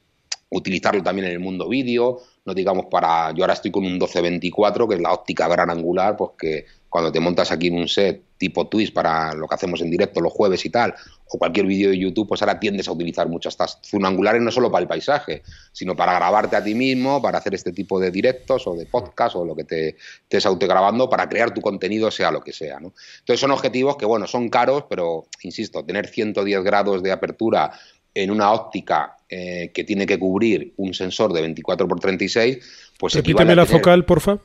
utilizarlo 0.49 1.01
también 1.01 1.27
en 1.27 1.33
el 1.33 1.39
mundo 1.39 1.69
vídeo, 1.69 2.19
no 2.45 2.53
digamos 2.53 2.87
para, 2.87 3.31
yo 3.31 3.43
ahora 3.43 3.53
estoy 3.53 3.71
con 3.71 3.85
un 3.85 3.97
12-24, 3.97 4.87
que 4.87 4.95
es 4.95 5.01
la 5.01 5.13
óptica 5.13 5.47
gran 5.47 5.69
angular, 5.69 6.17
pues 6.17 6.31
que 6.37 6.65
cuando 6.89 7.09
te 7.09 7.21
montas 7.21 7.53
aquí 7.53 7.67
en 7.67 7.75
un 7.75 7.87
set 7.87 8.21
tipo 8.41 8.67
twist 8.67 8.91
para 8.91 9.35
lo 9.35 9.47
que 9.47 9.53
hacemos 9.53 9.81
en 9.81 9.91
directo 9.91 10.19
los 10.19 10.33
jueves 10.33 10.65
y 10.65 10.71
tal, 10.71 10.95
o 11.29 11.37
cualquier 11.37 11.67
vídeo 11.67 11.91
de 11.91 11.99
YouTube, 11.99 12.27
pues 12.27 12.41
ahora 12.41 12.59
tiendes 12.59 12.87
a 12.87 12.91
utilizar 12.91 13.29
muchas 13.29 13.53
estas 13.53 13.79
angulares 14.03 14.41
no 14.41 14.49
solo 14.49 14.71
para 14.71 14.81
el 14.81 14.87
paisaje, 14.87 15.43
sino 15.71 15.95
para 15.95 16.15
grabarte 16.15 16.55
a 16.55 16.63
ti 16.63 16.73
mismo, 16.73 17.21
para 17.21 17.37
hacer 17.37 17.53
este 17.53 17.71
tipo 17.71 17.99
de 17.99 18.09
directos 18.09 18.65
o 18.65 18.73
de 18.73 18.87
podcast 18.87 19.35
o 19.35 19.45
lo 19.45 19.55
que 19.55 19.63
te 19.63 19.95
estés 20.23 20.47
autograbando, 20.47 21.07
para 21.07 21.29
crear 21.29 21.53
tu 21.53 21.61
contenido, 21.61 22.09
sea 22.09 22.31
lo 22.31 22.41
que 22.41 22.51
sea. 22.51 22.79
¿no? 22.79 22.93
Entonces 23.19 23.39
son 23.39 23.51
objetivos 23.51 23.95
que, 23.95 24.07
bueno, 24.07 24.25
son 24.25 24.49
caros, 24.49 24.85
pero, 24.89 25.27
insisto, 25.43 25.85
tener 25.85 26.07
110 26.07 26.63
grados 26.63 27.03
de 27.03 27.11
apertura 27.11 27.71
en 28.15 28.31
una 28.31 28.51
óptica 28.51 29.17
eh, 29.29 29.69
que 29.71 29.83
tiene 29.83 30.07
que 30.07 30.17
cubrir 30.17 30.73
un 30.77 30.95
sensor 30.95 31.31
de 31.31 31.41
24 31.41 31.85
x 31.85 32.01
36, 32.01 32.57
pues 32.97 33.13
Repíteme 33.13 33.55
la 33.55 33.67
focal, 33.67 34.03
porfa. 34.03 34.39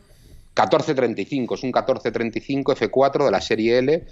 1435, 0.56 1.54
es 1.54 1.62
un 1.62 1.68
1435 1.68 2.74
F4 2.74 3.24
de 3.26 3.30
la 3.30 3.40
serie 3.42 3.78
L. 3.78 4.04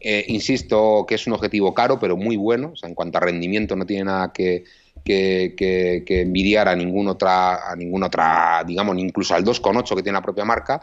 Eh, 0.00 0.24
insisto 0.28 1.04
que 1.08 1.16
es 1.16 1.26
un 1.26 1.32
objetivo 1.32 1.74
caro, 1.74 1.98
pero 1.98 2.16
muy 2.16 2.36
bueno. 2.36 2.70
O 2.72 2.76
sea, 2.76 2.88
en 2.88 2.94
cuanto 2.94 3.18
a 3.18 3.22
rendimiento, 3.22 3.74
no 3.74 3.84
tiene 3.84 4.04
nada 4.04 4.32
que, 4.32 4.64
envidiar 5.04 6.68
a 6.68 6.76
ninguna 6.76 7.12
otra, 7.12 7.70
a 7.70 7.74
ninguna 7.74 8.06
otra, 8.06 8.62
digamos, 8.64 8.96
incluso 8.98 9.34
al 9.34 9.44
2,8 9.44 9.96
que 9.96 10.02
tiene 10.02 10.18
la 10.18 10.22
propia 10.22 10.44
marca. 10.44 10.80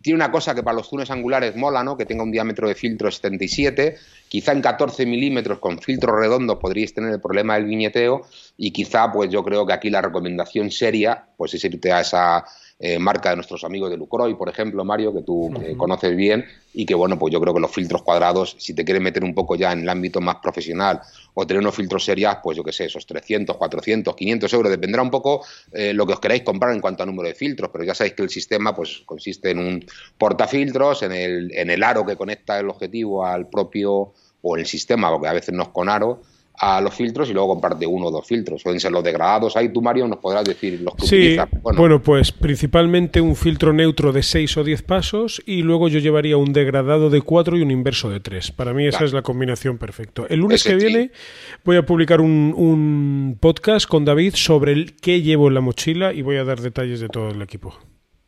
Tiene 0.00 0.16
una 0.16 0.30
cosa 0.30 0.54
que 0.54 0.62
para 0.62 0.76
los 0.76 0.88
zunes 0.88 1.10
angulares 1.10 1.56
mola, 1.56 1.82
¿no? 1.82 1.96
Que 1.96 2.06
tenga 2.06 2.22
un 2.22 2.30
diámetro 2.30 2.68
de 2.68 2.74
filtro 2.74 3.10
77. 3.10 3.96
Quizá 4.28 4.52
en 4.52 4.62
14 4.62 5.04
milímetros 5.06 5.58
con 5.58 5.78
filtro 5.78 6.16
redondo 6.16 6.58
podríais 6.58 6.94
tener 6.94 7.10
el 7.10 7.20
problema 7.20 7.54
del 7.54 7.64
viñeteo. 7.64 8.22
Y 8.56 8.70
quizá, 8.70 9.12
pues 9.12 9.30
yo 9.30 9.42
creo 9.42 9.66
que 9.66 9.72
aquí 9.72 9.90
la 9.90 10.02
recomendación 10.02 10.70
seria, 10.70 11.26
pues 11.36 11.54
es 11.54 11.64
irte 11.64 11.92
a 11.92 12.00
esa 12.00 12.44
eh, 12.86 12.98
marca 12.98 13.30
de 13.30 13.36
nuestros 13.36 13.64
amigos 13.64 13.88
de 13.88 13.96
Lucroy, 13.96 14.34
por 14.34 14.50
ejemplo, 14.50 14.84
Mario, 14.84 15.10
que 15.14 15.22
tú 15.22 15.50
eh, 15.62 15.74
conoces 15.74 16.14
bien 16.14 16.44
y 16.74 16.84
que, 16.84 16.94
bueno, 16.94 17.18
pues 17.18 17.32
yo 17.32 17.40
creo 17.40 17.54
que 17.54 17.60
los 17.60 17.70
filtros 17.70 18.02
cuadrados, 18.02 18.56
si 18.58 18.74
te 18.74 18.84
quieres 18.84 19.02
meter 19.02 19.24
un 19.24 19.34
poco 19.34 19.56
ya 19.56 19.72
en 19.72 19.80
el 19.80 19.88
ámbito 19.88 20.20
más 20.20 20.36
profesional 20.42 21.00
o 21.32 21.46
tener 21.46 21.62
unos 21.62 21.74
filtros 21.74 22.04
serias, 22.04 22.40
pues 22.42 22.58
yo 22.58 22.62
qué 22.62 22.72
sé, 22.72 22.84
esos 22.84 23.06
300, 23.06 23.56
400, 23.56 24.14
500 24.14 24.52
euros, 24.52 24.70
dependerá 24.70 25.02
un 25.02 25.10
poco 25.10 25.46
eh, 25.72 25.94
lo 25.94 26.06
que 26.06 26.12
os 26.12 26.20
queráis 26.20 26.42
comprar 26.42 26.74
en 26.74 26.82
cuanto 26.82 27.02
a 27.02 27.06
número 27.06 27.26
de 27.26 27.34
filtros, 27.34 27.70
pero 27.72 27.84
ya 27.84 27.94
sabéis 27.94 28.16
que 28.16 28.22
el 28.22 28.28
sistema 28.28 28.76
pues 28.76 29.02
consiste 29.06 29.52
en 29.52 29.60
un 29.60 29.86
portafiltros, 30.18 31.04
en 31.04 31.12
el, 31.12 31.52
en 31.54 31.70
el 31.70 31.82
aro 31.82 32.04
que 32.04 32.16
conecta 32.16 32.60
el 32.60 32.68
objetivo 32.68 33.24
al 33.24 33.48
propio 33.48 34.12
o 34.42 34.56
el 34.58 34.66
sistema, 34.66 35.10
porque 35.10 35.28
a 35.28 35.32
veces 35.32 35.54
no 35.54 35.62
es 35.62 35.68
con 35.70 35.88
aro, 35.88 36.20
a 36.56 36.80
los 36.80 36.94
filtros 36.94 37.28
y 37.28 37.32
luego 37.32 37.48
comparte 37.48 37.86
uno 37.86 38.06
o 38.06 38.10
dos 38.10 38.26
filtros. 38.26 38.62
Pueden 38.62 38.78
ser 38.78 38.92
los 38.92 39.02
degradados. 39.02 39.56
Ahí 39.56 39.70
tú, 39.70 39.82
Mario, 39.82 40.06
nos 40.06 40.18
podrás 40.18 40.44
decir 40.44 40.80
los 40.80 40.94
que 40.94 41.06
sí, 41.06 41.36
Bueno. 41.62 42.00
pues 42.00 42.30
principalmente 42.32 43.20
un 43.20 43.34
filtro 43.34 43.72
neutro 43.72 44.12
de 44.12 44.22
6 44.22 44.56
o 44.58 44.64
10 44.64 44.82
pasos 44.82 45.42
y 45.46 45.62
luego 45.62 45.88
yo 45.88 45.98
llevaría 45.98 46.36
un 46.36 46.52
degradado 46.52 47.10
de 47.10 47.22
4 47.22 47.56
y 47.58 47.62
un 47.62 47.70
inverso 47.70 48.08
de 48.08 48.20
3. 48.20 48.52
Para 48.52 48.72
mí 48.72 48.86
esa 48.86 49.04
es 49.04 49.12
la 49.12 49.22
combinación 49.22 49.78
perfecta. 49.78 50.22
El 50.28 50.40
lunes 50.40 50.62
que 50.62 50.74
viene 50.76 51.10
voy 51.64 51.76
a 51.76 51.84
publicar 51.84 52.20
un, 52.20 52.54
un 52.56 53.36
podcast 53.40 53.88
con 53.88 54.04
David 54.04 54.34
sobre 54.36 54.72
el 54.72 54.94
qué 54.96 55.22
llevo 55.22 55.48
en 55.48 55.54
la 55.54 55.60
mochila 55.60 56.12
y 56.12 56.22
voy 56.22 56.36
a 56.36 56.44
dar 56.44 56.60
detalles 56.60 57.00
de 57.00 57.08
todo 57.08 57.30
el 57.30 57.42
equipo. 57.42 57.74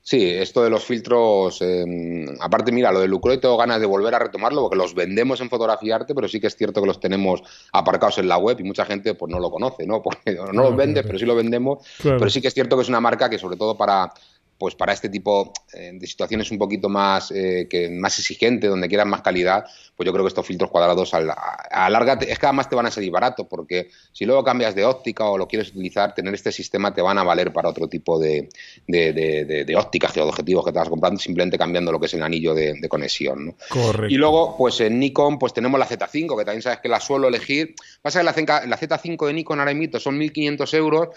Sí, 0.08 0.24
esto 0.24 0.62
de 0.62 0.70
los 0.70 0.84
filtros, 0.84 1.60
em, 1.62 2.28
aparte, 2.38 2.70
mira, 2.70 2.92
lo 2.92 3.00
de 3.00 3.08
Lucroy 3.08 3.40
tengo 3.40 3.56
ganas 3.56 3.80
de 3.80 3.86
volver 3.86 4.14
a 4.14 4.20
retomarlo 4.20 4.62
porque 4.62 4.76
los 4.76 4.94
vendemos 4.94 5.40
en 5.40 5.50
Fotografiarte, 5.50 6.14
pero 6.14 6.28
sí 6.28 6.38
que 6.38 6.46
es 6.46 6.54
cierto 6.54 6.80
que 6.80 6.86
los 6.86 7.00
tenemos 7.00 7.42
aparcados 7.72 8.18
en 8.18 8.28
la 8.28 8.38
web 8.38 8.56
y 8.60 8.62
mucha 8.62 8.84
gente 8.84 9.14
pues 9.14 9.32
no 9.32 9.40
lo 9.40 9.50
conoce, 9.50 9.84
¿no? 9.84 10.02
Porque 10.04 10.34
no 10.36 10.62
los 10.62 10.76
vende, 10.76 11.02
pero 11.02 11.18
sí 11.18 11.24
lo 11.24 11.34
vendemos. 11.34 11.84
Pero 12.00 12.30
sí 12.30 12.40
que 12.40 12.46
es 12.46 12.54
cierto 12.54 12.76
que 12.76 12.82
es 12.82 12.88
una 12.88 13.00
marca 13.00 13.28
que 13.28 13.36
sobre 13.36 13.56
todo 13.56 13.76
para 13.76 14.12
pues 14.58 14.74
para 14.74 14.92
este 14.92 15.08
tipo 15.08 15.52
eh, 15.72 15.92
de 15.94 16.06
situaciones 16.06 16.50
un 16.50 16.58
poquito 16.58 16.88
más, 16.88 17.30
eh, 17.30 17.66
que 17.68 17.90
más 17.90 18.18
exigente, 18.18 18.68
donde 18.68 18.88
quieran 18.88 19.08
más 19.08 19.22
calidad, 19.22 19.64
pues 19.96 20.06
yo 20.06 20.12
creo 20.12 20.24
que 20.24 20.28
estos 20.28 20.46
filtros 20.46 20.70
cuadrados 20.70 21.14
a, 21.14 21.18
a, 21.70 21.90
larga 21.90 22.14
es 22.14 22.38
que 22.38 22.46
además 22.46 22.68
te 22.68 22.76
van 22.76 22.86
a 22.86 22.90
salir 22.90 23.10
baratos, 23.10 23.46
porque 23.48 23.90
si 24.12 24.24
luego 24.24 24.44
cambias 24.44 24.74
de 24.74 24.84
óptica 24.84 25.24
o 25.24 25.38
lo 25.38 25.48
quieres 25.48 25.70
utilizar, 25.70 26.14
tener 26.14 26.34
este 26.34 26.52
sistema 26.52 26.92
te 26.92 27.02
van 27.02 27.18
a 27.18 27.22
valer 27.22 27.52
para 27.52 27.68
otro 27.68 27.88
tipo 27.88 28.18
de, 28.18 28.48
de, 28.86 29.12
de, 29.12 29.64
de 29.64 29.76
ópticas, 29.76 30.16
objetivos 30.16 30.64
que 30.64 30.72
te 30.72 30.78
vas 30.78 30.88
comprando, 30.88 31.18
simplemente 31.20 31.58
cambiando 31.58 31.92
lo 31.92 32.00
que 32.00 32.06
es 32.06 32.14
el 32.14 32.22
anillo 32.22 32.54
de, 32.54 32.86
conexión. 32.88 33.46
¿no? 33.46 33.54
Correcto. 33.68 34.14
Y 34.14 34.16
luego, 34.16 34.56
pues 34.56 34.80
en 34.80 34.98
Nikon, 34.98 35.38
pues 35.38 35.52
tenemos 35.52 35.78
la 35.78 35.88
Z5, 35.88 36.38
que 36.38 36.44
también 36.44 36.62
sabes 36.62 36.78
que 36.78 36.88
la 36.88 37.00
suelo 37.00 37.28
elegir. 37.28 37.74
Pasa 38.00 38.20
que 38.20 38.24
la, 38.24 38.32
la 38.66 38.78
Z5 38.78 39.26
de 39.26 39.32
Nikon 39.32 39.58
ahora 39.58 39.74
mismo 39.74 39.98
son 39.98 40.18
1.500 40.18 40.74
euros, 40.74 41.08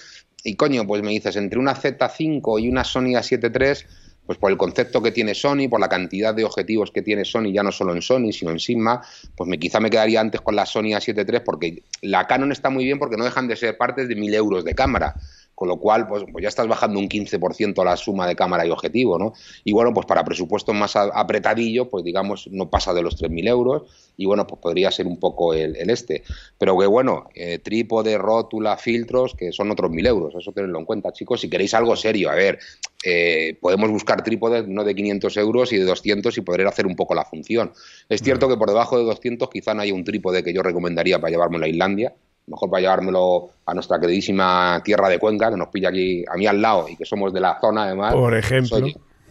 y 0.44 0.56
coño, 0.56 0.86
pues 0.88 1.02
me 1.02 1.12
dices, 1.12 1.36
entre 1.36 1.60
una 1.60 1.76
Z5 1.76 2.62
y 2.62 2.70
una 2.70 2.84
Sony 2.84 3.14
A7 3.16 3.52
III, 3.54 3.88
pues 4.26 4.38
por 4.38 4.52
el 4.52 4.58
concepto 4.58 5.02
que 5.02 5.12
tiene 5.12 5.34
Sony, 5.34 5.68
por 5.70 5.80
la 5.80 5.90
cantidad 5.90 6.36
de 6.36 6.44
objetivos 6.44 6.92
que 6.92 7.02
tiene 7.02 7.26
Sony, 7.26 7.52
ya 7.52 7.64
no 7.64 7.72
solo 7.72 7.94
en 7.94 8.02
Sony, 8.02 8.32
sino 8.32 8.52
en 8.52 8.60
Sigma, 8.60 9.02
pues 9.36 9.50
me, 9.50 9.58
quizá 9.58 9.80
me 9.80 9.90
quedaría 9.90 10.22
antes 10.22 10.42
con 10.42 10.56
la 10.56 10.66
Sony 10.66 10.94
A7 10.94 11.28
III, 11.28 11.40
porque 11.44 11.84
la 12.02 12.28
Canon 12.28 12.52
está 12.52 12.70
muy 12.70 12.86
bien 12.86 13.00
porque 13.00 13.18
no 13.18 13.24
dejan 13.24 13.48
de 13.48 13.56
ser 13.56 13.76
partes 13.76 14.08
de 14.08 14.16
1000 14.16 14.34
euros 14.36 14.64
de 14.64 14.76
cámara 14.76 15.16
con 15.60 15.68
lo 15.68 15.76
cual 15.76 16.08
pues, 16.08 16.24
pues, 16.32 16.42
ya 16.42 16.48
estás 16.48 16.70
bajando 16.70 17.02
un 17.02 17.10
15% 17.10 17.82
a 17.82 17.84
la 17.84 17.98
suma 17.98 18.26
de 18.26 18.34
cámara 18.34 18.66
y 18.66 18.70
objetivo, 18.70 19.20
¿no? 19.20 19.34
Y 19.66 19.74
bueno, 19.74 19.94
pues 19.94 20.06
para 20.06 20.24
presupuestos 20.24 20.74
más 20.74 20.96
apretadillo, 20.96 21.90
pues 21.90 22.06
digamos, 22.06 22.48
no 22.50 22.70
pasa 22.70 22.94
de 22.94 23.02
los 23.02 23.22
3.000 23.22 23.46
euros 23.50 24.14
y 24.16 24.26
bueno, 24.26 24.48
pues 24.48 24.62
podría 24.62 24.90
ser 24.90 25.06
un 25.06 25.20
poco 25.20 25.54
el, 25.54 25.76
este. 25.90 26.24
Pero 26.58 26.80
que 26.80 26.86
bueno, 26.86 27.28
eh, 27.36 27.60
trípode, 27.60 28.18
rótula, 28.18 28.78
filtros, 28.78 29.36
que 29.36 29.52
son 29.52 29.70
otros 29.70 29.92
1.000 29.92 30.08
euros, 30.08 30.34
eso 30.34 30.54
tenedlo 30.54 30.80
en 30.80 30.86
cuenta, 30.86 31.12
chicos, 31.12 31.42
si 31.42 31.50
queréis 31.50 31.74
algo 31.74 31.94
serio, 31.98 32.30
a 32.30 32.36
ver, 32.36 32.60
eh, 33.04 33.58
podemos 33.60 33.92
buscar 33.92 34.24
trípodes 34.24 34.66
no 34.66 34.86
de 34.86 34.96
500 34.96 35.36
euros 35.36 35.74
y 35.74 35.78
de 35.78 35.84
200 35.84 36.38
y 36.38 36.42
poder 36.42 36.68
hacer 36.68 36.88
un 36.88 36.96
poco 36.96 37.16
la 37.16 37.26
función. 37.26 37.74
Es 38.08 38.22
cierto 38.22 38.48
que 38.48 38.56
por 38.56 38.70
debajo 38.70 38.98
de 38.98 39.04
200 39.04 39.50
quizá 39.50 39.74
no 39.74 39.82
haya 39.82 39.94
un 39.94 40.06
trípode 40.06 40.42
que 40.42 40.54
yo 40.54 40.64
recomendaría 40.64 41.20
para 41.20 41.32
llevarme 41.32 41.66
a 41.66 41.68
Islandia, 41.68 42.14
mejor 42.50 42.70
para 42.70 42.82
llevármelo 42.82 43.50
a 43.66 43.74
nuestra 43.74 44.00
queridísima 44.00 44.82
tierra 44.84 45.10
de 45.10 45.20
Cuenca, 45.20 45.50
que 45.50 45.58
nos 45.58 45.70
pilla 45.70 45.90
aquí 45.90 46.24
a 46.28 46.36
mí 46.36 46.48
al 46.48 46.62
lado 46.62 46.88
y 46.90 46.96
que 46.96 47.06
somos 47.06 47.32
de 47.32 47.40
la 47.40 47.60
zona 47.60 47.84
además. 47.84 48.14
Por 48.14 48.36
ejemplo. 48.36 48.78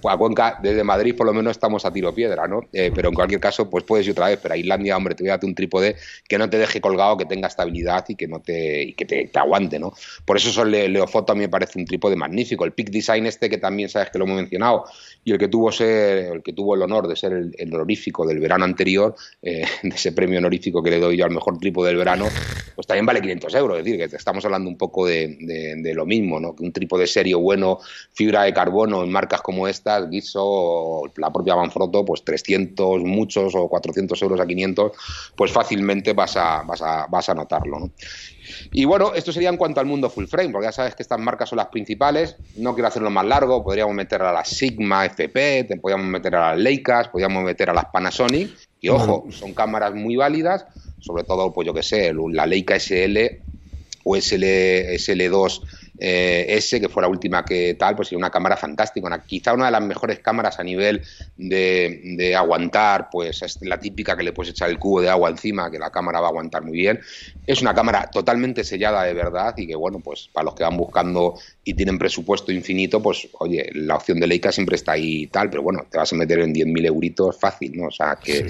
A 0.05 0.17
Cuenca, 0.17 0.59
desde 0.63 0.85
Madrid 0.85 1.15
por 1.17 1.27
lo 1.27 1.33
menos 1.33 1.53
estamos 1.53 1.85
a 1.85 1.93
tiro 1.93 2.15
piedra, 2.15 2.47
¿no? 2.47 2.61
Eh, 2.73 2.91
pero 2.95 3.09
en 3.09 3.15
cualquier 3.15 3.41
caso, 3.41 3.69
pues 3.69 3.85
puedes 3.85 4.07
ir 4.07 4.13
otra 4.13 4.29
vez, 4.29 4.39
pero 4.43 4.55
a 4.55 4.57
Islandia, 4.57 4.97
hombre, 4.97 5.15
te 5.15 5.23
voy 5.23 5.31
a 5.31 5.33
darte 5.33 5.47
un 5.47 5.55
trípode 5.55 5.97
que 6.29 6.39
no 6.39 6.49
te 6.49 6.59
deje 6.59 6.81
colgado, 6.81 7.17
que 7.17 7.25
tenga 7.25 7.49
estabilidad 7.49 8.05
y 8.09 8.15
que 8.15 8.29
no 8.29 8.41
te, 8.41 8.83
y 8.83 8.93
que 8.95 9.05
te, 9.05 9.31
aguante, 9.35 9.79
¿no? 9.79 9.93
Por 10.25 10.37
eso 10.37 10.51
son 10.51 10.71
Leofoto 10.71 11.33
a 11.33 11.35
mí 11.35 11.43
me 11.43 11.49
parece 11.49 11.79
un 11.79 11.85
trípode 11.85 12.17
magnífico. 12.17 12.65
El 12.65 12.73
Peak 12.73 12.91
Design 12.91 13.27
este, 13.27 13.49
que 13.49 13.59
también 13.59 13.89
sabes 13.89 14.11
que 14.11 14.19
lo 14.19 14.25
hemos 14.25 14.37
mencionado, 14.37 14.85
y 15.25 15.33
el 15.33 15.39
que 15.39 15.49
tuvo 15.49 15.71
ser, 15.73 16.33
el 16.33 16.43
que 16.43 16.53
tuvo 16.53 16.75
el 16.75 16.83
honor 16.83 17.09
de 17.09 17.17
ser 17.17 17.33
el, 17.33 17.75
honorífico 17.75 18.27
del 18.27 18.41
verano 18.41 18.65
anterior, 18.65 19.15
eh, 19.43 19.65
de 19.83 19.95
ese 19.95 20.13
premio 20.13 20.39
honorífico 20.39 20.83
que 20.83 20.91
le 20.91 20.99
doy 20.99 21.17
yo 21.17 21.25
al 21.25 21.31
mejor 21.31 21.59
trípode 21.59 21.89
del 21.89 21.99
verano, 21.99 22.27
pues 22.75 22.87
también 22.87 23.07
vale 23.07 23.21
500 23.21 23.55
euros. 23.55 23.79
Es 23.79 23.85
decir, 23.85 23.99
que 23.99 24.17
estamos 24.17 24.45
hablando 24.45 24.69
un 24.69 24.77
poco 24.77 25.07
de, 25.07 25.37
de, 25.39 25.95
lo 25.95 26.07
mismo, 26.07 26.39
¿no? 26.39 26.55
Que 26.55 26.63
un 26.63 26.73
trípode 26.73 27.07
serio 27.07 27.41
bueno, 27.41 27.79
fibra 28.13 28.45
de 28.45 28.53
carbono 28.53 29.03
en 29.03 29.11
marcas 29.11 29.43
como 29.43 29.67
estas, 29.89 30.11
Guiso, 30.11 31.03
la 31.17 31.33
propia 31.33 31.57
Manfrotto, 31.57 32.05
pues 32.05 32.23
300 32.25 33.03
muchos 33.03 33.55
o 33.55 33.69
400 33.69 34.21
euros 34.23 34.41
a 34.41 34.47
500, 34.47 34.93
pues 35.35 35.53
fácilmente 35.53 36.13
vas 36.13 36.37
a, 36.37 36.63
vas 36.63 36.83
a, 36.83 37.07
vas 37.09 37.29
a 37.29 37.35
notarlo, 37.35 37.81
¿no? 37.81 37.91
Y 38.73 38.85
bueno, 38.85 39.13
esto 39.15 39.33
sería 39.33 39.51
en 39.51 39.57
cuanto 39.57 39.81
al 39.81 39.87
mundo 39.87 40.09
full 40.09 40.27
frame, 40.27 40.51
porque 40.51 40.67
ya 40.67 40.73
sabes 40.73 40.95
que 40.95 41.03
estas 41.03 41.21
marcas 41.21 41.51
son 41.51 41.59
las 41.59 41.67
principales. 41.67 42.37
No 42.57 42.75
quiero 42.75 42.89
hacerlo 42.89 43.11
más 43.11 43.27
largo, 43.27 43.63
podríamos 43.63 43.95
meter 43.95 44.23
a 44.23 44.33
las 44.33 44.49
Sigma 44.49 45.05
FP, 45.07 45.65
te 45.65 45.77
podríamos 45.77 46.07
meter 46.07 46.35
a 46.35 46.51
las 46.51 46.59
Leicas, 46.59 47.09
podríamos 47.09 47.45
meter 47.45 47.71
a 47.71 47.75
las 47.75 47.87
Panasonic. 47.87 48.51
Y 48.81 48.89
ojo, 48.89 49.27
son 49.31 49.55
cámaras 49.55 49.95
muy 49.95 50.17
válidas, 50.17 50.67
sobre 51.01 51.25
todo, 51.25 51.53
pues 51.53 51.67
yo 51.67 51.75
que 51.75 51.83
sé, 51.83 52.13
la 52.31 52.47
Leica 52.47 52.77
SL 52.79 53.19
o 54.05 54.17
SL, 54.17 54.45
SL2 54.95 55.61
eh, 55.99 56.47
S, 56.49 56.81
que 56.81 56.89
fue 56.89 57.03
la 57.03 57.09
última 57.09 57.45
que 57.45 57.75
tal, 57.75 57.97
pues 57.97 58.09
sería 58.09 58.19
una 58.19 58.31
cámara 58.31 58.57
fantástica, 58.57 59.23
quizá 59.25 59.53
una 59.53 59.67
de 59.67 59.73
las 59.73 59.83
mejores 59.83 60.21
cámaras 60.21 60.59
a 60.59 60.65
nivel 60.65 61.03
de, 61.37 62.35
aguantar, 62.37 63.09
pues 63.11 63.43
es 63.43 63.59
la 63.63 63.79
típica 63.79 64.17
que 64.17 64.23
le 64.23 64.33
puedes 64.33 64.53
echar 64.53 64.71
el 64.71 64.79
cubo 64.79 65.01
de 65.01 65.09
agua 65.09 65.31
encima, 65.31 65.71
que 65.71 65.79
la 65.79 65.91
cámara 65.91 66.21
va 66.21 66.27
a 66.27 66.31
aguantar 66.31 66.63
muy 66.63 66.79
bien. 66.79 67.01
Es 67.47 67.63
una 67.63 67.75
cámara 67.75 68.09
totalmente 68.13 68.65
sellada 68.65 69.03
de 69.05 69.15
verdad 69.15 69.55
y 69.57 69.67
que, 69.67 69.75
bueno, 69.75 70.01
pues 70.01 70.29
para 70.33 70.45
los 70.45 70.55
que 70.55 70.63
van 70.63 70.77
buscando 70.77 71.35
y 71.65 71.75
tienen 71.75 71.99
presupuesto 71.99 72.53
infinito, 72.53 73.03
pues 73.03 73.29
oye, 73.39 73.71
la 73.75 73.97
opción 73.97 74.21
de 74.21 74.27
Leica 74.27 74.53
siempre 74.53 74.77
está 74.77 74.93
ahí 74.93 75.23
y 75.23 75.27
tal, 75.27 75.51
pero 75.51 75.63
bueno, 75.63 75.87
te 75.91 75.99
vas 75.99 76.13
a 76.13 76.17
meter 76.17 76.41
en 76.41 76.55
10.000 76.55 76.87
euritos 76.87 77.39
fácil, 77.39 77.77
¿no? 77.77 77.87
O 77.87 77.91
sea, 77.91 78.17
que 78.23 78.47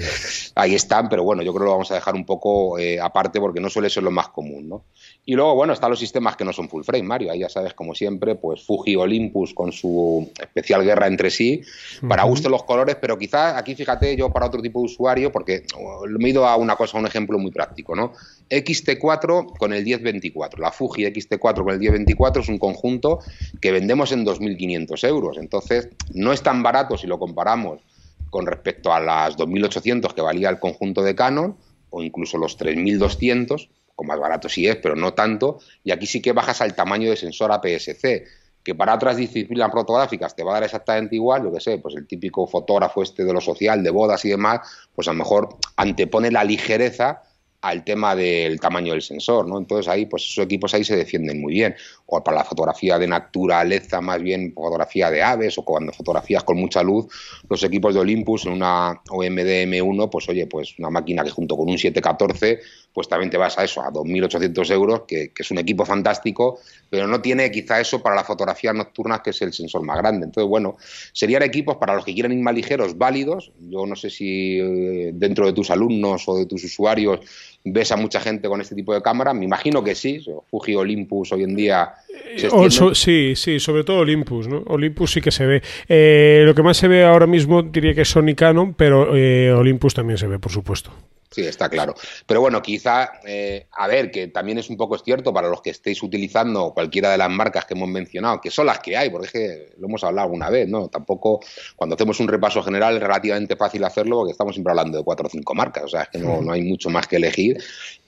ahí 0.55 0.75
están, 0.75 1.09
pero 1.09 1.23
bueno, 1.23 1.41
yo 1.41 1.51
creo 1.51 1.61
que 1.61 1.65
lo 1.65 1.71
vamos 1.71 1.91
a 1.91 1.95
dejar 1.95 2.15
un 2.15 2.25
poco 2.25 2.77
eh, 2.77 2.99
aparte 2.99 3.39
porque 3.39 3.59
no 3.59 3.69
suele 3.69 3.89
ser 3.89 4.03
lo 4.03 4.11
más 4.11 4.29
común, 4.29 4.69
¿no? 4.69 4.85
Y 5.25 5.35
luego, 5.35 5.53
bueno, 5.53 5.73
están 5.73 5.91
los 5.91 5.99
sistemas 5.99 6.35
que 6.35 6.43
no 6.43 6.51
son 6.51 6.69
full 6.69 6.83
frame, 6.83 7.03
Mario. 7.03 7.31
Ahí 7.31 7.39
ya 7.39 7.49
sabes, 7.49 7.75
como 7.75 7.93
siempre, 7.93 8.33
pues 8.33 8.63
Fuji 8.63 8.95
Olympus 8.95 9.53
con 9.53 9.71
su 9.71 10.31
especial 10.41 10.83
guerra 10.83 11.05
entre 11.05 11.29
sí, 11.29 11.61
para 12.07 12.23
gusto 12.23 12.49
los 12.49 12.63
colores, 12.63 12.97
pero 12.99 13.15
quizás 13.15 13.55
aquí, 13.55 13.75
fíjate, 13.75 14.15
yo 14.15 14.31
para 14.31 14.47
otro 14.47 14.59
tipo 14.59 14.79
de 14.79 14.85
usuario, 14.85 15.31
porque 15.31 15.65
me 16.07 16.27
he 16.27 16.31
ido 16.31 16.47
a 16.47 16.55
una 16.55 16.75
cosa, 16.75 16.97
un 16.97 17.05
ejemplo 17.05 17.37
muy 17.37 17.51
práctico, 17.51 17.95
¿no? 17.95 18.13
XT4 18.49 19.57
con 19.57 19.71
el 19.73 19.83
1024. 19.83 20.61
La 20.61 20.71
Fuji 20.71 21.03
XT4 21.05 21.63
con 21.63 21.73
el 21.73 21.79
1024 21.79 22.41
es 22.41 22.49
un 22.49 22.57
conjunto 22.57 23.19
que 23.61 23.71
vendemos 23.71 24.11
en 24.11 24.25
2.500 24.25 25.07
euros. 25.07 25.37
Entonces, 25.37 25.89
no 26.11 26.33
es 26.33 26.41
tan 26.41 26.63
barato 26.63 26.97
si 26.97 27.05
lo 27.05 27.19
comparamos 27.19 27.81
con 28.29 28.45
respecto 28.45 28.93
a 28.93 28.99
las 28.99 29.37
2.800 29.37 30.13
que 30.13 30.21
valía 30.21 30.49
el 30.49 30.59
conjunto 30.59 31.03
de 31.03 31.15
Canon 31.15 31.55
o 31.89 32.03
incluso 32.03 32.37
los 32.37 32.57
3.200, 32.57 33.69
con 33.99 34.07
más 34.07 34.17
barato 34.17 34.47
sí 34.47 34.65
es, 34.65 34.77
pero 34.77 34.95
no 34.95 35.13
tanto, 35.13 35.59
y 35.83 35.91
aquí 35.91 36.05
sí 36.07 36.21
que 36.21 36.31
bajas 36.31 36.61
al 36.61 36.73
tamaño 36.73 37.09
de 37.09 37.17
sensor 37.17 37.51
APS-C, 37.51 38.23
que 38.63 38.73
para 38.73 38.95
otras 38.95 39.17
disciplinas 39.17 39.69
fotográficas 39.69 40.33
te 40.37 40.41
va 40.41 40.51
a 40.51 40.53
dar 40.55 40.63
exactamente 40.63 41.15
igual, 41.17 41.43
yo 41.43 41.51
que 41.51 41.59
sé, 41.59 41.79
pues 41.79 41.95
el 41.95 42.07
típico 42.07 42.47
fotógrafo 42.47 43.03
este 43.03 43.25
de 43.25 43.33
lo 43.33 43.41
social, 43.41 43.83
de 43.83 43.89
bodas 43.89 44.23
y 44.23 44.29
demás, 44.29 44.61
pues 44.95 45.09
a 45.09 45.11
lo 45.11 45.17
mejor 45.17 45.57
antepone 45.75 46.31
la 46.31 46.45
ligereza 46.45 47.23
al 47.61 47.83
tema 47.83 48.15
del 48.15 48.57
tamaño 48.61 48.93
del 48.93 49.01
sensor, 49.01 49.45
¿no? 49.45 49.57
Entonces 49.57 49.89
ahí, 49.89 50.05
pues 50.05 50.23
esos 50.23 50.45
equipos 50.45 50.73
ahí 50.73 50.85
se 50.85 50.95
defienden 50.95 51.41
muy 51.41 51.55
bien. 51.55 51.75
O 52.11 52.23
para 52.23 52.37
la 52.37 52.43
fotografía 52.43 52.97
de 52.97 53.07
naturaleza, 53.07 54.01
más 54.01 54.21
bien 54.21 54.53
fotografía 54.53 55.11
de 55.11 55.21
aves, 55.21 55.57
o 55.57 55.63
cuando 55.63 55.93
fotografías 55.93 56.43
con 56.43 56.57
mucha 56.57 56.81
luz, 56.81 57.07
los 57.47 57.63
equipos 57.63 57.93
de 57.93 57.99
Olympus 57.99 58.45
en 58.45 58.53
una 58.53 58.99
OMD 59.09 59.67
M1, 59.67 60.09
pues 60.09 60.27
oye, 60.29 60.47
pues 60.47 60.77
una 60.79 60.89
máquina 60.89 61.23
que 61.23 61.29
junto 61.29 61.55
con 61.55 61.69
un 61.69 61.77
714, 61.77 62.59
pues 62.93 63.07
también 63.07 63.29
te 63.29 63.37
vas 63.37 63.57
a 63.57 63.63
eso, 63.63 63.81
a 63.81 63.91
2.800 63.91 64.71
euros, 64.71 65.01
que, 65.07 65.31
que, 65.31 65.43
es 65.43 65.51
un 65.51 65.59
equipo 65.59 65.85
fantástico, 65.85 66.59
pero 66.89 67.07
no 67.07 67.21
tiene 67.21 67.51
quizá 67.51 67.79
eso 67.79 68.01
para 68.01 68.15
la 68.15 68.23
fotografía 68.23 68.73
nocturna, 68.73 69.21
que 69.21 69.29
es 69.29 69.41
el 69.41 69.53
sensor 69.53 69.83
más 69.83 69.97
grande. 69.97 70.25
Entonces, 70.25 70.49
bueno, 70.49 70.77
serían 71.13 71.43
equipos 71.43 71.77
para 71.77 71.93
los 71.95 72.05
que 72.05 72.13
quieran 72.13 72.31
ir 72.31 72.39
más 72.39 72.55
ligeros, 72.55 72.97
válidos. 72.97 73.51
Yo 73.59 73.85
no 73.85 73.95
sé 73.95 74.09
si 74.09 74.59
eh, 74.59 75.11
dentro 75.13 75.45
de 75.45 75.53
tus 75.53 75.69
alumnos 75.69 76.27
o 76.27 76.37
de 76.37 76.45
tus 76.45 76.63
usuarios 76.63 77.19
ves 77.71 77.91
a 77.91 77.97
mucha 77.97 78.19
gente 78.19 78.47
con 78.47 78.61
este 78.61 78.75
tipo 78.75 78.93
de 78.93 79.01
cámara. 79.01 79.33
Me 79.33 79.45
imagino 79.45 79.83
que 79.83 79.95
sí. 79.95 80.23
Fuji 80.49 80.75
Olympus 80.75 81.31
hoy 81.31 81.43
en 81.43 81.55
día. 81.55 81.93
sí, 82.93 83.35
sí, 83.35 83.59
sobre 83.59 83.83
todo 83.83 83.99
Olympus, 83.99 84.47
¿no? 84.47 84.63
Olympus 84.67 85.11
sí 85.13 85.21
que 85.21 85.31
se 85.31 85.45
ve. 85.45 85.61
Eh, 85.87 86.43
lo 86.45 86.53
que 86.53 86.63
más 86.63 86.77
se 86.77 86.87
ve 86.87 87.03
ahora 87.03 87.27
mismo 87.27 87.63
diría 87.63 87.93
que 87.93 88.01
es 88.01 88.09
Sony 88.09 88.35
Canon, 88.35 88.73
pero 88.73 89.15
eh, 89.15 89.51
Olympus 89.51 89.93
también 89.93 90.17
se 90.17 90.27
ve, 90.27 90.39
por 90.39 90.51
supuesto. 90.51 90.91
Sí, 91.31 91.45
está 91.45 91.69
claro. 91.69 91.93
Pero 92.25 92.41
bueno, 92.41 92.59
quizá, 92.61 93.11
eh, 93.23 93.67
a 93.71 93.87
ver, 93.87 94.09
que 94.09 94.29
también 94.29 94.57
es 94.57 94.69
un 94.69 94.77
poco 94.77 94.97
cierto 94.97 95.31
para 95.31 95.47
los 95.47 95.61
que 95.61 95.69
estéis 95.69 96.01
utilizando 96.01 96.73
cualquiera 96.73 97.11
de 97.11 97.19
las 97.19 97.29
marcas 97.29 97.65
que 97.65 97.75
hemos 97.75 97.87
mencionado, 97.87 98.41
que 98.41 98.49
son 98.49 98.65
las 98.65 98.79
que 98.79 98.97
hay, 98.97 99.11
porque 99.11 99.27
es 99.27 99.31
que 99.31 99.75
lo 99.77 99.87
hemos 99.87 100.03
hablado 100.03 100.25
alguna 100.25 100.49
vez, 100.49 100.67
¿no? 100.67 100.87
Tampoco, 100.87 101.39
cuando 101.75 101.95
hacemos 101.95 102.19
un 102.19 102.27
repaso 102.27 102.63
general, 102.63 102.95
es 102.95 103.01
relativamente 103.01 103.55
fácil 103.55 103.83
hacerlo 103.83 104.17
porque 104.17 104.31
estamos 104.31 104.55
siempre 104.55 104.71
hablando 104.71 104.97
de 104.97 105.03
cuatro 105.03 105.27
o 105.27 105.29
cinco 105.29 105.53
marcas, 105.53 105.83
o 105.83 105.87
sea, 105.87 106.01
es 106.01 106.09
que 106.09 106.17
no, 106.17 106.41
no 106.41 106.51
hay 106.51 106.63
mucho 106.63 106.89
más 106.89 107.05
que 107.05 107.17
elegir. 107.17 107.59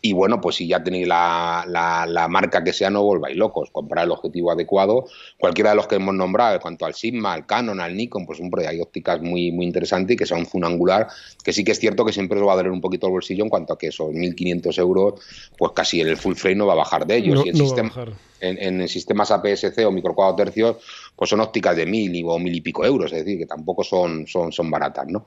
Y 0.04 0.14
bueno, 0.14 0.42
pues 0.42 0.56
si 0.56 0.68
ya 0.68 0.84
tenéis 0.84 1.08
la, 1.08 1.64
la, 1.68 2.28
marca 2.28 2.64
que 2.64 2.74
sea, 2.74 2.90
no 2.90 3.04
volváis 3.04 3.38
locos, 3.38 3.70
comprar 3.70 4.06
el 4.06 4.12
objetivo 4.12 4.52
adecuado. 4.52 5.06
Cualquiera 5.38 5.70
de 5.70 5.76
los 5.76 5.88
que 5.88 5.96
hemos 5.96 6.16
nombrado, 6.16 6.56
en 6.56 6.60
cuanto 6.60 6.88
al 6.88 6.96
Sigma, 6.96 7.34
al 7.34 7.46
Canon, 7.46 7.80
al 7.80 7.96
Nikon, 7.96 8.26
pues 8.26 8.40
hombre, 8.40 8.66
hay 8.68 8.80
ópticas 8.80 9.22
muy, 9.22 9.52
muy 9.52 9.66
interesantes 9.66 10.16
y 10.16 10.18
que 10.18 10.26
sea 10.26 10.38
un 10.38 10.48
zoom 10.48 10.64
angular, 10.64 11.08
que 11.44 11.54
sí 11.54 11.64
que 11.64 11.72
es 11.74 11.80
cierto 11.80 12.04
que 12.04 12.14
siempre 12.14 12.40
os 12.40 12.48
va 12.48 12.54
a 12.54 12.56
doler 12.56 12.72
un 12.72 12.82
poquito 12.82 13.11
bolsillo 13.12 13.44
en 13.44 13.50
cuanto 13.50 13.74
a 13.74 13.78
que 13.78 13.88
esos 13.88 14.10
1.500 14.10 14.78
euros, 14.80 15.22
pues 15.58 15.72
casi 15.76 16.02
el 16.02 16.18
full 16.18 16.36
frame 16.36 16.56
no 16.56 16.66
va 16.66 16.74
a 16.74 16.78
bajar 16.78 17.06
de 17.06 17.18
ellos. 17.18 17.46
y 17.46 17.50
el 17.50 17.58
sistema, 17.58 17.92
en, 18.42 18.88
sistemas 18.88 19.32
APS-C 19.32 19.86
o 19.86 19.92
micro 19.92 20.14
cuatro 20.14 20.44
tercios, 20.44 20.78
pues 21.16 21.30
son 21.30 21.40
ópticas 21.40 21.76
de 21.76 21.86
mil 21.86 22.24
o 22.26 22.40
mil 22.40 22.56
y 22.56 22.62
pico 22.62 22.86
euros, 22.86 23.12
es 23.14 23.24
decir, 23.24 23.38
que 23.38 23.46
tampoco 23.46 23.84
son, 23.84 24.28
son, 24.28 24.52
son 24.52 24.70
baratas, 24.72 25.08
¿no? 25.08 25.26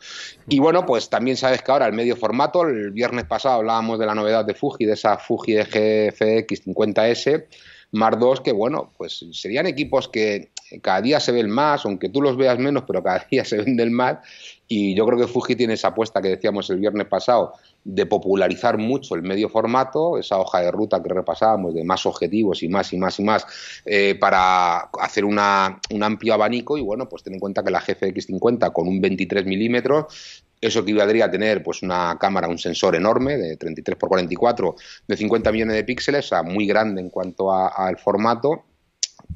Y 0.48 0.58
bueno, 0.58 0.84
pues 0.84 1.08
también 1.08 1.36
sabes 1.36 1.62
que 1.62 1.70
ahora 1.72 1.86
el 1.86 1.92
medio 1.92 2.16
formato, 2.16 2.62
el 2.62 2.90
viernes 2.90 3.24
pasado 3.24 3.56
hablábamos 3.56 3.98
de 3.98 4.06
la 4.06 4.14
novedad 4.14 4.44
de 4.44 4.54
Fuji, 4.54 4.84
de 4.84 4.94
esa 4.94 5.16
Fuji 5.16 5.54
GFX 5.54 6.66
50S, 6.66 7.46
más 7.92 8.18
dos 8.18 8.40
que 8.40 8.52
bueno, 8.52 8.92
pues 8.96 9.24
serían 9.32 9.66
equipos 9.66 10.08
que 10.08 10.50
cada 10.82 11.00
día 11.00 11.20
se 11.20 11.32
ven 11.32 11.48
más, 11.48 11.84
aunque 11.84 12.08
tú 12.08 12.20
los 12.20 12.36
veas 12.36 12.58
menos, 12.58 12.84
pero 12.86 13.02
cada 13.02 13.24
día 13.30 13.44
se 13.44 13.58
venden 13.58 13.92
más. 13.92 14.18
Y 14.66 14.94
yo 14.94 15.06
creo 15.06 15.18
que 15.18 15.28
Fuji 15.28 15.54
tiene 15.54 15.74
esa 15.74 15.88
apuesta 15.88 16.20
que 16.20 16.28
decíamos 16.28 16.68
el 16.70 16.78
viernes 16.78 17.06
pasado 17.06 17.54
de 17.84 18.06
popularizar 18.06 18.78
mucho 18.78 19.14
el 19.14 19.22
medio 19.22 19.50
formato, 19.50 20.18
esa 20.18 20.38
hoja 20.38 20.60
de 20.60 20.70
ruta 20.70 21.02
que 21.02 21.10
repasábamos 21.10 21.74
de 21.74 21.84
más 21.84 22.06
objetivos 22.06 22.62
y 22.62 22.68
más 22.68 22.92
y 22.92 22.96
más 22.96 23.20
y 23.20 23.24
más 23.24 23.46
eh, 23.84 24.16
para 24.18 24.78
hacer 25.00 25.24
una, 25.26 25.78
un 25.90 26.02
amplio 26.02 26.32
abanico 26.34 26.78
y 26.78 26.80
bueno, 26.80 27.08
pues 27.08 27.22
ten 27.22 27.34
en 27.34 27.40
cuenta 27.40 27.62
que 27.62 27.70
la 27.70 27.80
GFX 27.80 28.26
50 28.26 28.70
con 28.70 28.88
un 28.88 29.00
23 29.00 29.44
milímetros 29.44 30.42
eso 30.60 30.80
equivaldría 30.80 31.26
a 31.26 31.30
tener 31.30 31.62
pues 31.62 31.82
una 31.82 32.16
cámara, 32.18 32.48
un 32.48 32.58
sensor 32.58 32.96
enorme 32.96 33.36
de 33.36 33.56
33 33.56 33.96
x 33.96 34.08
44 34.08 34.74
de 35.06 35.16
50 35.16 35.52
millones 35.52 35.76
de 35.76 35.84
píxeles, 35.84 36.24
o 36.24 36.28
sea, 36.28 36.42
muy 36.42 36.66
grande 36.66 37.02
en 37.02 37.10
cuanto 37.10 37.52
al 37.52 37.98
formato 37.98 38.64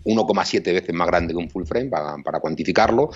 1,7 0.04 0.64
veces 0.72 0.94
más 0.94 1.06
grande 1.06 1.34
que 1.34 1.38
un 1.38 1.50
full 1.50 1.64
frame 1.64 1.90
para, 1.90 2.40
cuantificarlo 2.40 3.10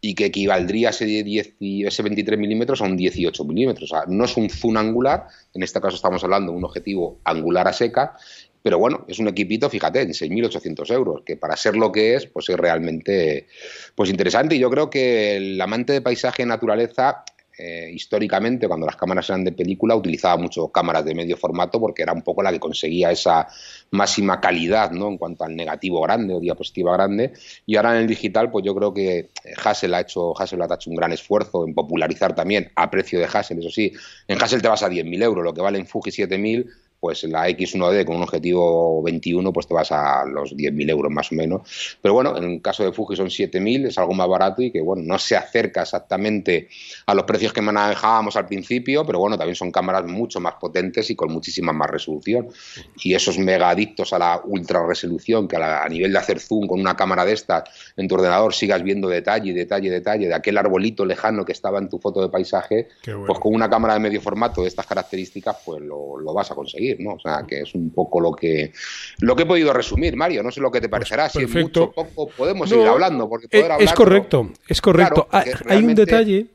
y 0.00 0.14
que 0.14 0.26
equivaldría 0.26 0.90
ese, 0.90 1.04
10, 1.04 1.54
ese 1.58 2.02
23 2.02 2.38
milímetros 2.38 2.80
a 2.80 2.84
un 2.84 2.96
18 2.96 3.44
milímetros. 3.44 3.90
O 3.92 3.96
sea, 3.96 4.04
no 4.06 4.24
es 4.24 4.36
un 4.36 4.50
zoom 4.50 4.76
angular, 4.76 5.26
en 5.54 5.62
este 5.62 5.80
caso 5.80 5.96
estamos 5.96 6.22
hablando 6.24 6.52
de 6.52 6.58
un 6.58 6.64
objetivo 6.64 7.18
angular 7.24 7.66
a 7.68 7.72
seca, 7.72 8.16
pero 8.62 8.80
bueno, 8.80 9.04
es 9.06 9.20
un 9.20 9.28
equipito, 9.28 9.70
fíjate, 9.70 10.02
en 10.02 10.08
6.800 10.08 10.92
euros, 10.92 11.22
que 11.24 11.36
para 11.36 11.56
ser 11.56 11.76
lo 11.76 11.92
que 11.92 12.16
es, 12.16 12.26
pues 12.26 12.48
es 12.48 12.56
realmente 12.56 13.46
pues 13.94 14.10
interesante. 14.10 14.56
Y 14.56 14.58
yo 14.58 14.70
creo 14.70 14.90
que 14.90 15.36
el 15.36 15.60
amante 15.60 15.92
de 15.92 16.00
paisaje 16.00 16.42
y 16.42 16.46
naturaleza 16.46 17.22
eh, 17.58 17.90
históricamente, 17.92 18.68
cuando 18.68 18.86
las 18.86 18.96
cámaras 18.96 19.28
eran 19.30 19.44
de 19.44 19.52
película, 19.52 19.94
utilizaba 19.94 20.36
mucho 20.36 20.68
cámaras 20.68 21.04
de 21.04 21.14
medio 21.14 21.36
formato 21.36 21.80
porque 21.80 22.02
era 22.02 22.12
un 22.12 22.22
poco 22.22 22.42
la 22.42 22.52
que 22.52 22.60
conseguía 22.60 23.10
esa 23.10 23.48
máxima 23.90 24.40
calidad 24.40 24.90
¿no? 24.90 25.08
en 25.08 25.16
cuanto 25.16 25.44
al 25.44 25.56
negativo 25.56 26.00
grande 26.02 26.34
o 26.34 26.40
diapositiva 26.40 26.92
grande. 26.92 27.32
Y 27.64 27.76
ahora 27.76 27.94
en 27.94 28.02
el 28.02 28.06
digital, 28.06 28.50
pues 28.50 28.64
yo 28.64 28.74
creo 28.74 28.92
que 28.92 29.30
Hassel 29.64 29.94
ha 29.94 30.00
hecho, 30.00 30.38
Hassel 30.38 30.60
ha 30.62 30.74
hecho 30.74 30.90
un 30.90 30.96
gran 30.96 31.12
esfuerzo 31.12 31.66
en 31.66 31.74
popularizar 31.74 32.34
también 32.34 32.70
a 32.76 32.90
precio 32.90 33.18
de 33.18 33.26
Hassel, 33.26 33.58
eso 33.58 33.70
sí. 33.70 33.92
En 34.28 34.42
Hassel 34.42 34.60
te 34.60 34.68
vas 34.68 34.82
a 34.82 34.88
10.000 34.88 35.22
euros, 35.22 35.44
lo 35.44 35.54
que 35.54 35.62
vale 35.62 35.78
en 35.78 35.86
Fuji 35.86 36.10
7.000 36.10 36.66
pues 37.06 37.22
la 37.22 37.48
X1D 37.48 38.04
con 38.04 38.16
un 38.16 38.24
objetivo 38.24 39.00
21, 39.04 39.52
pues 39.52 39.68
te 39.68 39.74
vas 39.74 39.92
a 39.92 40.24
los 40.24 40.56
10.000 40.56 40.90
euros 40.90 41.12
más 41.12 41.30
o 41.30 41.36
menos. 41.36 41.96
Pero 42.02 42.14
bueno, 42.14 42.36
en 42.36 42.42
el 42.42 42.60
caso 42.60 42.82
de 42.82 42.90
Fuji 42.90 43.14
son 43.14 43.28
7.000, 43.28 43.86
es 43.86 43.98
algo 43.98 44.12
más 44.12 44.26
barato 44.26 44.60
y 44.60 44.72
que 44.72 44.80
bueno, 44.80 45.04
no 45.06 45.16
se 45.16 45.36
acerca 45.36 45.82
exactamente 45.82 46.68
a 47.06 47.14
los 47.14 47.22
precios 47.22 47.52
que 47.52 47.62
manejábamos 47.62 48.34
al 48.34 48.46
principio, 48.46 49.06
pero 49.06 49.20
bueno, 49.20 49.38
también 49.38 49.54
son 49.54 49.70
cámaras 49.70 50.04
mucho 50.04 50.40
más 50.40 50.54
potentes 50.54 51.08
y 51.08 51.14
con 51.14 51.32
muchísima 51.32 51.72
más 51.72 51.88
resolución. 51.88 52.48
Y 52.96 53.14
esos 53.14 53.38
mega 53.38 53.70
adictos 53.70 54.12
a 54.12 54.18
la 54.18 54.40
ultra 54.44 54.84
resolución, 54.84 55.46
que 55.46 55.58
a, 55.58 55.88
nivel 55.88 56.10
de 56.10 56.18
hacer 56.18 56.40
zoom 56.40 56.66
con 56.66 56.80
una 56.80 56.96
cámara 56.96 57.24
de 57.24 57.34
estas 57.34 57.70
en 57.96 58.08
tu 58.08 58.16
ordenador 58.16 58.52
sigas 58.52 58.82
viendo 58.82 59.08
detalle, 59.08 59.52
detalle, 59.52 59.90
detalle 59.90 60.26
de 60.26 60.34
aquel 60.34 60.58
arbolito 60.58 61.04
lejano 61.04 61.44
que 61.44 61.52
estaba 61.52 61.78
en 61.78 61.88
tu 61.88 62.00
foto 62.00 62.20
de 62.20 62.30
paisaje, 62.30 62.88
pues 63.04 63.38
con 63.38 63.54
una 63.54 63.70
cámara 63.70 63.94
de 63.94 64.00
medio 64.00 64.20
formato 64.20 64.62
de 64.62 64.68
estas 64.68 64.86
características, 64.86 65.58
pues 65.64 65.80
lo 65.82 66.34
vas 66.34 66.50
a 66.50 66.56
conseguir. 66.56 66.95
¿No? 67.00 67.14
O 67.14 67.20
sea, 67.20 67.44
que 67.46 67.60
es 67.60 67.74
un 67.74 67.90
poco 67.90 68.20
lo 68.20 68.32
que 68.32 68.72
lo 69.18 69.36
que 69.36 69.42
he 69.44 69.46
podido 69.46 69.72
resumir, 69.72 70.16
Mario. 70.16 70.42
No 70.42 70.50
sé 70.50 70.60
lo 70.60 70.70
que 70.70 70.80
te 70.80 70.88
pues 70.88 71.00
parecerá. 71.00 71.28
si 71.28 71.42
es 71.42 71.54
mucho 71.54 71.92
poco, 71.92 72.28
podemos 72.28 72.68
seguir 72.68 72.86
hablando. 72.86 73.28
Porque 73.28 73.48
poder 73.48 73.72
es, 73.80 73.92
correcto, 73.92 74.50
es 74.68 74.80
correcto. 74.80 75.28
hay, 75.30 75.84
un 75.84 75.94
detalle. 75.94 76.46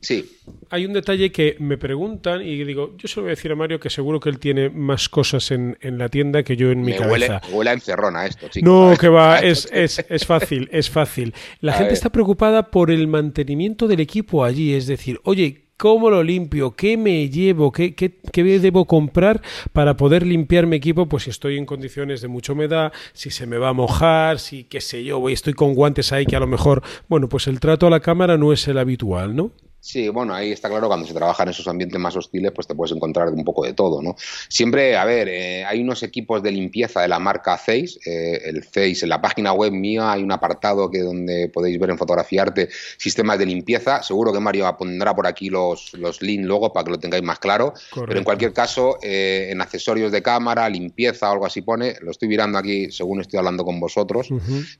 Sí. 0.00 0.38
Hay 0.70 0.84
un 0.84 0.92
detalle 0.92 1.30
que 1.30 1.56
me 1.60 1.78
preguntan 1.78 2.42
y 2.42 2.64
digo, 2.64 2.96
yo 2.96 3.06
se 3.06 3.16
lo 3.16 3.22
voy 3.22 3.30
a 3.30 3.36
decir 3.36 3.52
a 3.52 3.54
Mario 3.54 3.78
que 3.78 3.88
seguro 3.88 4.18
que 4.18 4.30
él 4.30 4.40
tiene 4.40 4.68
más 4.68 5.08
cosas 5.08 5.52
en, 5.52 5.76
la 5.80 6.08
tienda 6.08 6.42
que 6.42 6.56
yo 6.56 6.72
en 6.72 6.80
mi 6.80 6.92
cabeza. 6.92 7.10
Huele, 7.10 7.56
huele 7.56 7.70
a 7.70 7.72
encerrona 7.74 8.26
esto, 8.26 8.48
chicos. 8.48 8.68
No, 8.68 8.96
que 8.96 9.08
va, 9.08 9.38
es, 9.40 9.68
es, 9.72 10.04
es, 10.08 10.26
fácil, 10.26 10.68
es 10.72 10.90
fácil. 10.90 11.34
La 11.60 11.74
gente 11.74 11.94
está 11.94 12.10
preocupada 12.10 12.70
por 12.70 12.90
el 12.90 13.06
mantenimiento 13.06 13.86
del 13.86 14.00
equipo 14.00 14.44
allí, 14.44 14.74
es 14.74 14.88
decir, 14.88 15.20
oye, 15.22 15.61
¿Cómo 15.82 16.10
lo 16.10 16.22
limpio? 16.22 16.76
¿Qué 16.76 16.96
me 16.96 17.28
llevo? 17.28 17.72
¿Qué, 17.72 17.96
qué, 17.96 18.20
qué 18.32 18.44
debo 18.44 18.84
comprar 18.84 19.42
para 19.72 19.96
poder 19.96 20.24
limpiar 20.24 20.64
mi 20.64 20.76
equipo? 20.76 21.08
Pues 21.08 21.24
si 21.24 21.30
estoy 21.30 21.58
en 21.58 21.66
condiciones 21.66 22.20
de 22.20 22.28
mucha 22.28 22.52
humedad, 22.52 22.92
si 23.14 23.30
se 23.30 23.48
me 23.48 23.58
va 23.58 23.70
a 23.70 23.72
mojar, 23.72 24.38
si 24.38 24.62
qué 24.62 24.80
sé 24.80 25.02
yo, 25.02 25.28
estoy 25.28 25.54
con 25.54 25.74
guantes 25.74 26.12
ahí 26.12 26.24
que 26.24 26.36
a 26.36 26.38
lo 26.38 26.46
mejor, 26.46 26.84
bueno, 27.08 27.28
pues 27.28 27.48
el 27.48 27.58
trato 27.58 27.88
a 27.88 27.90
la 27.90 27.98
cámara 27.98 28.38
no 28.38 28.52
es 28.52 28.68
el 28.68 28.78
habitual, 28.78 29.34
¿no? 29.34 29.50
Sí, 29.84 30.08
bueno, 30.08 30.32
ahí 30.32 30.52
está 30.52 30.68
claro, 30.68 30.86
cuando 30.86 31.08
se 31.08 31.12
trabaja 31.12 31.42
en 31.42 31.48
esos 31.48 31.66
ambientes 31.66 31.98
más 31.98 32.14
hostiles, 32.14 32.52
pues 32.54 32.68
te 32.68 32.74
puedes 32.76 32.94
encontrar 32.94 33.30
un 33.30 33.44
poco 33.44 33.64
de 33.64 33.72
todo, 33.72 34.00
¿no? 34.00 34.14
Siempre, 34.48 34.96
a 34.96 35.04
ver, 35.04 35.28
eh, 35.28 35.64
hay 35.64 35.80
unos 35.80 36.04
equipos 36.04 36.40
de 36.40 36.52
limpieza 36.52 37.00
de 37.00 37.08
la 37.08 37.18
marca 37.18 37.58
Zeiss, 37.58 37.98
eh, 38.06 38.42
el 38.44 38.62
Zeiss, 38.62 39.02
en 39.02 39.08
la 39.08 39.20
página 39.20 39.52
web 39.52 39.72
mía 39.72 40.12
hay 40.12 40.22
un 40.22 40.30
apartado 40.30 40.88
que 40.88 41.00
donde 41.00 41.48
podéis 41.48 41.80
ver 41.80 41.90
en 41.90 41.98
fotografiarte 41.98 42.68
sistemas 42.96 43.40
de 43.40 43.46
limpieza, 43.46 44.04
seguro 44.04 44.32
que 44.32 44.38
Mario 44.38 44.72
pondrá 44.78 45.16
por 45.16 45.26
aquí 45.26 45.50
los, 45.50 45.92
los 45.94 46.22
links 46.22 46.46
luego 46.46 46.72
para 46.72 46.84
que 46.84 46.90
lo 46.92 47.00
tengáis 47.00 47.24
más 47.24 47.40
claro, 47.40 47.74
pero 47.92 48.18
en 48.18 48.24
cualquier 48.24 48.52
caso, 48.52 48.98
eh, 49.02 49.48
en 49.50 49.60
accesorios 49.60 50.12
de 50.12 50.22
cámara, 50.22 50.68
limpieza 50.68 51.28
o 51.28 51.32
algo 51.32 51.46
así 51.46 51.60
pone, 51.60 51.96
lo 52.02 52.12
estoy 52.12 52.28
mirando 52.28 52.56
aquí 52.56 52.92
según 52.92 53.20
estoy 53.20 53.38
hablando 53.38 53.64
con 53.64 53.80
vosotros, 53.80 54.28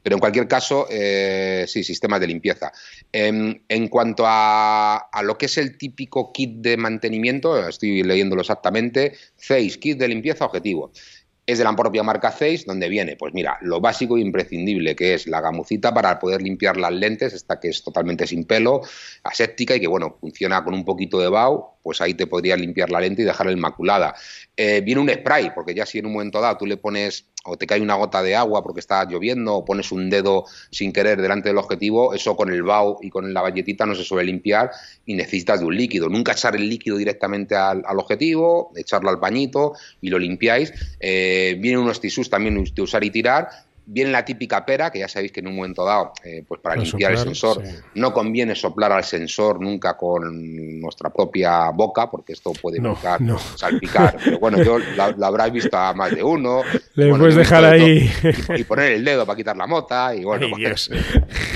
pero 0.00 0.14
en 0.14 0.20
cualquier 0.20 0.46
caso, 0.46 0.86
sí, 0.88 1.82
sistemas 1.82 2.20
de 2.20 2.28
limpieza. 2.28 2.70
Em, 3.10 3.60
en 3.68 3.88
cuanto 3.88 4.22
a 4.26 4.91
a, 4.96 5.22
lo 5.22 5.38
que 5.38 5.46
es 5.46 5.58
el 5.58 5.76
típico 5.78 6.32
kit 6.32 6.58
de 6.58 6.76
mantenimiento, 6.76 7.68
estoy 7.68 8.02
leyéndolo 8.02 8.42
exactamente, 8.42 9.14
6 9.36 9.78
kit 9.78 9.98
de 9.98 10.08
limpieza 10.08 10.44
objetivo. 10.44 10.92
es 11.44 11.58
de 11.58 11.64
la 11.64 11.74
propia 11.74 12.04
marca 12.04 12.30
Zeiss, 12.30 12.64
donde 12.64 12.88
viene, 12.88 13.16
pues 13.16 13.34
mira, 13.34 13.58
lo 13.62 13.80
básico 13.80 14.16
e 14.16 14.20
imprescindible, 14.20 14.94
que 14.94 15.14
es 15.14 15.26
la 15.26 15.40
gamucita 15.40 15.92
para 15.92 16.18
poder 16.20 16.40
limpiar 16.40 16.76
las 16.76 16.92
lentes, 16.92 17.32
esta 17.32 17.58
que 17.58 17.68
es 17.68 17.82
totalmente 17.82 18.28
sin 18.28 18.44
pelo, 18.44 18.82
aséptica 19.24 19.74
y 19.74 19.80
que, 19.80 19.88
bueno, 19.88 20.16
funciona 20.20 20.62
con 20.62 20.72
un 20.72 20.84
poquito 20.84 21.18
de 21.18 21.28
BAU, 21.28 21.78
pues 21.82 22.00
ahí 22.00 22.14
te 22.14 22.28
podría 22.28 22.56
limpiar 22.56 22.90
la 22.90 23.00
lente 23.00 23.22
y 23.22 23.24
dejarla 23.24 23.52
inmaculada. 23.52 24.14
Eh, 24.56 24.82
viene 24.82 25.00
un 25.00 25.10
spray, 25.10 25.50
porque 25.52 25.74
ya 25.74 25.84
si 25.84 25.98
en 25.98 26.06
un 26.06 26.12
momento 26.12 26.40
dado 26.40 26.58
tú 26.58 26.66
le 26.66 26.76
pones 26.76 27.31
o 27.44 27.56
te 27.56 27.66
cae 27.66 27.80
una 27.80 27.94
gota 27.94 28.22
de 28.22 28.36
agua 28.36 28.62
porque 28.62 28.80
está 28.80 29.04
lloviendo 29.04 29.54
o 29.54 29.64
pones 29.64 29.92
un 29.92 30.10
dedo 30.10 30.44
sin 30.70 30.92
querer 30.92 31.20
delante 31.20 31.48
del 31.48 31.58
objetivo, 31.58 32.14
eso 32.14 32.36
con 32.36 32.52
el 32.52 32.62
BAU 32.62 32.98
y 33.02 33.10
con 33.10 33.32
la 33.34 33.42
valletita 33.42 33.86
no 33.86 33.94
se 33.94 34.04
suele 34.04 34.30
limpiar 34.30 34.70
y 35.06 35.14
necesitas 35.14 35.60
de 35.60 35.66
un 35.66 35.76
líquido. 35.76 36.08
Nunca 36.08 36.32
echar 36.32 36.54
el 36.54 36.68
líquido 36.68 36.96
directamente 36.96 37.56
al, 37.56 37.82
objetivo, 37.96 38.72
echarlo 38.76 39.10
al 39.10 39.18
pañito 39.18 39.74
y 40.00 40.08
lo 40.08 40.18
limpiáis. 40.18 40.72
Eh, 41.00 41.56
vienen 41.60 41.80
unos 41.80 42.00
tisús 42.00 42.30
también 42.30 42.62
de 42.62 42.82
usar 42.82 43.02
y 43.04 43.10
tirar 43.10 43.48
Viene 43.92 44.10
la 44.10 44.24
típica 44.24 44.64
pera, 44.64 44.90
que 44.90 45.00
ya 45.00 45.08
sabéis 45.08 45.32
que 45.32 45.40
en 45.40 45.48
un 45.48 45.56
momento 45.56 45.84
dado, 45.84 46.12
eh, 46.24 46.42
pues 46.48 46.60
para 46.60 46.76
limpiar 46.76 47.12
el 47.12 47.18
sensor, 47.18 47.62
no 47.94 48.12
conviene 48.12 48.54
soplar 48.54 48.90
al 48.90 49.04
sensor 49.04 49.60
nunca 49.60 49.96
con 49.96 50.80
nuestra 50.80 51.10
propia 51.10 51.70
boca, 51.70 52.10
porque 52.10 52.32
esto 52.32 52.52
puede 52.54 52.80
salpicar. 53.56 54.16
Pero 54.24 54.38
bueno, 54.38 54.62
yo 54.62 54.78
lo, 55.16 55.26
habrás 55.26 55.52
visto 55.52 55.76
a 55.76 55.92
más 55.92 56.14
de 56.14 56.22
uno. 56.22 56.62
Le 56.94 57.14
puedes 57.14 57.36
dejar 57.36 57.64
ahí. 57.64 58.10
Y, 58.56 58.64
poner 58.64 58.92
el 58.92 59.04
dedo 59.04 59.26
para 59.26 59.36
quitar 59.36 59.56
la 59.56 59.66
mota, 59.66 60.14
y 60.14 60.24
bueno, 60.24 60.46
pues, 60.50 60.90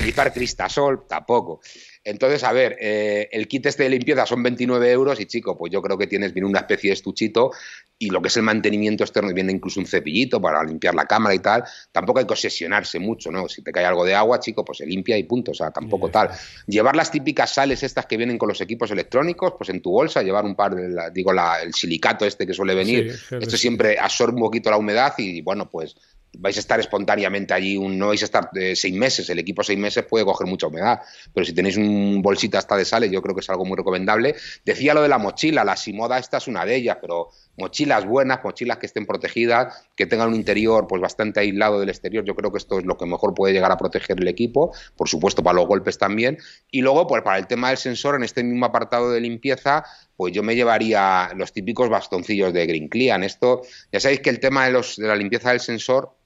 quitar 0.04 0.32
cristasol, 0.32 1.06
tampoco. 1.08 1.60
Entonces, 2.06 2.44
a 2.44 2.52
ver, 2.52 2.76
eh, 2.80 3.28
el 3.32 3.48
kit 3.48 3.66
este 3.66 3.82
de 3.82 3.88
limpieza 3.88 4.24
son 4.26 4.40
29 4.40 4.92
euros 4.92 5.18
y 5.18 5.26
chico, 5.26 5.58
pues 5.58 5.72
yo 5.72 5.82
creo 5.82 5.98
que 5.98 6.06
tienes 6.06 6.32
viene 6.32 6.48
una 6.48 6.60
especie 6.60 6.90
de 6.90 6.94
estuchito 6.94 7.50
y 7.98 8.10
lo 8.10 8.22
que 8.22 8.28
es 8.28 8.36
el 8.36 8.44
mantenimiento 8.44 9.02
externo, 9.02 9.34
viene 9.34 9.50
incluso 9.50 9.80
un 9.80 9.86
cepillito 9.86 10.40
para 10.40 10.62
limpiar 10.62 10.94
la 10.94 11.04
cámara 11.06 11.34
y 11.34 11.40
tal. 11.40 11.64
Tampoco 11.90 12.20
hay 12.20 12.24
que 12.24 12.32
obsesionarse 12.32 13.00
mucho, 13.00 13.32
¿no? 13.32 13.48
Si 13.48 13.60
te 13.60 13.72
cae 13.72 13.84
algo 13.84 14.04
de 14.04 14.14
agua, 14.14 14.38
chico, 14.38 14.64
pues 14.64 14.78
se 14.78 14.86
limpia 14.86 15.18
y 15.18 15.24
punto, 15.24 15.50
o 15.50 15.54
sea, 15.54 15.72
tampoco 15.72 16.08
tal. 16.08 16.30
Llevar 16.68 16.94
las 16.94 17.10
típicas 17.10 17.52
sales 17.52 17.82
estas 17.82 18.06
que 18.06 18.16
vienen 18.16 18.38
con 18.38 18.50
los 18.50 18.60
equipos 18.60 18.88
electrónicos, 18.92 19.54
pues 19.58 19.70
en 19.70 19.82
tu 19.82 19.90
bolsa, 19.90 20.22
llevar 20.22 20.44
un 20.44 20.54
par, 20.54 20.76
de 20.76 21.10
digo, 21.12 21.32
el 21.32 21.74
silicato 21.74 22.24
este 22.24 22.46
que 22.46 22.54
suele 22.54 22.76
venir. 22.76 23.18
Esto 23.32 23.56
siempre 23.56 23.98
absorbe 23.98 24.34
un 24.34 24.42
poquito 24.42 24.70
la 24.70 24.76
humedad 24.76 25.12
y 25.18 25.40
bueno, 25.40 25.68
pues 25.68 25.96
vais 26.38 26.56
a 26.56 26.60
estar 26.60 26.78
espontáneamente 26.80 27.54
allí, 27.54 27.78
no 27.78 28.08
vais 28.08 28.22
a 28.22 28.24
estar 28.26 28.50
eh, 28.54 28.76
seis 28.76 28.94
meses, 28.94 29.28
el 29.30 29.38
equipo 29.38 29.62
seis 29.62 29.78
meses 29.78 30.04
puede 30.04 30.24
coger 30.24 30.46
mucha 30.46 30.66
humedad, 30.66 31.00
pero 31.32 31.44
si 31.44 31.52
tenéis 31.52 31.76
un 31.76 32.20
bolsita 32.22 32.58
hasta 32.58 32.76
de 32.76 32.84
sales, 32.84 33.10
yo 33.10 33.22
creo 33.22 33.34
que 33.34 33.40
es 33.40 33.50
algo 33.50 33.64
muy 33.64 33.76
recomendable. 33.76 34.34
Decía 34.64 34.94
lo 34.94 35.02
de 35.02 35.08
la 35.08 35.18
mochila, 35.18 35.64
la 35.64 35.76
Simoda 35.76 36.18
esta 36.18 36.38
es 36.38 36.48
una 36.48 36.64
de 36.64 36.76
ellas, 36.76 36.98
pero 37.00 37.30
mochilas 37.56 38.04
buenas, 38.04 38.40
mochilas 38.44 38.78
que 38.78 38.86
estén 38.86 39.06
protegidas, 39.06 39.88
que 39.96 40.06
tengan 40.06 40.28
un 40.28 40.34
interior 40.34 40.86
pues 40.86 41.00
bastante 41.00 41.40
aislado 41.40 41.80
del 41.80 41.88
exterior, 41.88 42.24
yo 42.24 42.34
creo 42.34 42.52
que 42.52 42.58
esto 42.58 42.78
es 42.78 42.84
lo 42.84 42.96
que 42.96 43.06
mejor 43.06 43.34
puede 43.34 43.52
llegar 43.52 43.72
a 43.72 43.76
proteger 43.76 44.20
el 44.20 44.28
equipo, 44.28 44.72
por 44.96 45.08
supuesto 45.08 45.42
para 45.42 45.56
los 45.56 45.66
golpes 45.66 45.98
también, 45.98 46.38
y 46.70 46.82
luego 46.82 47.06
pues 47.06 47.22
para 47.22 47.38
el 47.38 47.46
tema 47.46 47.68
del 47.68 47.78
sensor, 47.78 48.16
en 48.16 48.24
este 48.24 48.42
mismo 48.42 48.66
apartado 48.66 49.10
de 49.10 49.20
limpieza, 49.20 49.84
pues 50.16 50.32
yo 50.32 50.42
me 50.42 50.54
llevaría 50.54 51.30
los 51.36 51.52
típicos 51.52 51.88
bastoncillos 51.88 52.52
de 52.52 52.66
Green 52.66 52.88
Clean. 52.88 53.22
Esto, 53.22 53.62
ya 53.92 54.00
sabéis 54.00 54.20
que 54.20 54.30
el 54.30 54.40
tema 54.40 54.66
de, 54.66 54.72
los, 54.72 54.96
de 54.96 55.06
la 55.06 55.16
limpieza 55.16 55.50
del 55.50 55.60
sensor 55.60 56.16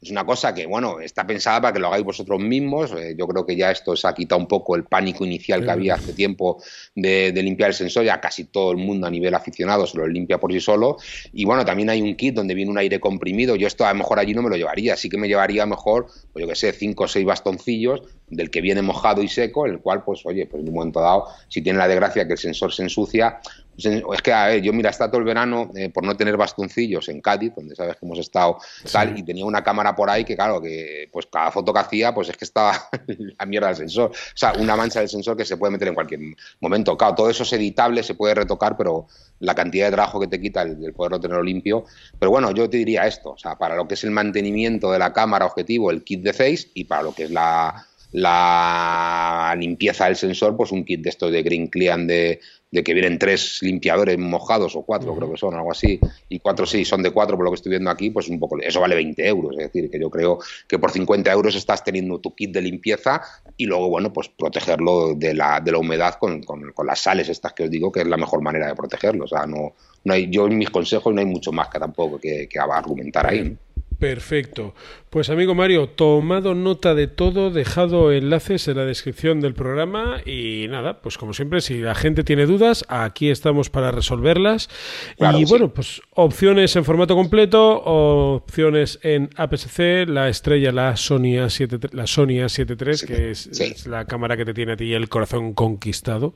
es 0.00 0.10
una 0.10 0.24
cosa 0.24 0.54
que, 0.54 0.64
bueno, 0.66 0.98
está 1.00 1.26
pensada 1.26 1.60
para 1.60 1.74
que 1.74 1.78
lo 1.78 1.88
hagáis 1.88 2.04
vosotros 2.04 2.40
mismos. 2.40 2.90
Eh, 2.92 3.14
yo 3.18 3.26
creo 3.26 3.44
que 3.44 3.54
ya 3.54 3.70
esto 3.70 3.94
se 3.94 4.08
ha 4.08 4.14
quitado 4.14 4.40
un 4.40 4.48
poco 4.48 4.74
el 4.74 4.84
pánico 4.84 5.26
inicial 5.26 5.62
que 5.62 5.70
había 5.70 5.94
hace 5.94 6.14
tiempo 6.14 6.62
de, 6.94 7.32
limpiar 7.34 7.70
el 7.70 7.74
sensor. 7.74 8.04
Ya 8.04 8.18
casi 8.18 8.44
todo 8.44 8.72
el 8.72 8.78
mundo 8.78 9.06
a 9.06 9.10
nivel 9.10 9.34
aficionado 9.34 9.86
se 9.86 9.98
lo 9.98 10.06
limpia 10.06 10.38
por 10.38 10.52
sí 10.52 10.60
solo. 10.60 10.96
Y 11.32 11.44
bueno, 11.44 11.66
también 11.66 11.90
hay 11.90 12.00
un 12.00 12.16
kit 12.16 12.34
donde 12.34 12.54
viene 12.54 12.70
un 12.70 12.78
aire 12.78 12.98
comprimido. 12.98 13.56
Yo 13.56 13.66
esto 13.66 13.84
a 13.84 13.92
lo 13.92 13.98
mejor 13.98 14.18
allí 14.18 14.32
no 14.32 14.42
me 14.42 14.48
lo 14.48 14.56
llevaría. 14.56 14.96
Sí 14.96 15.10
que 15.10 15.18
me 15.18 15.28
llevaría 15.28 15.66
mejor, 15.66 16.06
pues 16.32 16.42
yo 16.42 16.48
que 16.48 16.56
sé, 16.56 16.72
cinco 16.72 17.04
o 17.04 17.08
seis 17.08 17.26
bastoncillos 17.26 18.00
del 18.30 18.50
que 18.50 18.60
viene 18.62 18.80
mojado 18.80 19.22
y 19.22 19.28
seco, 19.28 19.66
el 19.66 19.80
cual, 19.80 20.02
pues 20.04 20.24
oye, 20.24 20.46
pues 20.46 20.62
en 20.62 20.68
un 20.68 20.74
momento 20.74 21.00
dado, 21.00 21.26
si 21.48 21.62
tiene 21.62 21.78
la 21.78 21.88
desgracia 21.88 22.26
que 22.26 22.32
el 22.32 22.38
sensor 22.38 22.72
se 22.72 22.84
ensucia, 22.84 23.40
es 23.76 24.22
que, 24.22 24.32
a 24.32 24.46
ver, 24.46 24.62
yo 24.62 24.72
mira, 24.72 24.90
está 24.90 25.08
todo 25.08 25.18
el 25.18 25.24
verano 25.24 25.70
eh, 25.74 25.88
por 25.90 26.04
no 26.04 26.16
tener 26.16 26.36
bastoncillos 26.36 27.08
en 27.08 27.20
Cádiz, 27.20 27.52
donde 27.54 27.74
sabes 27.74 27.96
que 27.96 28.06
hemos 28.06 28.18
estado 28.18 28.58
tal, 28.92 29.18
y 29.18 29.22
tenía 29.22 29.44
una 29.44 29.62
cámara 29.62 29.94
por 29.94 30.10
ahí 30.10 30.24
que, 30.24 30.36
claro, 30.36 30.60
que 30.60 31.08
pues 31.12 31.26
cada 31.26 31.50
foto 31.50 31.72
que 31.72 31.80
hacía, 31.80 32.14
pues 32.14 32.28
es 32.28 32.36
que 32.36 32.44
estaba 32.44 32.88
la 33.38 33.46
mierda 33.46 33.68
del 33.68 33.76
sensor. 33.76 34.10
O 34.10 34.36
sea, 34.36 34.52
una 34.58 34.76
mancha 34.76 35.00
del 35.00 35.08
sensor 35.08 35.36
que 35.36 35.44
se 35.44 35.56
puede 35.56 35.72
meter 35.72 35.88
en 35.88 35.94
cualquier 35.94 36.20
momento. 36.60 36.96
Claro, 36.96 37.14
todo 37.14 37.30
eso 37.30 37.42
es 37.42 37.52
editable, 37.52 38.02
se 38.02 38.14
puede 38.14 38.34
retocar, 38.34 38.76
pero 38.76 39.06
la 39.38 39.54
cantidad 39.54 39.86
de 39.86 39.92
trabajo 39.92 40.20
que 40.20 40.26
te 40.26 40.40
quita 40.40 40.62
el, 40.62 40.92
poderlo 40.92 41.20
tenerlo 41.20 41.42
limpio. 41.42 41.84
Pero 42.18 42.30
bueno, 42.30 42.50
yo 42.52 42.68
te 42.68 42.76
diría 42.76 43.06
esto, 43.06 43.30
o 43.30 43.38
sea, 43.38 43.56
para 43.56 43.76
lo 43.76 43.88
que 43.88 43.94
es 43.94 44.04
el 44.04 44.10
mantenimiento 44.10 44.92
de 44.92 44.98
la 44.98 45.12
cámara 45.12 45.46
objetivo, 45.46 45.90
el 45.90 46.04
kit 46.04 46.22
de 46.22 46.32
Face, 46.32 46.70
y 46.74 46.84
para 46.84 47.02
lo 47.02 47.14
que 47.14 47.24
es 47.24 47.30
la 47.30 47.86
la 48.12 49.54
limpieza 49.58 50.06
del 50.06 50.16
sensor, 50.16 50.56
pues 50.56 50.72
un 50.72 50.84
kit 50.84 51.02
de 51.02 51.10
estos 51.10 51.30
de 51.30 51.42
Green 51.42 51.68
Clean 51.68 52.06
de, 52.06 52.40
de 52.70 52.84
que 52.84 52.94
vienen 52.94 53.18
tres 53.18 53.58
limpiadores 53.62 54.16
mojados 54.18 54.76
o 54.76 54.82
cuatro, 54.82 55.14
creo 55.16 55.30
que 55.30 55.36
son, 55.36 55.54
algo 55.54 55.72
así, 55.72 55.98
y 56.28 56.38
cuatro 56.38 56.66
sí, 56.66 56.84
son 56.84 57.02
de 57.02 57.10
cuatro 57.10 57.36
por 57.36 57.44
lo 57.44 57.50
que 57.50 57.56
estoy 57.56 57.70
viendo 57.70 57.90
aquí, 57.90 58.10
pues 58.10 58.28
un 58.28 58.38
poco, 58.38 58.58
eso 58.60 58.80
vale 58.80 58.94
20 58.94 59.26
euros, 59.26 59.52
es 59.58 59.72
decir, 59.72 59.90
que 59.90 59.98
yo 59.98 60.10
creo 60.10 60.38
que 60.68 60.78
por 60.78 60.90
50 60.90 61.30
euros 61.32 61.54
estás 61.56 61.82
teniendo 61.82 62.20
tu 62.20 62.34
kit 62.34 62.52
de 62.52 62.62
limpieza 62.62 63.22
y 63.56 63.66
luego, 63.66 63.88
bueno, 63.88 64.12
pues 64.12 64.28
protegerlo 64.28 65.14
de 65.14 65.34
la, 65.34 65.60
de 65.60 65.72
la 65.72 65.78
humedad 65.78 66.14
con, 66.14 66.42
con, 66.42 66.72
las 66.86 67.00
sales 67.00 67.28
estas 67.28 67.52
que 67.52 67.64
os 67.64 67.70
digo 67.70 67.92
que 67.92 68.00
es 68.00 68.06
la 68.06 68.16
mejor 68.16 68.40
manera 68.40 68.68
de 68.68 68.74
protegerlo, 68.74 69.24
o 69.24 69.28
sea, 69.28 69.46
no, 69.46 69.74
no 70.04 70.14
hay, 70.14 70.30
yo 70.30 70.46
en 70.46 70.56
mis 70.56 70.70
consejos 70.70 71.12
no 71.12 71.20
hay 71.20 71.26
mucho 71.26 71.52
más 71.52 71.68
que 71.68 71.78
tampoco 71.78 72.18
que, 72.18 72.48
que 72.48 72.58
argumentar 72.58 73.26
ahí. 73.26 73.56
Perfecto. 74.00 74.74
Pues 75.10 75.28
amigo 75.28 75.56
Mario, 75.56 75.88
tomado 75.88 76.54
nota 76.54 76.94
de 76.94 77.08
todo, 77.08 77.50
dejado 77.50 78.12
enlaces 78.12 78.68
en 78.68 78.76
la 78.76 78.84
descripción 78.84 79.40
del 79.40 79.54
programa 79.54 80.22
y 80.24 80.66
nada, 80.70 81.02
pues 81.02 81.18
como 81.18 81.34
siempre, 81.34 81.60
si 81.60 81.80
la 81.80 81.96
gente 81.96 82.22
tiene 82.22 82.46
dudas, 82.46 82.84
aquí 82.88 83.28
estamos 83.28 83.70
para 83.70 83.90
resolverlas. 83.90 84.70
y 85.18 85.44
bueno, 85.46 85.74
pues 85.74 86.00
opciones 86.14 86.76
en 86.76 86.84
formato 86.84 87.16
completo, 87.16 87.82
opciones 87.82 89.00
en 89.02 89.30
APS-C, 89.34 90.06
la 90.06 90.28
estrella, 90.28 90.70
la 90.70 90.96
Sony 90.96 91.42
A7, 91.42 91.90
la 91.92 92.06
Sony 92.06 92.38
A73, 92.46 93.04
que 93.04 93.30
es, 93.32 93.86
la 93.88 94.04
cámara 94.04 94.36
que 94.36 94.44
te 94.44 94.54
tiene 94.54 94.74
a 94.74 94.76
ti 94.76 94.94
el 94.94 95.08
corazón 95.08 95.54
conquistado. 95.54 96.34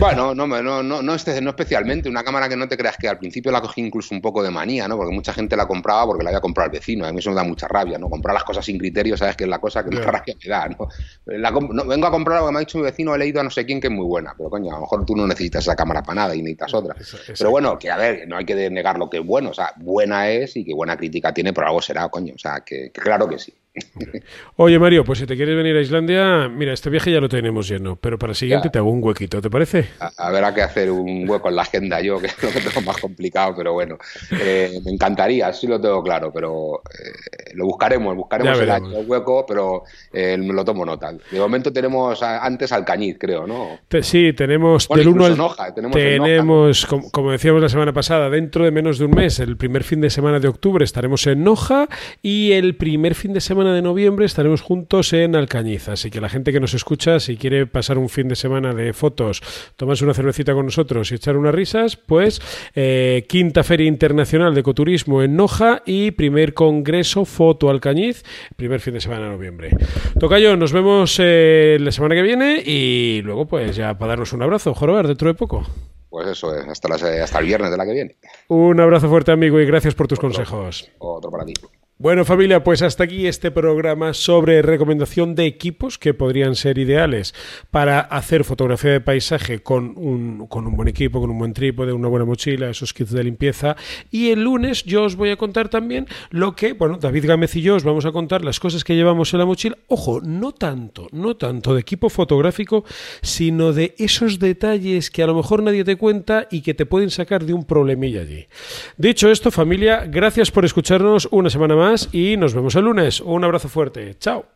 Bueno, 0.00 0.34
no, 0.34 0.48
no, 0.48 0.82
no, 0.82 1.02
no, 1.02 1.14
este, 1.14 1.40
no 1.40 1.50
especialmente, 1.50 2.08
una 2.08 2.24
cámara 2.24 2.48
que 2.48 2.56
no 2.56 2.66
te 2.66 2.76
creas 2.76 2.96
que 2.96 3.08
al 3.08 3.18
principio 3.18 3.52
la 3.52 3.60
cogí 3.60 3.80
incluso 3.80 4.12
un 4.12 4.20
poco 4.20 4.42
de 4.42 4.50
manía, 4.50 4.88
¿no? 4.88 4.96
Porque 4.96 5.14
mucha 5.14 5.32
gente 5.32 5.56
la 5.56 5.68
compraba 5.68 6.04
porque 6.04 6.24
la 6.24 6.30
había 6.30 6.40
comprado 6.40 6.66
el 6.66 6.72
vecino, 6.82 7.06
a 7.06 7.12
mí 7.12 7.18
eso 7.18 7.30
me 7.30 7.36
da 7.36 7.44
mucha 7.44 7.68
rabia 7.68 7.98
¿no? 7.98 8.10
Comprar 8.10 8.34
las 8.34 8.44
cosas 8.44 8.64
sin 8.64 8.78
criterio, 8.78 9.16
sabes 9.16 9.36
que 9.36 9.44
es 9.44 9.50
la 9.50 9.58
cosa 9.58 9.84
que 9.84 9.94
más 9.94 10.04
rabia 10.04 10.34
me 10.42 10.48
da, 10.48 10.68
¿no? 10.68 10.88
Vengo 11.86 12.06
a 12.06 12.10
comprar 12.10 12.40
lo 12.40 12.46
que 12.46 12.52
me 12.52 12.58
ha 12.58 12.60
dicho 12.60 12.78
mi 12.78 12.84
vecino, 12.84 13.14
he 13.14 13.18
leído 13.18 13.40
a 13.40 13.44
no 13.44 13.50
sé 13.50 13.64
quién 13.64 13.80
que 13.80 13.86
es 13.86 13.92
muy 13.92 14.06
buena, 14.06 14.34
pero 14.36 14.50
coño, 14.50 14.70
a 14.70 14.74
lo 14.74 14.80
mejor 14.82 15.06
tú 15.06 15.14
no 15.16 15.26
necesitas 15.26 15.64
esa 15.64 15.76
cámara 15.76 16.02
para 16.02 16.22
nada 16.22 16.34
y 16.34 16.42
necesitas 16.42 16.74
otra. 16.74 16.96
pero 17.38 17.50
bueno, 17.50 17.78
que 17.78 17.90
a 17.90 17.96
ver, 17.96 18.26
no 18.26 18.36
hay 18.36 18.44
que 18.44 18.70
negar 18.70 18.98
lo 18.98 19.08
que 19.08 19.18
es 19.18 19.26
bueno, 19.26 19.50
o 19.50 19.54
sea, 19.54 19.72
buena 19.76 20.28
es 20.30 20.56
y 20.56 20.64
que 20.64 20.74
buena 20.74 20.96
crítica 20.96 21.32
tiene, 21.32 21.52
pero 21.52 21.68
algo 21.68 21.80
será, 21.80 22.08
coño, 22.08 22.34
o 22.34 22.38
sea, 22.38 22.60
que 22.60 22.90
claro 22.90 23.28
que 23.28 23.38
sí. 23.38 23.54
Oye 24.56 24.78
Mario, 24.78 25.02
pues 25.02 25.18
si 25.18 25.26
te 25.26 25.34
quieres 25.34 25.56
venir 25.56 25.74
a 25.76 25.80
Islandia, 25.80 26.48
mira, 26.48 26.74
este 26.74 26.90
viaje 26.90 27.10
ya 27.10 27.20
lo 27.20 27.28
tenemos 27.28 27.66
lleno, 27.68 27.96
pero 27.96 28.18
para 28.18 28.32
el 28.32 28.36
siguiente 28.36 28.68
te 28.68 28.78
hago 28.78 28.90
un 28.90 29.02
huequito, 29.02 29.40
¿te 29.40 29.48
parece? 29.48 29.88
A, 29.98 30.28
a 30.28 30.54
qué 30.54 30.62
hacer 30.62 30.90
un 30.90 31.28
hueco 31.28 31.48
en 31.48 31.56
la 31.56 31.62
agenda 31.62 32.00
yo, 32.00 32.20
que 32.20 32.26
es 32.28 32.42
lo 32.42 32.50
que 32.50 32.60
tengo 32.60 32.82
más 32.82 32.98
complicado, 32.98 33.54
pero 33.56 33.72
bueno, 33.72 33.96
eh, 34.30 34.78
me 34.84 34.90
encantaría, 34.92 35.52
sí 35.54 35.66
lo 35.66 35.80
tengo 35.80 36.02
claro, 36.02 36.30
pero 36.32 36.82
eh, 36.90 37.52
lo 37.54 37.64
buscaremos, 37.64 38.14
buscaremos 38.14 38.60
el, 38.60 39.06
hueco, 39.06 39.46
pero 39.46 39.84
eh, 40.12 40.36
lo 40.36 40.64
tomo 40.64 40.84
nota. 40.84 41.12
De 41.30 41.38
momento 41.38 41.72
tenemos 41.72 42.22
antes 42.22 42.72
Alcañiz, 42.72 43.16
creo, 43.18 43.46
¿no? 43.46 43.78
sí, 44.02 44.34
tenemos 44.34 44.86
del 44.88 45.08
1 45.08 45.54
al... 45.58 45.74
tenemos, 45.74 46.86
como, 46.86 47.32
decíamos 47.32 47.62
la 47.62 47.70
semana 47.70 47.92
pasada, 47.94 48.28
dentro 48.28 48.64
de 48.64 48.70
menos 48.70 48.98
de 48.98 49.06
un 49.06 49.12
mes, 49.12 49.38
el 49.40 49.56
primer 49.56 49.82
fin 49.82 50.02
de 50.02 50.10
semana 50.10 50.40
de 50.40 50.48
octubre 50.48 50.84
estaremos 50.84 51.26
en 51.26 51.42
Noja 51.42 51.88
y 52.20 52.52
el 52.52 52.76
primer 52.76 53.14
fin 53.14 53.32
de 53.32 53.40
semana 53.40 53.61
de 53.70 53.82
noviembre 53.82 54.26
estaremos 54.26 54.60
juntos 54.60 55.12
en 55.12 55.36
Alcañiz. 55.36 55.88
Así 55.88 56.10
que 56.10 56.20
la 56.20 56.28
gente 56.28 56.52
que 56.52 56.60
nos 56.60 56.74
escucha, 56.74 57.20
si 57.20 57.36
quiere 57.36 57.66
pasar 57.66 57.98
un 57.98 58.08
fin 58.08 58.28
de 58.28 58.34
semana 58.34 58.74
de 58.74 58.92
fotos, 58.92 59.40
tomarse 59.76 60.04
una 60.04 60.14
cervecita 60.14 60.54
con 60.54 60.66
nosotros 60.66 61.12
y 61.12 61.14
echar 61.14 61.36
unas 61.36 61.54
risas, 61.54 61.96
pues 61.96 62.42
eh, 62.74 63.24
quinta 63.28 63.62
Feria 63.62 63.86
Internacional 63.86 64.54
de 64.54 64.60
Ecoturismo 64.60 65.22
en 65.22 65.36
Noja 65.36 65.82
y 65.86 66.10
primer 66.10 66.54
Congreso 66.54 67.24
Foto 67.24 67.70
Alcañiz, 67.70 68.24
primer 68.56 68.80
fin 68.80 68.94
de 68.94 69.00
semana 69.00 69.26
de 69.26 69.30
noviembre. 69.30 69.70
Tocayo, 70.18 70.56
nos 70.56 70.72
vemos 70.72 71.16
eh, 71.20 71.78
la 71.80 71.92
semana 71.92 72.16
que 72.16 72.22
viene 72.22 72.62
y 72.66 73.22
luego 73.22 73.46
pues 73.46 73.76
ya 73.76 73.96
para 73.96 74.10
darnos 74.10 74.32
un 74.32 74.42
abrazo, 74.42 74.74
Jorobar, 74.74 75.06
dentro 75.06 75.28
de 75.28 75.34
poco. 75.34 75.64
Pues 76.10 76.26
eso, 76.26 76.54
es, 76.54 76.68
hasta, 76.68 76.94
hasta 76.94 77.38
el 77.38 77.46
viernes 77.46 77.70
de 77.70 77.76
la 77.76 77.86
que 77.86 77.92
viene. 77.92 78.16
Un 78.48 78.78
abrazo 78.80 79.08
fuerte 79.08 79.32
amigo 79.32 79.58
y 79.60 79.64
gracias 79.64 79.94
por 79.94 80.08
tus 80.08 80.18
consejos. 80.18 80.90
Otro 80.98 81.30
para 81.30 81.46
ti. 81.46 81.54
Bueno 82.02 82.24
familia, 82.24 82.64
pues 82.64 82.82
hasta 82.82 83.04
aquí 83.04 83.28
este 83.28 83.52
programa 83.52 84.12
sobre 84.12 84.60
recomendación 84.60 85.36
de 85.36 85.46
equipos 85.46 85.98
que 85.98 86.14
podrían 86.14 86.56
ser 86.56 86.78
ideales 86.78 87.32
para 87.70 88.00
hacer 88.00 88.42
fotografía 88.42 88.90
de 88.90 89.00
paisaje 89.00 89.60
con 89.60 89.94
un, 89.96 90.48
con 90.48 90.66
un 90.66 90.74
buen 90.74 90.88
equipo, 90.88 91.20
con 91.20 91.30
un 91.30 91.38
buen 91.38 91.52
trípode, 91.52 91.92
una 91.92 92.08
buena 92.08 92.24
mochila, 92.24 92.68
esos 92.68 92.92
kits 92.92 93.12
de 93.12 93.22
limpieza. 93.22 93.76
Y 94.10 94.30
el 94.30 94.42
lunes 94.42 94.82
yo 94.82 95.04
os 95.04 95.14
voy 95.14 95.30
a 95.30 95.36
contar 95.36 95.68
también 95.68 96.08
lo 96.30 96.56
que, 96.56 96.72
bueno, 96.72 96.98
David 96.98 97.24
Gámez 97.24 97.54
y 97.54 97.62
yo 97.62 97.76
os 97.76 97.84
vamos 97.84 98.04
a 98.04 98.10
contar 98.10 98.44
las 98.44 98.58
cosas 98.58 98.82
que 98.82 98.96
llevamos 98.96 99.32
en 99.32 99.38
la 99.38 99.46
mochila. 99.46 99.78
Ojo, 99.86 100.20
no 100.22 100.50
tanto, 100.50 101.06
no 101.12 101.36
tanto 101.36 101.72
de 101.72 101.82
equipo 101.82 102.10
fotográfico, 102.10 102.84
sino 103.20 103.72
de 103.72 103.94
esos 103.96 104.40
detalles 104.40 105.08
que 105.08 105.22
a 105.22 105.28
lo 105.28 105.36
mejor 105.36 105.62
nadie 105.62 105.84
te 105.84 105.94
cuenta 105.94 106.48
y 106.50 106.62
que 106.62 106.74
te 106.74 106.84
pueden 106.84 107.10
sacar 107.10 107.44
de 107.44 107.54
un 107.54 107.64
problemilla 107.64 108.22
allí. 108.22 108.48
Dicho 108.96 109.30
esto, 109.30 109.52
familia, 109.52 110.04
gracias 110.04 110.50
por 110.50 110.64
escucharnos 110.64 111.28
una 111.30 111.48
semana 111.48 111.76
y 112.12 112.36
nos 112.36 112.54
vemos 112.54 112.74
el 112.74 112.84
lunes. 112.84 113.20
Un 113.20 113.44
abrazo 113.44 113.68
fuerte. 113.68 114.16
Chao. 114.18 114.46